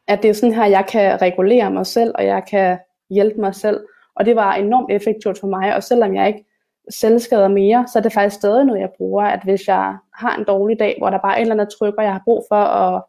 at 0.07 0.23
det 0.23 0.29
er 0.29 0.33
sådan 0.33 0.55
her, 0.55 0.65
jeg 0.65 0.85
kan 0.85 1.21
regulere 1.21 1.71
mig 1.71 1.85
selv, 1.85 2.11
og 2.15 2.25
jeg 2.25 2.43
kan 2.49 2.77
hjælpe 3.09 3.41
mig 3.41 3.55
selv. 3.55 3.79
Og 4.15 4.25
det 4.25 4.35
var 4.35 4.53
enormt 4.53 4.91
effektivt 4.91 5.39
for 5.39 5.47
mig, 5.47 5.75
og 5.75 5.83
selvom 5.83 6.15
jeg 6.15 6.27
ikke 6.27 6.45
selvskader 6.89 7.47
mere, 7.47 7.87
så 7.87 7.99
er 7.99 8.03
det 8.03 8.13
faktisk 8.13 8.35
stadig 8.35 8.65
noget, 8.65 8.81
jeg 8.81 8.89
bruger, 8.97 9.23
at 9.23 9.43
hvis 9.43 9.67
jeg 9.67 9.97
har 10.13 10.35
en 10.35 10.45
dårlig 10.45 10.79
dag, 10.79 10.95
hvor 10.97 11.09
der 11.09 11.17
bare 11.17 11.33
er 11.33 11.37
et 11.37 11.41
eller 11.41 11.55
andet 11.55 11.73
tryk, 11.79 11.93
og 11.97 12.03
jeg 12.03 12.13
har 12.13 12.21
brug 12.25 12.45
for 12.49 12.55
at 12.55 13.03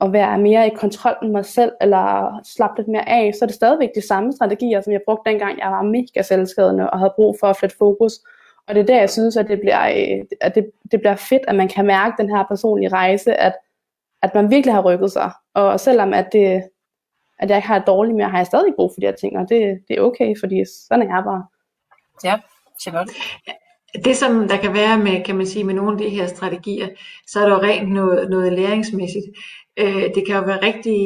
at 0.00 0.12
være 0.12 0.38
mere 0.38 0.66
i 0.66 0.70
kontrol 0.70 1.16
med 1.22 1.30
mig 1.30 1.44
selv, 1.44 1.72
eller 1.80 2.40
slappe 2.44 2.76
lidt 2.78 2.88
mere 2.88 3.08
af, 3.08 3.34
så 3.34 3.44
er 3.44 3.46
det 3.46 3.54
stadigvæk 3.54 3.88
de 3.94 4.06
samme 4.06 4.32
strategier, 4.32 4.80
som 4.80 4.92
jeg 4.92 5.00
brugte 5.06 5.30
dengang, 5.30 5.58
jeg 5.58 5.70
var 5.70 5.82
mega 5.82 6.22
selvskadende 6.22 6.90
og 6.90 6.98
havde 6.98 7.12
brug 7.16 7.36
for 7.40 7.46
at 7.46 7.56
flytte 7.56 7.76
fokus. 7.78 8.12
Og 8.68 8.74
det 8.74 8.80
er 8.80 8.86
der, 8.86 8.98
jeg 8.98 9.10
synes, 9.10 9.36
at 9.36 9.48
det 9.48 9.60
bliver, 9.60 9.88
øh, 9.88 10.24
at 10.40 10.54
det, 10.54 10.70
det 10.92 11.00
bliver 11.00 11.16
fedt, 11.16 11.42
at 11.48 11.54
man 11.54 11.68
kan 11.68 11.86
mærke 11.86 12.14
den 12.22 12.36
her 12.36 12.44
personlige 12.48 12.88
rejse, 12.88 13.34
at, 13.34 13.52
at 14.24 14.34
man 14.34 14.50
virkelig 14.50 14.74
har 14.74 14.82
rykket 14.82 15.12
sig. 15.12 15.30
Og 15.54 15.80
selvom 15.80 16.14
at, 16.14 16.28
det, 16.32 16.62
at 17.38 17.50
jeg 17.50 17.58
ikke 17.58 17.68
har 17.68 17.78
det 17.78 17.86
dårligt 17.86 18.16
mere, 18.16 18.28
har 18.28 18.38
jeg 18.38 18.46
stadig 18.46 18.72
brug 18.76 18.90
for 18.94 19.00
de 19.00 19.06
her 19.06 19.14
ting, 19.14 19.38
og 19.38 19.46
det, 19.48 19.78
det 19.88 19.96
er 19.96 20.00
okay, 20.00 20.34
fordi 20.40 20.64
sådan 20.88 21.02
er 21.02 21.14
jeg 21.14 21.24
bare. 21.24 21.44
Ja, 22.24 22.34
Charlotte? 22.80 23.12
Det, 24.04 24.16
som 24.16 24.48
der 24.48 24.56
kan 24.56 24.74
være 24.74 24.98
med, 24.98 25.24
kan 25.24 25.36
man 25.36 25.46
sige, 25.46 25.64
med 25.64 25.74
nogle 25.74 25.92
af 25.92 25.98
de 25.98 26.08
her 26.08 26.26
strategier, 26.26 26.88
så 27.26 27.40
er 27.40 27.48
der 27.48 27.54
jo 27.56 27.62
rent 27.62 27.92
noget, 27.92 28.30
noget 28.30 28.52
læringsmæssigt. 28.52 29.26
Øh, 29.76 30.04
det 30.14 30.26
kan 30.26 30.36
jo 30.36 30.42
være 30.42 30.62
rigtig, 30.62 30.98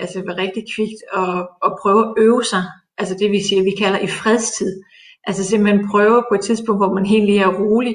altså 0.00 0.22
være 0.26 0.36
rigtig 0.36 0.64
kvikt 0.76 1.00
at, 1.16 1.48
at 1.64 1.72
prøve 1.82 2.02
at 2.08 2.14
øve 2.18 2.44
sig, 2.44 2.62
altså 2.98 3.14
det 3.14 3.30
vi 3.30 3.40
siger, 3.42 3.62
vi 3.62 3.74
kalder 3.82 3.98
i 3.98 4.06
fredstid. 4.06 4.82
Altså 5.26 5.44
simpelthen 5.44 5.88
prøve 5.90 6.24
på 6.28 6.34
et 6.34 6.40
tidspunkt, 6.40 6.80
hvor 6.80 6.94
man 6.94 7.06
helt 7.06 7.26
lige 7.26 7.40
er 7.40 7.58
rolig, 7.60 7.94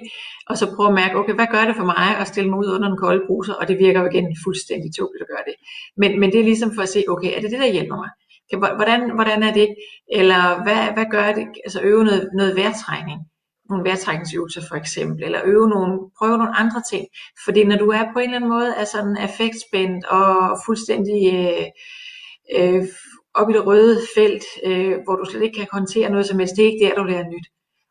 og 0.49 0.57
så 0.57 0.75
prøve 0.75 0.89
at 0.89 0.95
mærke, 0.95 1.17
okay, 1.19 1.33
hvad 1.33 1.47
gør 1.51 1.65
det 1.65 1.75
for 1.75 1.85
mig 1.85 2.17
at 2.21 2.27
stille 2.27 2.49
mig 2.49 2.59
ud 2.59 2.69
under 2.75 2.87
en 2.89 2.97
kold 2.97 3.27
bruser, 3.27 3.53
og 3.53 3.67
det 3.67 3.77
virker 3.79 3.99
jo 4.01 4.09
igen 4.11 4.27
fuldstændig 4.43 4.89
tåbeligt 4.97 5.23
at 5.25 5.31
gøre 5.33 5.45
det. 5.49 5.55
Men, 5.97 6.19
men 6.19 6.31
det 6.31 6.39
er 6.39 6.49
ligesom 6.51 6.71
for 6.75 6.81
at 6.81 6.89
se, 6.89 7.03
okay, 7.07 7.31
er 7.35 7.41
det 7.41 7.51
det, 7.51 7.59
der 7.59 7.75
hjælper 7.75 7.97
mig? 8.03 8.09
Hvordan, 8.77 9.11
hvordan 9.15 9.43
er 9.43 9.53
det? 9.53 9.67
Eller 10.11 10.63
hvad, 10.63 10.81
hvad 10.95 11.05
gør 11.11 11.31
det? 11.31 11.47
Altså 11.65 11.79
øve 11.81 12.03
noget, 12.03 12.29
noget 12.33 12.55
vejrtrækning 12.55 13.19
nogle 13.69 13.83
vejrtrækningsøvelser 13.83 14.61
for 14.67 14.75
eksempel, 14.75 15.23
eller 15.23 15.41
øve 15.45 15.69
nogle, 15.69 15.99
prøve 16.19 16.37
nogle 16.37 16.55
andre 16.55 16.81
ting. 16.91 17.07
Fordi 17.45 17.63
når 17.63 17.77
du 17.77 17.89
er 17.89 18.03
på 18.13 18.19
en 18.19 18.25
eller 18.25 18.35
anden 18.35 18.49
måde 18.49 18.73
er 18.77 18.85
sådan 18.85 19.17
affektspændt 19.17 20.05
og 20.05 20.59
fuldstændig 20.65 21.19
øh, 21.33 21.65
øh, 22.57 22.83
op 23.35 23.49
i 23.49 23.53
det 23.53 23.65
røde 23.67 23.95
felt, 24.15 24.45
øh, 24.65 24.95
hvor 25.03 25.15
du 25.15 25.25
slet 25.25 25.43
ikke 25.43 25.57
kan 25.59 25.67
håndtere 25.71 26.09
noget 26.09 26.25
som 26.27 26.39
helst, 26.39 26.55
det 26.55 26.63
er 26.63 26.71
ikke 26.71 26.85
der, 26.85 26.95
du 26.95 27.03
lærer 27.03 27.29
nyt. 27.33 27.47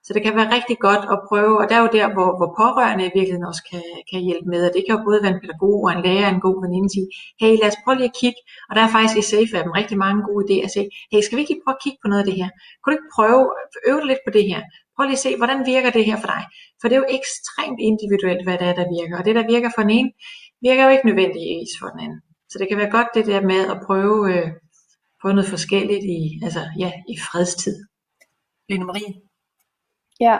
Så 0.08 0.10
det 0.14 0.22
kan 0.22 0.36
være 0.38 0.54
rigtig 0.56 0.76
godt 0.88 1.04
at 1.14 1.18
prøve, 1.28 1.54
og 1.60 1.64
der 1.68 1.76
er 1.76 1.82
jo 1.86 1.96
der, 1.98 2.06
hvor, 2.14 2.30
hvor 2.38 2.50
pårørende 2.60 3.04
i 3.06 3.14
virkeligheden 3.16 3.50
også 3.50 3.62
kan, 3.70 3.84
kan 4.10 4.20
hjælpe 4.28 4.48
med, 4.52 4.62
og 4.66 4.72
det 4.74 4.82
kan 4.84 4.94
jo 4.96 5.00
både 5.08 5.20
være 5.22 5.34
en 5.34 5.42
pædagog 5.42 5.78
og 5.86 5.90
en 5.92 6.02
lærer 6.06 6.26
og 6.28 6.34
en 6.34 6.44
god 6.46 6.56
veninde 6.64 6.90
sige, 6.94 7.08
hey 7.40 7.52
lad 7.60 7.68
os 7.70 7.82
prøve 7.82 7.98
lige 7.98 8.12
at 8.12 8.18
kigge, 8.22 8.40
og 8.68 8.72
der 8.76 8.82
er 8.84 8.90
faktisk 8.94 9.16
i 9.18 9.30
safe 9.32 9.52
dem 9.56 9.78
rigtig 9.80 9.96
mange 10.04 10.20
gode 10.28 10.42
idéer 10.44 10.64
at 10.68 10.72
se, 10.76 10.82
hey 11.12 11.20
skal 11.22 11.36
vi 11.36 11.40
ikke 11.42 11.52
lige 11.52 11.64
prøve 11.64 11.78
at 11.78 11.84
kigge 11.84 12.00
på 12.02 12.08
noget 12.10 12.22
af 12.22 12.28
det 12.28 12.36
her? 12.40 12.48
Kunne 12.78 12.90
du 12.92 12.98
ikke 12.98 13.14
prøve, 13.18 13.42
at 13.60 13.70
øve 13.90 14.02
lidt 14.10 14.22
på 14.26 14.30
det 14.36 14.44
her? 14.50 14.60
Prøv 14.94 15.04
lige 15.04 15.20
at 15.20 15.24
se, 15.26 15.30
hvordan 15.40 15.60
virker 15.72 15.90
det 15.96 16.04
her 16.08 16.18
for 16.22 16.30
dig? 16.34 16.42
For 16.78 16.86
det 16.86 16.94
er 16.96 17.02
jo 17.04 17.14
ekstremt 17.20 17.80
individuelt, 17.90 18.42
hvad 18.46 18.56
det 18.60 18.66
er, 18.70 18.76
der 18.80 18.86
virker, 18.98 19.14
og 19.18 19.24
det 19.26 19.34
der 19.38 19.46
virker 19.54 19.70
for 19.74 19.82
den 19.86 19.92
ene, 19.98 20.10
virker 20.66 20.82
jo 20.86 20.90
ikke 20.94 21.08
nødvendigvis 21.10 21.72
for 21.80 21.88
den 21.92 22.00
anden. 22.04 22.20
Så 22.50 22.56
det 22.60 22.66
kan 22.68 22.78
være 22.82 22.94
godt 22.96 23.10
det 23.16 23.26
der 23.32 23.40
med 23.52 23.62
at 23.72 23.78
prøve, 23.86 24.16
øh, 24.32 24.48
prøve 25.20 25.34
noget 25.34 25.50
forskelligt 25.50 26.04
i, 26.04 26.40
altså, 26.44 26.60
ja, 26.78 26.92
i 27.08 27.14
fredstid. 27.18 27.76
Line 28.68 28.84
Marie? 28.84 29.14
Ja, 30.20 30.36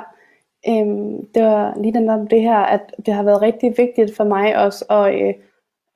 øhm, 0.68 1.32
det 1.34 1.42
var 1.42 1.74
lige 1.82 1.94
den 1.94 2.08
der 2.08 2.24
det 2.24 2.40
her, 2.40 2.58
at 2.58 2.94
det 3.06 3.14
har 3.14 3.22
været 3.22 3.42
rigtig 3.42 3.74
vigtigt 3.76 4.16
for 4.16 4.24
mig 4.24 4.56
også, 4.56 4.84
og 4.88 5.20
øh, 5.20 5.34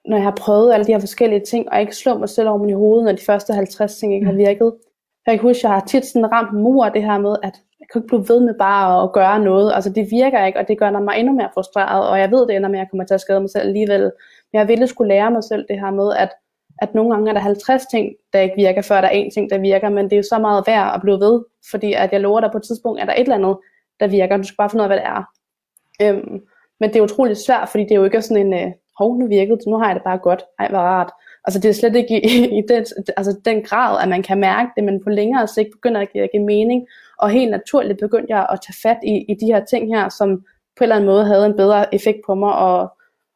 når 0.05 0.17
jeg 0.17 0.25
har 0.25 0.37
prøvet 0.37 0.73
alle 0.73 0.87
de 0.87 0.93
her 0.93 1.01
forskellige 1.01 1.45
ting, 1.45 1.73
og 1.73 1.81
ikke 1.81 1.97
slå 1.97 2.19
mig 2.19 2.29
selv 2.29 2.49
over 2.49 2.69
i 2.69 2.73
hovedet, 2.73 3.05
når 3.05 3.13
de 3.13 3.25
første 3.27 3.55
50 3.55 3.97
ting 3.99 4.15
ikke 4.15 4.27
har 4.27 4.33
mm. 4.33 4.39
virket. 4.39 4.75
Jeg 5.27 5.35
kan 5.35 5.49
huske, 5.49 5.67
jeg 5.67 5.75
har 5.75 5.85
tit 5.87 6.07
sådan 6.07 6.33
ramt 6.33 6.55
mur 6.55 6.89
det 6.89 7.03
her 7.03 7.19
med, 7.19 7.37
at 7.43 7.55
jeg 7.81 7.87
kan 7.93 7.99
ikke 8.01 8.09
blive 8.09 8.29
ved 8.29 8.41
med 8.41 8.55
bare 8.59 9.03
at 9.05 9.13
gøre 9.13 9.39
noget. 9.41 9.73
Altså 9.75 9.91
det 9.91 10.11
virker 10.11 10.45
ikke, 10.47 10.59
og 10.59 10.69
det 10.69 10.79
gør 10.79 10.91
mig 10.91 11.19
endnu 11.19 11.33
mere 11.35 11.51
frustreret, 11.55 12.09
og 12.09 12.19
jeg 12.19 12.31
ved 12.31 12.47
det 12.47 12.57
ender 12.57 12.69
med, 12.69 12.79
at 12.79 12.83
jeg 12.83 12.91
kommer 12.91 13.05
til 13.05 13.15
at 13.15 13.21
skade 13.21 13.41
mig 13.41 13.51
selv 13.51 13.67
alligevel. 13.67 14.03
Men 14.53 14.59
jeg 14.61 14.69
ville 14.69 14.87
skulle 14.87 15.09
lære 15.09 15.31
mig 15.31 15.45
selv 15.45 15.65
det 15.69 15.81
her 15.81 15.91
med, 15.91 16.13
at, 16.19 16.31
at 16.79 16.95
nogle 16.95 17.11
gange 17.15 17.31
er 17.31 17.35
der 17.35 17.41
50 17.41 17.87
ting, 17.87 18.13
der 18.33 18.41
ikke 18.41 18.55
virker, 18.57 18.83
før 18.83 19.01
der 19.01 19.09
er 19.09 19.13
en 19.13 19.31
ting, 19.31 19.51
der 19.51 19.59
virker, 19.59 19.89
men 19.89 20.05
det 20.05 20.13
er 20.13 20.17
jo 20.17 20.23
så 20.23 20.39
meget 20.39 20.65
værd 20.67 20.95
at 20.95 21.01
blive 21.03 21.21
ved, 21.21 21.45
fordi 21.71 21.93
at 21.93 22.13
jeg 22.13 22.21
lover 22.21 22.41
dig 22.41 22.51
på 22.53 22.59
et 22.59 22.65
tidspunkt, 22.65 23.01
at 23.01 23.07
der 23.07 23.13
er 23.13 23.17
et 23.17 23.23
eller 23.23 23.35
andet, 23.35 23.57
der 24.01 24.07
virker. 24.07 24.37
Du 24.37 24.43
skal 24.43 24.57
bare 24.57 24.71
finde 24.71 24.83
ud 24.83 24.85
af, 24.85 24.89
hvad 24.89 24.97
det 24.97 25.07
er. 25.07 25.23
Øhm, 26.03 26.41
men 26.81 26.91
det 26.91 26.97
er 26.97 27.03
utroligt 27.03 27.39
svært, 27.39 27.69
fordi 27.69 27.83
det 27.83 27.93
er 27.93 27.97
jo 27.97 28.05
ikke 28.05 28.23
sådan 28.23 28.47
en, 28.47 28.55
øh, 28.55 28.73
hov, 28.99 29.19
nu 29.19 29.27
virkede 29.27 29.57
det, 29.57 29.67
nu 29.67 29.79
har 29.79 29.87
jeg 29.87 29.95
det 29.95 30.05
bare 30.05 30.19
godt. 30.19 30.43
Ej, 30.59 30.69
hvor 30.69 30.79
rart. 30.79 31.11
Altså 31.45 31.61
det 31.61 31.69
er 31.69 31.73
slet 31.73 31.97
ikke 31.97 32.27
i, 32.27 32.35
i 32.59 32.63
den, 32.69 32.85
altså, 33.17 33.41
den 33.45 33.63
grad, 33.63 34.03
at 34.03 34.09
man 34.09 34.23
kan 34.23 34.39
mærke 34.39 34.71
det, 34.77 34.85
men 34.85 35.05
på 35.05 35.11
længere 35.11 35.49
sigt 35.49 35.69
begynder 35.73 36.01
det 36.01 36.07
at 36.07 36.13
give, 36.13 36.29
give 36.33 36.45
mening. 36.45 36.87
Og 37.19 37.31
helt 37.31 37.51
naturligt 37.51 38.01
begyndte 38.01 38.35
jeg 38.35 38.47
at 38.53 38.61
tage 38.67 38.77
fat 38.83 38.99
i, 39.03 39.15
i 39.29 39.35
de 39.41 39.47
her 39.47 39.65
ting 39.65 39.97
her, 39.97 40.09
som 40.09 40.29
på 40.77 40.81
en 40.81 40.83
eller 40.85 40.97
anden 40.97 41.11
måde 41.11 41.25
havde 41.25 41.47
en 41.47 41.57
bedre 41.57 41.95
effekt 41.95 42.19
på 42.27 42.35
mig. 42.35 42.55
Og, 42.55 42.93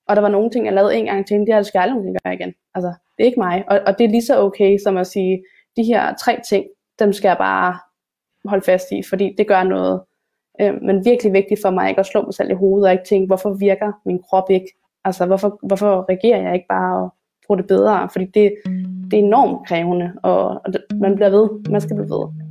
og 0.09 0.16
der 0.16 0.22
var 0.22 0.29
nogle 0.29 0.51
ting, 0.51 0.66
jeg 0.66 0.75
lavede 0.75 0.96
en 0.96 1.05
gang 1.05 1.27
til, 1.27 1.38
det 1.38 1.55
her 1.55 1.62
skal 1.62 1.79
jeg 1.79 1.83
aldrig 1.83 2.14
gøre 2.25 2.35
igen. 2.35 2.55
Altså, 2.75 2.92
det 3.18 3.24
er 3.24 3.26
ikke 3.26 3.40
mig. 3.40 3.64
Og, 3.68 3.81
og 3.87 3.98
det 3.98 4.05
er 4.05 4.09
lige 4.09 4.26
så 4.26 4.40
okay 4.40 4.79
som 4.85 4.96
at 4.96 5.07
sige, 5.07 5.42
de 5.76 5.83
her 5.83 6.14
tre 6.14 6.40
ting, 6.48 6.66
dem 6.98 7.12
skal 7.12 7.29
jeg 7.29 7.37
bare 7.38 7.79
holde 8.44 8.64
fast 8.64 8.92
i, 8.92 9.02
fordi 9.09 9.35
det 9.38 9.48
gør 9.48 9.62
noget 9.62 10.00
Øh, 10.61 10.83
men 10.83 11.05
virkelig 11.05 11.33
vigtigt 11.33 11.62
for 11.62 11.70
mig 11.70 11.88
ikke 11.88 12.00
at 12.00 12.07
slå 12.07 12.22
mig 12.22 12.35
selv 12.35 12.50
i 12.50 12.55
hovedet 12.55 12.87
og 12.87 12.92
ikke 12.92 13.05
tænke, 13.05 13.26
hvorfor 13.26 13.55
virker 13.55 13.92
min 14.05 14.22
krop 14.31 14.50
ikke? 14.50 14.66
Altså, 15.05 15.26
hvorfor, 15.26 15.59
hvorfor 15.66 16.07
reagerer 16.09 16.42
jeg 16.42 16.55
ikke 16.55 16.66
bare 16.68 17.02
og 17.02 17.14
bruger 17.46 17.57
det 17.57 17.68
bedre? 17.68 18.09
Fordi 18.12 18.24
det, 18.24 18.55
det 19.11 19.18
er 19.18 19.22
enormt 19.24 19.68
krævende, 19.68 20.12
og, 20.22 20.48
og 20.48 20.72
det, 20.72 20.85
man 21.00 21.14
bliver 21.14 21.31
ved. 21.31 21.70
Man 21.70 21.81
skal 21.81 21.96
blive 21.96 22.11
ved. 22.11 22.45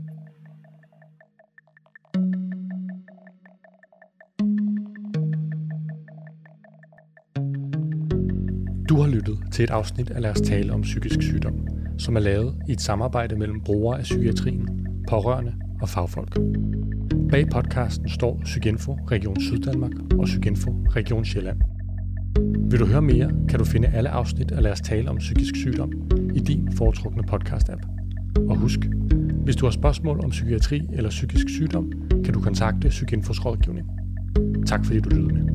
Du 8.96 9.02
har 9.02 9.10
lyttet 9.10 9.38
til 9.52 9.64
et 9.64 9.70
afsnit 9.70 10.10
af 10.10 10.22
Lad 10.22 10.32
os 10.32 10.42
tale 10.42 10.74
om 10.74 10.82
psykisk 10.82 11.22
sygdom, 11.22 11.68
som 11.98 12.16
er 12.16 12.20
lavet 12.20 12.56
i 12.68 12.72
et 12.72 12.82
samarbejde 12.82 13.36
mellem 13.36 13.62
brugere 13.62 13.98
af 13.98 14.04
psykiatrien, 14.04 14.70
pårørende 15.10 15.54
og 15.82 15.90
fagfolk. 15.90 16.38
Bag 17.30 17.50
podcasten 17.50 18.10
står 18.10 18.42
Psykinfo 18.44 18.94
Region 19.12 19.42
Syddanmark 19.42 19.92
og 20.20 20.26
Psykinfo 20.26 20.72
Region 20.72 21.26
Sjælland. 21.26 21.62
Vil 22.72 22.80
du 22.80 22.86
høre 22.86 23.02
mere, 23.02 23.32
kan 23.50 23.60
du 23.60 23.66
finde 23.66 23.88
alle 23.88 24.10
afsnit 24.10 24.52
af 24.52 24.64
Lad 24.64 24.72
os 24.72 24.82
tale 24.82 25.10
om 25.10 25.18
psykisk 25.18 25.56
sygdom 25.56 25.92
i 26.36 26.40
din 26.40 26.72
foretrukne 26.72 27.24
podcast-app. 27.32 27.82
Og 28.50 28.58
husk, 28.58 28.80
hvis 29.44 29.56
du 29.56 29.66
har 29.66 29.72
spørgsmål 29.72 30.20
om 30.24 30.30
psykiatri 30.30 30.82
eller 30.94 31.10
psykisk 31.10 31.50
sygdom, 31.50 31.92
kan 32.26 32.34
du 32.34 32.42
kontakte 32.42 32.90
Psykinfos 32.90 33.46
rådgivning. 33.46 33.88
Tak 34.68 34.86
fordi 34.86 35.00
du 35.00 35.10
lyttede 35.10 35.34
med. 35.34 35.55